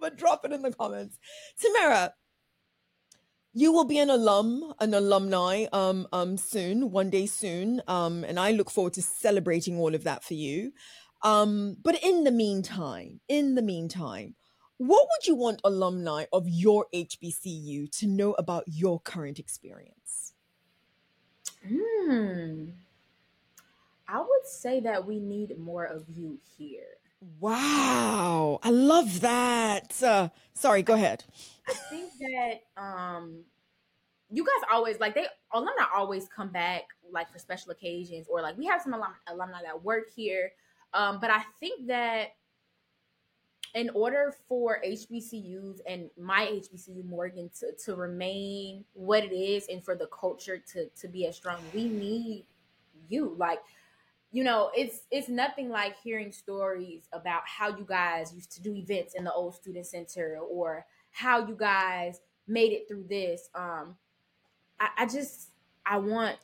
but 0.00 0.16
drop 0.16 0.44
it 0.44 0.50
in 0.50 0.62
the 0.62 0.72
comments 0.72 1.18
tamera 1.62 2.10
you 3.54 3.72
will 3.72 3.84
be 3.84 3.98
an 3.98 4.10
alum 4.10 4.72
an 4.80 4.94
alumni 4.94 5.66
um 5.72 6.06
um 6.12 6.36
soon 6.36 6.90
one 6.90 7.10
day 7.10 7.26
soon 7.26 7.82
um 7.86 8.24
and 8.24 8.38
i 8.40 8.50
look 8.50 8.70
forward 8.70 8.92
to 8.92 9.02
celebrating 9.02 9.78
all 9.78 9.94
of 9.94 10.04
that 10.04 10.24
for 10.24 10.34
you 10.34 10.72
um 11.22 11.76
but 11.82 12.02
in 12.02 12.24
the 12.24 12.30
meantime 12.30 13.20
in 13.28 13.54
the 13.54 13.62
meantime 13.62 14.34
what 14.78 15.06
would 15.10 15.26
you 15.26 15.34
want 15.34 15.60
alumni 15.64 16.24
of 16.32 16.48
your 16.48 16.86
hbcu 16.94 17.90
to 17.90 18.06
know 18.06 18.32
about 18.32 18.64
your 18.66 19.00
current 19.00 19.38
experience 19.38 20.32
Hmm. 21.66 22.70
I 24.08 24.20
would 24.20 24.46
say 24.46 24.80
that 24.80 25.06
we 25.06 25.20
need 25.20 25.58
more 25.58 25.84
of 25.84 26.04
you 26.08 26.38
here. 26.58 26.98
Wow, 27.38 28.58
I 28.62 28.70
love 28.70 29.20
that. 29.20 30.02
Uh, 30.02 30.28
sorry, 30.54 30.82
go 30.82 30.94
ahead. 30.94 31.24
I 31.68 31.74
think 31.74 32.10
that 32.20 32.82
um 32.82 33.44
you 34.30 34.44
guys 34.44 34.68
always 34.72 34.98
like 34.98 35.14
they 35.14 35.26
alumni 35.52 35.84
always 35.94 36.26
come 36.28 36.48
back 36.48 36.82
like 37.12 37.30
for 37.30 37.38
special 37.38 37.70
occasions 37.70 38.26
or 38.28 38.40
like 38.40 38.56
we 38.56 38.66
have 38.66 38.80
some 38.80 38.94
alum, 38.94 39.14
alumni 39.28 39.62
that 39.62 39.84
work 39.84 40.04
here. 40.14 40.52
Um, 40.94 41.18
but 41.20 41.30
I 41.30 41.42
think 41.60 41.86
that 41.86 42.28
in 43.74 43.90
order 43.90 44.34
for 44.48 44.80
HBCUs 44.84 45.80
and 45.86 46.10
my 46.18 46.46
HBCU 46.46 47.04
Morgan 47.04 47.50
to, 47.60 47.72
to 47.84 47.94
remain 47.94 48.84
what 48.92 49.24
it 49.24 49.32
is 49.32 49.68
and 49.68 49.82
for 49.82 49.94
the 49.94 50.06
culture 50.06 50.62
to 50.72 50.88
to 50.88 51.08
be 51.08 51.26
as 51.26 51.36
strong, 51.36 51.58
we 51.74 51.84
need 51.84 52.44
you. 53.08 53.34
Like, 53.38 53.60
you 54.32 54.42
know, 54.42 54.70
it's 54.74 55.02
it's 55.10 55.28
nothing 55.28 55.68
like 55.68 55.94
hearing 56.02 56.32
stories 56.32 57.06
about 57.12 57.42
how 57.44 57.68
you 57.68 57.84
guys 57.86 58.32
used 58.34 58.50
to 58.52 58.62
do 58.62 58.74
events 58.74 59.14
in 59.14 59.24
the 59.24 59.32
old 59.32 59.54
student 59.54 59.86
center 59.86 60.38
or 60.38 60.86
how 61.10 61.46
you 61.46 61.54
guys 61.54 62.18
made 62.48 62.72
it 62.72 62.88
through 62.88 63.04
this. 63.08 63.50
Um, 63.54 63.96
I, 64.80 64.88
I 64.98 65.06
just 65.06 65.50
I 65.84 65.98
want 65.98 66.38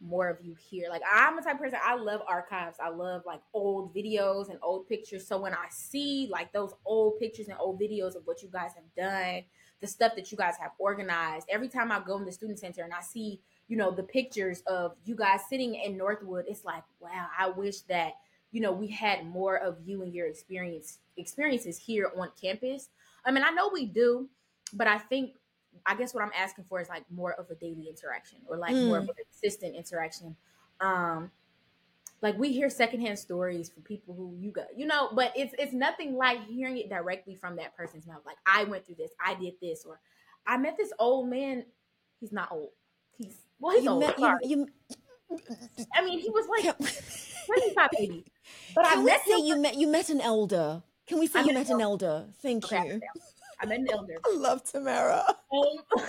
more 0.00 0.28
of 0.28 0.44
you 0.44 0.56
here. 0.68 0.88
Like 0.90 1.02
I'm 1.10 1.38
a 1.38 1.42
type 1.42 1.54
of 1.54 1.60
person 1.60 1.78
I 1.82 1.94
love 1.94 2.22
archives. 2.28 2.78
I 2.82 2.88
love 2.88 3.22
like 3.24 3.40
old 3.54 3.94
videos 3.94 4.50
and 4.50 4.58
old 4.60 4.88
pictures. 4.88 5.26
So 5.26 5.40
when 5.40 5.54
I 5.54 5.66
see 5.70 6.28
like 6.30 6.52
those 6.52 6.74
old 6.84 7.20
pictures 7.20 7.46
and 7.46 7.56
old 7.60 7.80
videos 7.80 8.16
of 8.16 8.22
what 8.24 8.42
you 8.42 8.48
guys 8.48 8.72
have 8.74 8.94
done, 8.96 9.44
the 9.80 9.86
stuff 9.86 10.12
that 10.16 10.32
you 10.32 10.36
guys 10.36 10.54
have 10.60 10.72
organized, 10.78 11.46
every 11.48 11.68
time 11.68 11.92
I 11.92 12.00
go 12.04 12.18
in 12.18 12.24
the 12.24 12.32
student 12.32 12.58
center 12.58 12.82
and 12.82 12.92
I 12.92 13.00
see, 13.00 13.40
you 13.68 13.76
know, 13.76 13.90
the 13.90 14.02
pictures 14.02 14.62
of 14.66 14.94
you 15.04 15.14
guys 15.14 15.40
sitting 15.48 15.74
in 15.74 15.96
Northwood, 15.96 16.44
it's 16.48 16.64
like, 16.64 16.84
wow, 17.00 17.26
I 17.38 17.48
wish 17.48 17.80
that, 17.82 18.12
you 18.52 18.60
know, 18.60 18.72
we 18.72 18.88
had 18.88 19.26
more 19.26 19.56
of 19.56 19.78
you 19.84 20.02
and 20.02 20.14
your 20.14 20.26
experience 20.26 20.98
experiences 21.16 21.78
here 21.78 22.10
on 22.16 22.30
campus. 22.40 22.88
I 23.24 23.30
mean, 23.30 23.44
I 23.44 23.50
know 23.50 23.70
we 23.72 23.86
do, 23.86 24.28
but 24.72 24.86
I 24.86 24.98
think 24.98 25.32
I 25.86 25.94
guess 25.94 26.14
what 26.14 26.22
I'm 26.24 26.32
asking 26.36 26.64
for 26.64 26.80
is 26.80 26.88
like 26.88 27.04
more 27.10 27.32
of 27.32 27.50
a 27.50 27.54
daily 27.54 27.88
interaction 27.88 28.38
or 28.46 28.56
like 28.56 28.80
more 28.80 28.98
of 28.98 29.04
Mm. 29.04 29.10
a 29.10 29.14
consistent 29.14 29.74
interaction. 29.74 30.36
Um, 30.80 31.30
like 32.22 32.38
we 32.38 32.52
hear 32.52 32.70
secondhand 32.70 33.18
stories 33.18 33.68
from 33.70 33.82
people 33.82 34.14
who 34.14 34.34
you 34.38 34.50
got, 34.50 34.66
you 34.76 34.86
know, 34.86 35.10
but 35.14 35.32
it's 35.36 35.54
it's 35.58 35.72
nothing 35.74 36.16
like 36.16 36.42
hearing 36.46 36.78
it 36.78 36.88
directly 36.88 37.34
from 37.34 37.56
that 37.56 37.76
person's 37.76 38.06
mouth. 38.06 38.22
Like 38.24 38.38
I 38.46 38.64
went 38.64 38.86
through 38.86 38.96
this, 38.96 39.10
I 39.24 39.34
did 39.34 39.54
this, 39.60 39.84
or 39.84 40.00
I 40.46 40.56
met 40.56 40.76
this 40.78 40.92
old 40.98 41.28
man. 41.28 41.64
He's 42.20 42.32
not 42.32 42.50
old. 42.50 42.70
He's 43.18 43.36
well, 43.60 43.74
he's 43.74 43.84
You 43.84 43.90
old. 43.90 44.00
met, 44.00 44.18
you, 44.18 44.24
sorry. 44.24 44.38
you, 44.44 44.68
I 45.94 46.04
mean, 46.04 46.18
he 46.20 46.30
was 46.30 46.46
like 46.48 46.76
25, 47.46 47.90
maybe. 47.98 48.24
But 48.74 48.86
I 48.86 48.94
can 48.94 49.04
we 49.04 49.10
met 49.10 49.20
say 49.26 49.38
him. 49.40 49.46
you 49.46 49.56
met 49.60 49.74
you 49.76 49.86
met 49.88 50.08
an 50.10 50.20
elder? 50.20 50.82
Can 51.06 51.18
we 51.18 51.26
say 51.26 51.40
I 51.40 51.42
you 51.44 51.52
met 51.54 51.68
an 51.68 51.74
an 51.76 51.80
elder? 51.82 52.26
Thank 52.42 52.64
Okay, 52.64 52.86
you. 52.86 53.00
I 53.60 53.66
met 53.66 53.80
an 53.80 53.88
elder. 53.92 54.14
I 54.24 54.34
love 54.36 54.64
Tamera. 54.64 55.24
Um, 55.52 55.66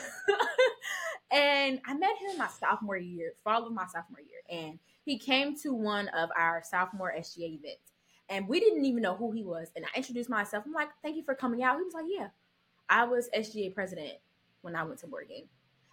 and 1.32 1.80
I 1.86 1.94
met 1.94 2.18
him 2.18 2.32
in 2.32 2.38
my 2.38 2.48
sophomore 2.48 2.98
year, 2.98 3.34
fall 3.44 3.66
of 3.66 3.74
my 3.74 3.86
sophomore 3.86 4.22
year, 4.22 4.42
and 4.50 4.80
he 5.06 5.18
came 5.18 5.58
to 5.60 5.74
one 5.74 6.08
of 6.10 6.30
our 6.38 6.64
sophomore 6.64 7.14
SGA 7.18 7.56
events, 7.60 7.92
and 8.30 8.48
we 8.48 8.60
didn't 8.60 8.86
even 8.86 9.02
know 9.02 9.16
who 9.16 9.32
he 9.32 9.44
was. 9.44 9.70
And 9.76 9.86
I 9.86 9.98
introduced 9.98 10.30
myself. 10.30 10.64
I'm 10.66 10.74
like, 10.74 10.90
"Thank 11.04 11.16
you 11.18 11.24
for 11.24 11.36
coming 11.36 11.64
out." 11.64 11.78
He 11.78 11.84
was 11.84 11.94
like, 11.94 12.06
"Yeah, 12.08 12.30
I 12.90 13.06
was 13.06 13.30
SGA 13.36 13.74
president 13.74 14.14
when 14.62 14.76
I 14.76 14.84
went 14.84 15.00
to 15.02 15.08
Morgan," 15.08 15.44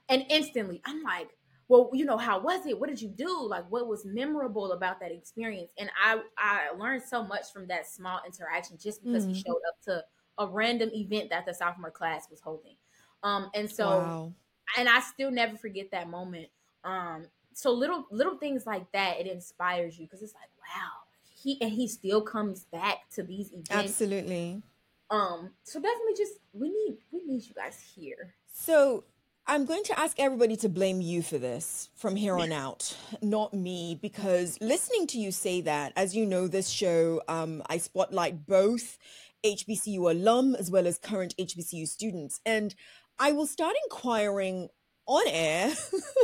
and 0.08 0.24
instantly, 0.28 0.80
I'm 0.84 1.02
like. 1.02 1.28
Well, 1.72 1.88
you 1.94 2.04
know, 2.04 2.18
how 2.18 2.38
was 2.38 2.66
it? 2.66 2.78
What 2.78 2.90
did 2.90 3.00
you 3.00 3.08
do? 3.08 3.46
Like, 3.48 3.64
what 3.70 3.86
was 3.88 4.04
memorable 4.04 4.72
about 4.72 5.00
that 5.00 5.10
experience? 5.10 5.72
And 5.78 5.90
I, 5.98 6.20
I 6.36 6.70
learned 6.76 7.02
so 7.02 7.24
much 7.24 7.50
from 7.50 7.66
that 7.68 7.86
small 7.86 8.20
interaction 8.26 8.76
just 8.76 9.02
because 9.02 9.24
he 9.24 9.32
Mm. 9.32 9.46
showed 9.46 9.60
up 9.66 9.80
to 9.84 10.04
a 10.36 10.46
random 10.46 10.90
event 10.92 11.30
that 11.30 11.46
the 11.46 11.54
sophomore 11.54 11.90
class 11.90 12.28
was 12.28 12.42
holding. 12.42 12.76
Um, 13.22 13.48
and 13.54 13.70
so 13.70 13.86
wow. 13.86 14.34
and 14.76 14.86
I 14.86 15.00
still 15.00 15.30
never 15.30 15.56
forget 15.56 15.90
that 15.92 16.10
moment. 16.10 16.48
Um, 16.84 17.28
so 17.54 17.72
little 17.72 18.06
little 18.10 18.36
things 18.36 18.66
like 18.66 18.92
that, 18.92 19.18
it 19.18 19.26
inspires 19.26 19.98
you 19.98 20.04
because 20.04 20.20
it's 20.20 20.34
like, 20.34 20.50
wow, 20.58 20.90
he 21.34 21.56
and 21.62 21.70
he 21.72 21.88
still 21.88 22.20
comes 22.20 22.66
back 22.66 23.08
to 23.14 23.22
these 23.22 23.50
events. 23.50 23.70
Absolutely. 23.70 24.62
Um, 25.08 25.54
so 25.62 25.80
definitely 25.80 26.16
just 26.18 26.34
we 26.52 26.68
need 26.68 26.98
we 27.10 27.22
need 27.24 27.46
you 27.46 27.54
guys 27.54 27.80
here. 27.94 28.34
So 28.52 29.04
I'm 29.46 29.64
going 29.64 29.82
to 29.84 29.98
ask 29.98 30.20
everybody 30.20 30.56
to 30.56 30.68
blame 30.68 31.00
you 31.00 31.20
for 31.20 31.36
this 31.36 31.90
from 31.96 32.14
here 32.14 32.38
on 32.38 32.52
out, 32.52 32.96
not 33.20 33.52
me, 33.52 33.98
because 34.00 34.56
listening 34.60 35.08
to 35.08 35.18
you 35.18 35.32
say 35.32 35.60
that, 35.62 35.92
as 35.96 36.14
you 36.14 36.26
know, 36.26 36.46
this 36.46 36.68
show, 36.68 37.20
um, 37.26 37.60
I 37.66 37.78
spotlight 37.78 38.46
both 38.46 38.98
HBCU 39.44 39.98
alum 40.10 40.54
as 40.54 40.70
well 40.70 40.86
as 40.86 40.96
current 40.96 41.34
HBCU 41.36 41.88
students. 41.88 42.40
And 42.46 42.74
I 43.18 43.32
will 43.32 43.48
start 43.48 43.74
inquiring 43.84 44.68
on 45.06 45.24
air 45.26 45.74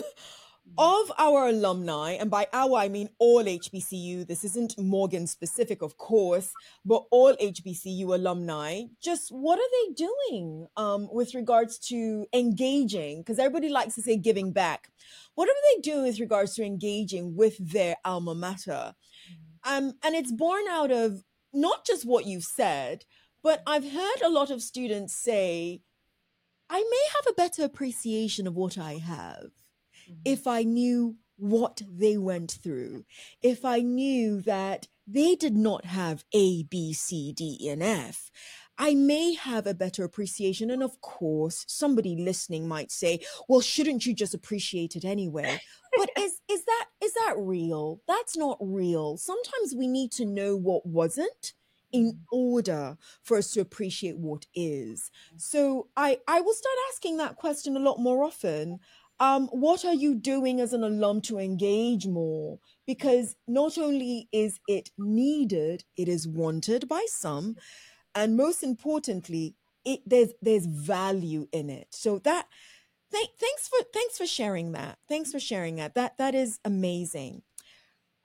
of 0.77 1.13
our 1.19 1.49
alumni, 1.49 2.13
and 2.13 2.31
by 2.31 2.47
our 2.53 2.77
I 2.77 2.89
mean 2.89 3.09
all 3.19 3.45
HBCU, 3.45 4.27
this 4.27 4.45
isn't 4.45 4.79
Morgan 4.79 5.27
specific, 5.27 5.83
of 5.83 5.97
course, 5.97 6.53
but 6.85 7.05
all 7.11 7.35
HBCU 7.37 8.05
alumni, 8.15 8.83
just 9.03 9.31
what 9.31 9.59
are 9.59 9.71
they 9.73 9.95
doing 9.95 10.67
um, 10.77 11.09
with 11.13 11.35
regards 11.35 11.79
to 11.89 12.27
engaging? 12.33 13.21
Because 13.21 13.39
everybody 13.39 13.69
likes 13.69 13.95
to 13.95 14.03
say 14.03 14.17
giving 14.17 14.53
back. 14.53 14.91
What 15.35 15.49
are 15.49 15.53
they 15.75 15.81
doing 15.81 16.05
with 16.05 16.21
regards 16.21 16.55
to 16.55 16.65
engaging 16.65 17.37
with 17.37 17.57
their 17.59 17.97
alma 18.05 18.35
mater? 18.35 18.95
Um, 19.65 19.95
and 20.03 20.15
it's 20.15 20.33
born 20.33 20.65
out 20.69 20.91
of 20.91 21.23
not 21.53 21.87
just 21.87 22.05
what 22.05 22.27
you've 22.27 22.45
said, 22.45 23.05
but 23.43 23.63
I've 23.67 23.91
heard 23.91 24.21
a 24.23 24.31
lot 24.31 24.51
of 24.51 24.63
students 24.63 25.15
say, 25.15 25.83
I 26.71 26.81
may 26.81 27.03
have 27.17 27.27
a 27.29 27.35
better 27.35 27.65
appreciation 27.65 28.47
of 28.47 28.55
what 28.55 28.77
I 28.77 28.95
have 28.95 29.51
mm-hmm. 30.09 30.21
if 30.25 30.47
I 30.47 30.63
knew 30.63 31.17
what 31.37 31.83
they 31.89 32.17
went 32.17 32.59
through, 32.63 33.05
if 33.43 33.65
I 33.65 33.81
knew 33.81 34.41
that 34.43 34.89
they 35.07 35.35
did 35.35 35.57
not 35.57 35.87
have 35.87 36.25
A, 36.35 36.65
B, 36.65 36.93
C, 36.93 37.33
D, 37.33 37.69
and 37.69 37.83
F. 37.83 38.31
I 38.81 38.95
may 38.95 39.35
have 39.35 39.67
a 39.67 39.75
better 39.75 40.05
appreciation. 40.05 40.71
And 40.71 40.83
of 40.83 41.01
course, 41.01 41.65
somebody 41.67 42.15
listening 42.15 42.69
might 42.69 42.93
say, 42.93 43.21
well, 43.49 43.61
shouldn't 43.61 44.07
you 44.07 44.15
just 44.15 44.35
appreciate 44.35 44.95
it 44.95 45.05
anyway? 45.05 45.61
But 45.97 46.11
is, 46.19 46.41
is 46.49 46.65
that, 46.67 46.87
is 47.03 47.13
that 47.15 47.35
real? 47.39 48.03
That's 48.07 48.37
not 48.37 48.59
real. 48.61 49.17
Sometimes 49.17 49.75
we 49.75 49.89
need 49.89 50.13
to 50.13 50.25
know 50.27 50.55
what 50.55 50.87
wasn't 50.87 51.55
in 51.91 52.21
order 52.31 52.99
for 53.23 53.39
us 53.39 53.53
to 53.53 53.61
appreciate 53.61 54.19
what 54.19 54.47
is. 54.55 55.11
So 55.39 55.89
I, 55.97 56.19
I 56.29 56.41
will 56.41 56.53
start 56.53 56.77
asking 56.93 57.17
that 57.17 57.37
question 57.37 57.77
a 57.77 57.81
lot 57.81 57.99
more 57.99 58.23
often. 58.23 58.79
Um, 59.21 59.49
what 59.49 59.85
are 59.85 59.95
you 59.95 60.15
doing 60.15 60.61
as 60.61 60.73
an 60.73 60.85
alum 60.85 61.21
to 61.23 61.39
engage 61.39 62.07
more? 62.07 62.59
Because 62.87 63.35
not 63.47 63.77
only 63.77 64.29
is 64.33 64.61
it 64.69 64.91
needed, 64.97 65.85
it 65.97 66.09
is 66.09 66.29
wanted 66.29 66.89
by 66.89 67.05
some, 67.09 67.57
and 68.15 68.37
most 68.37 68.63
importantly, 68.63 69.55
it 69.85 70.01
there's 70.07 70.33
there's 70.41 70.67
value 70.67 71.49
in 71.53 71.69
it. 71.71 71.89
So 71.91 72.19
that 72.21 72.47
th- 73.13 73.31
thanks 73.41 73.69
for 73.69 73.79
thanks 73.93 74.17
for 74.17 74.27
sharing 74.27 74.73
that. 74.73 74.99
Thanks 75.09 75.33
for 75.33 75.41
sharing 75.41 75.77
that. 75.77 75.95
That 75.95 76.17
that 76.19 76.35
is 76.35 76.61
amazing. 76.65 77.43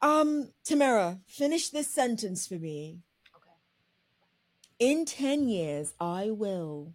Um, 0.04 0.52
Tamera, 0.68 1.22
finish 1.28 1.70
this 1.70 1.88
sentence 1.88 2.46
for 2.46 2.56
me. 2.56 3.00
Okay. 3.34 4.92
In 4.92 5.06
10 5.06 5.48
years, 5.48 5.94
I 5.98 6.30
will 6.30 6.94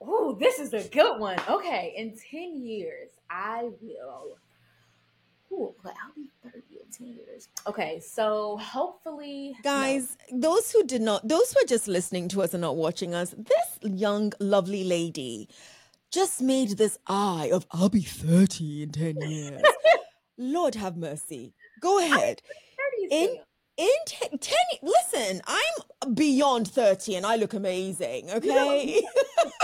Oh, 0.00 0.36
this 0.38 0.58
is 0.58 0.72
a 0.74 0.86
good 0.88 1.18
one. 1.18 1.38
Okay, 1.48 1.94
in 1.96 2.16
10 2.30 2.62
years, 2.62 3.10
I 3.30 3.70
will. 3.80 4.38
Ooh, 5.52 5.74
but 5.82 5.94
I'll 6.04 6.14
be 6.14 6.30
30 6.44 6.58
in 6.70 6.90
10 6.92 7.06
years. 7.06 7.48
Okay, 7.66 8.00
so 8.00 8.58
hopefully. 8.58 9.56
Guys, 9.62 10.16
no. 10.30 10.54
those 10.54 10.70
who 10.70 10.84
did 10.84 11.02
not, 11.02 11.26
those 11.26 11.52
who 11.52 11.60
are 11.62 11.66
just 11.66 11.88
listening 11.88 12.28
to 12.28 12.42
us 12.42 12.52
and 12.52 12.60
not 12.60 12.76
watching 12.76 13.14
us, 13.14 13.30
this 13.30 13.78
young, 13.82 14.32
lovely 14.40 14.84
lady 14.84 15.48
just 16.10 16.40
made 16.40 16.70
this 16.70 16.98
eye 17.06 17.50
of 17.52 17.66
I'll 17.70 17.88
be 17.88 18.02
30 18.02 18.84
in 18.84 18.90
10 18.90 19.20
years. 19.20 19.62
Lord 20.38 20.74
have 20.74 20.96
mercy. 20.96 21.54
Go 21.80 21.98
ahead. 21.98 22.42
In, 23.10 23.36
in 23.76 23.88
10, 24.06 24.38
10, 24.38 24.56
listen, 24.82 25.42
I'm 25.46 26.14
beyond 26.14 26.68
30 26.68 27.16
and 27.16 27.26
I 27.26 27.36
look 27.36 27.54
amazing, 27.54 28.30
okay? 28.30 29.02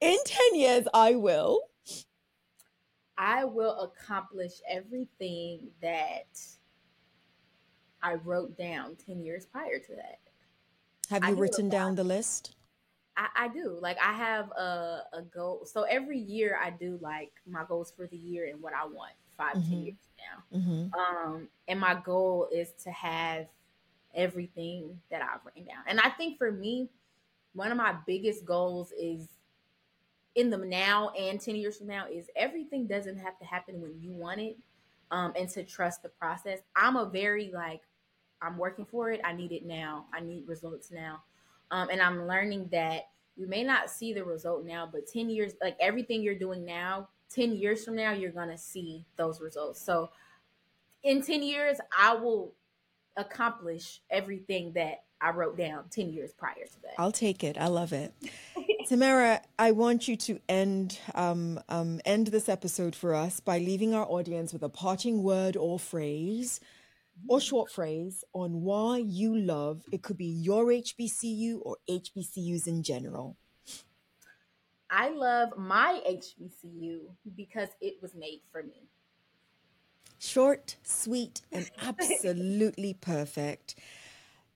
in 0.00 0.16
10 0.24 0.54
years, 0.54 0.86
I 0.92 1.14
will. 1.14 1.60
I 3.18 3.44
will 3.44 3.80
accomplish 3.80 4.52
everything 4.68 5.68
that 5.80 6.38
I 8.02 8.14
wrote 8.14 8.56
down 8.58 8.96
10 9.06 9.20
years 9.20 9.46
prior 9.46 9.78
to 9.78 9.96
that. 9.96 10.18
Have 11.10 11.24
you 11.28 11.34
written 11.36 11.68
down 11.68 11.94
the 11.94 12.04
list? 12.04 12.56
I, 13.16 13.28
I, 13.36 13.48
do. 13.48 13.78
Like 13.80 13.96
I 14.02 14.12
have 14.12 14.50
a, 14.50 15.04
a 15.14 15.22
goal. 15.22 15.64
So 15.64 15.82
every 15.84 16.18
year 16.18 16.58
I 16.62 16.70
do 16.70 16.98
like 17.00 17.32
my 17.46 17.64
goals 17.66 17.92
for 17.96 18.06
the 18.06 18.16
year 18.16 18.46
and 18.46 18.60
what 18.60 18.74
I 18.74 18.84
want 18.84 19.12
5 19.38 19.56
mm-hmm. 19.56 19.70
10 19.70 19.82
years 19.82 19.96
now. 20.52 20.58
Mm-hmm. 20.58 20.94
Um, 20.94 21.48
and 21.68 21.80
my 21.80 21.94
goal 21.94 22.48
is 22.52 22.72
to 22.84 22.90
have 22.90 23.46
everything 24.14 25.00
that 25.10 25.22
I've 25.22 25.44
written 25.44 25.64
down. 25.64 25.84
And 25.86 26.00
I 26.00 26.10
think 26.10 26.36
for 26.36 26.52
me, 26.52 26.88
one 27.54 27.70
of 27.70 27.78
my 27.78 27.94
biggest 28.06 28.44
goals 28.44 28.92
is 28.92 29.28
in 30.36 30.50
the 30.50 30.58
now 30.58 31.08
and 31.18 31.40
10 31.40 31.56
years 31.56 31.78
from 31.78 31.88
now 31.88 32.06
is 32.12 32.28
everything 32.36 32.86
doesn't 32.86 33.18
have 33.18 33.38
to 33.38 33.44
happen 33.44 33.80
when 33.80 33.98
you 33.98 34.12
want 34.12 34.38
it 34.38 34.56
um, 35.10 35.32
and 35.34 35.48
to 35.48 35.64
trust 35.64 36.02
the 36.02 36.10
process. 36.10 36.60
I'm 36.76 36.96
a 36.96 37.06
very 37.06 37.50
like, 37.52 37.80
I'm 38.42 38.58
working 38.58 38.84
for 38.84 39.10
it. 39.10 39.20
I 39.24 39.32
need 39.32 39.50
it 39.50 39.64
now. 39.64 40.04
I 40.12 40.20
need 40.20 40.46
results 40.46 40.92
now. 40.92 41.22
Um, 41.70 41.88
and 41.88 42.02
I'm 42.02 42.28
learning 42.28 42.68
that 42.70 43.08
you 43.34 43.46
may 43.46 43.64
not 43.64 43.90
see 43.90 44.12
the 44.12 44.24
result 44.24 44.64
now, 44.64 44.88
but 44.90 45.06
10 45.06 45.30
years, 45.30 45.54
like 45.62 45.76
everything 45.80 46.22
you're 46.22 46.38
doing 46.38 46.64
now, 46.64 47.08
10 47.34 47.52
years 47.56 47.84
from 47.84 47.96
now, 47.96 48.12
you're 48.12 48.30
going 48.30 48.50
to 48.50 48.58
see 48.58 49.06
those 49.16 49.40
results. 49.40 49.80
So 49.80 50.10
in 51.02 51.22
10 51.22 51.42
years, 51.42 51.78
I 51.98 52.14
will 52.14 52.52
accomplish 53.16 54.02
everything 54.10 54.72
that 54.74 55.04
I 55.26 55.30
wrote 55.30 55.56
down 55.56 55.86
10 55.90 56.10
years 56.10 56.32
prior 56.32 56.54
to 56.54 56.82
that. 56.82 56.94
I'll 56.98 57.10
take 57.10 57.42
it. 57.42 57.58
I 57.58 57.66
love 57.66 57.92
it. 57.92 58.14
Tamera, 58.88 59.40
I 59.58 59.72
want 59.72 60.06
you 60.06 60.16
to 60.18 60.38
end 60.48 61.00
um, 61.16 61.58
um, 61.68 62.00
end 62.04 62.28
this 62.28 62.48
episode 62.48 62.94
for 62.94 63.12
us 63.12 63.40
by 63.40 63.58
leaving 63.58 63.92
our 63.92 64.06
audience 64.06 64.52
with 64.52 64.62
a 64.62 64.68
parting 64.68 65.24
word 65.24 65.56
or 65.56 65.80
phrase 65.80 66.60
or 67.26 67.40
short 67.40 67.72
phrase 67.72 68.22
on 68.34 68.62
why 68.62 68.98
you 68.98 69.36
love 69.36 69.82
it 69.90 70.02
could 70.02 70.16
be 70.16 70.26
your 70.26 70.66
HBCU 70.66 71.58
or 71.62 71.76
HBCUs 71.90 72.68
in 72.68 72.84
general. 72.84 73.36
I 74.88 75.08
love 75.08 75.58
my 75.58 76.00
HBCU 76.08 77.00
because 77.34 77.70
it 77.80 77.94
was 78.00 78.14
made 78.14 78.42
for 78.52 78.62
me. 78.62 78.86
Short, 80.20 80.76
sweet, 80.84 81.42
and 81.50 81.68
absolutely 81.82 82.94
perfect. 82.94 83.74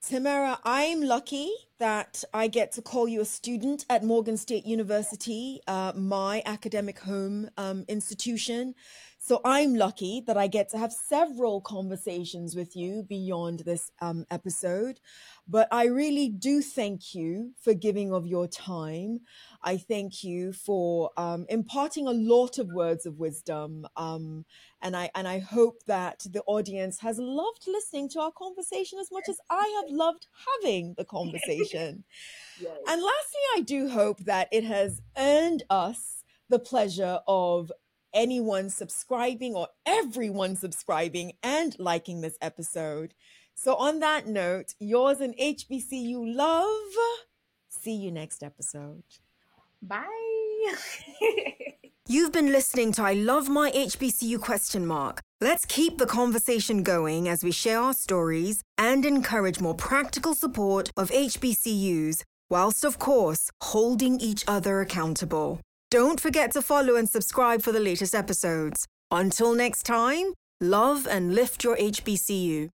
Tamera, 0.02 0.58
I'm 0.64 1.02
lucky 1.02 1.52
that 1.78 2.24
I 2.32 2.48
get 2.48 2.72
to 2.72 2.82
call 2.82 3.06
you 3.06 3.20
a 3.20 3.24
student 3.26 3.84
at 3.90 4.02
Morgan 4.02 4.38
State 4.38 4.64
University, 4.64 5.60
uh, 5.66 5.92
my 5.94 6.42
academic 6.46 7.00
home 7.00 7.50
um, 7.58 7.84
institution. 7.86 8.74
So 9.22 9.42
I'm 9.44 9.74
lucky 9.74 10.22
that 10.26 10.38
I 10.38 10.46
get 10.46 10.70
to 10.70 10.78
have 10.78 10.94
several 10.94 11.60
conversations 11.60 12.56
with 12.56 12.74
you 12.74 13.02
beyond 13.06 13.60
this 13.60 13.92
um, 14.00 14.24
episode. 14.30 14.98
But 15.46 15.68
I 15.70 15.84
really 15.84 16.30
do 16.30 16.62
thank 16.62 17.14
you 17.14 17.52
for 17.62 17.74
giving 17.74 18.14
of 18.14 18.26
your 18.26 18.48
time. 18.48 19.20
I 19.62 19.76
thank 19.76 20.24
you 20.24 20.54
for 20.54 21.10
um, 21.18 21.44
imparting 21.50 22.06
a 22.06 22.12
lot 22.12 22.56
of 22.56 22.68
words 22.68 23.04
of 23.04 23.18
wisdom. 23.18 23.86
Um, 23.94 24.46
and 24.80 24.96
I 24.96 25.10
and 25.14 25.28
I 25.28 25.40
hope 25.40 25.84
that 25.86 26.24
the 26.30 26.42
audience 26.46 27.00
has 27.00 27.18
loved 27.18 27.66
listening 27.66 28.08
to 28.10 28.20
our 28.20 28.32
conversation 28.32 28.98
as 28.98 29.12
much 29.12 29.28
as 29.28 29.36
I 29.50 29.82
have 29.82 29.94
loved 29.94 30.28
having 30.62 30.94
the 30.96 31.04
conversation. 31.04 32.04
yes. 32.58 32.72
And 32.88 33.02
lastly, 33.02 33.40
I 33.54 33.60
do 33.60 33.90
hope 33.90 34.20
that 34.20 34.48
it 34.50 34.64
has 34.64 35.02
earned 35.18 35.62
us 35.68 36.24
the 36.48 36.58
pleasure 36.58 37.20
of 37.28 37.70
anyone 38.14 38.70
subscribing 38.70 39.54
or 39.54 39.68
everyone 39.86 40.56
subscribing 40.56 41.32
and 41.42 41.76
liking 41.78 42.20
this 42.20 42.38
episode. 42.40 43.14
So, 43.54 43.74
on 43.76 44.00
that 44.00 44.26
note, 44.26 44.74
yours 44.78 45.20
and 45.20 45.36
HBCU 45.36 46.34
love. 46.34 46.92
See 47.68 47.94
you 47.94 48.10
next 48.10 48.42
episode. 48.42 49.04
Bye. 49.82 50.06
You've 52.08 52.32
been 52.32 52.50
listening 52.50 52.92
to 52.92 53.02
I 53.02 53.12
Love 53.12 53.48
My 53.48 53.70
HBCU 53.70 54.40
question 54.40 54.84
mark. 54.86 55.20
Let's 55.40 55.64
keep 55.64 55.98
the 55.98 56.06
conversation 56.06 56.82
going 56.82 57.28
as 57.28 57.44
we 57.44 57.52
share 57.52 57.80
our 57.80 57.94
stories 57.94 58.62
and 58.76 59.06
encourage 59.06 59.60
more 59.60 59.74
practical 59.74 60.34
support 60.34 60.90
of 60.96 61.10
HBCUs, 61.10 62.24
whilst, 62.50 62.84
of 62.84 62.98
course, 62.98 63.50
holding 63.62 64.18
each 64.20 64.44
other 64.48 64.80
accountable. 64.80 65.60
Don't 65.90 66.20
forget 66.20 66.52
to 66.52 66.62
follow 66.62 66.94
and 66.94 67.08
subscribe 67.08 67.62
for 67.62 67.72
the 67.72 67.80
latest 67.80 68.14
episodes. 68.14 68.86
Until 69.10 69.54
next 69.54 69.82
time, 69.82 70.34
love 70.60 71.04
and 71.04 71.34
lift 71.34 71.64
your 71.64 71.76
HBCU. 71.76 72.68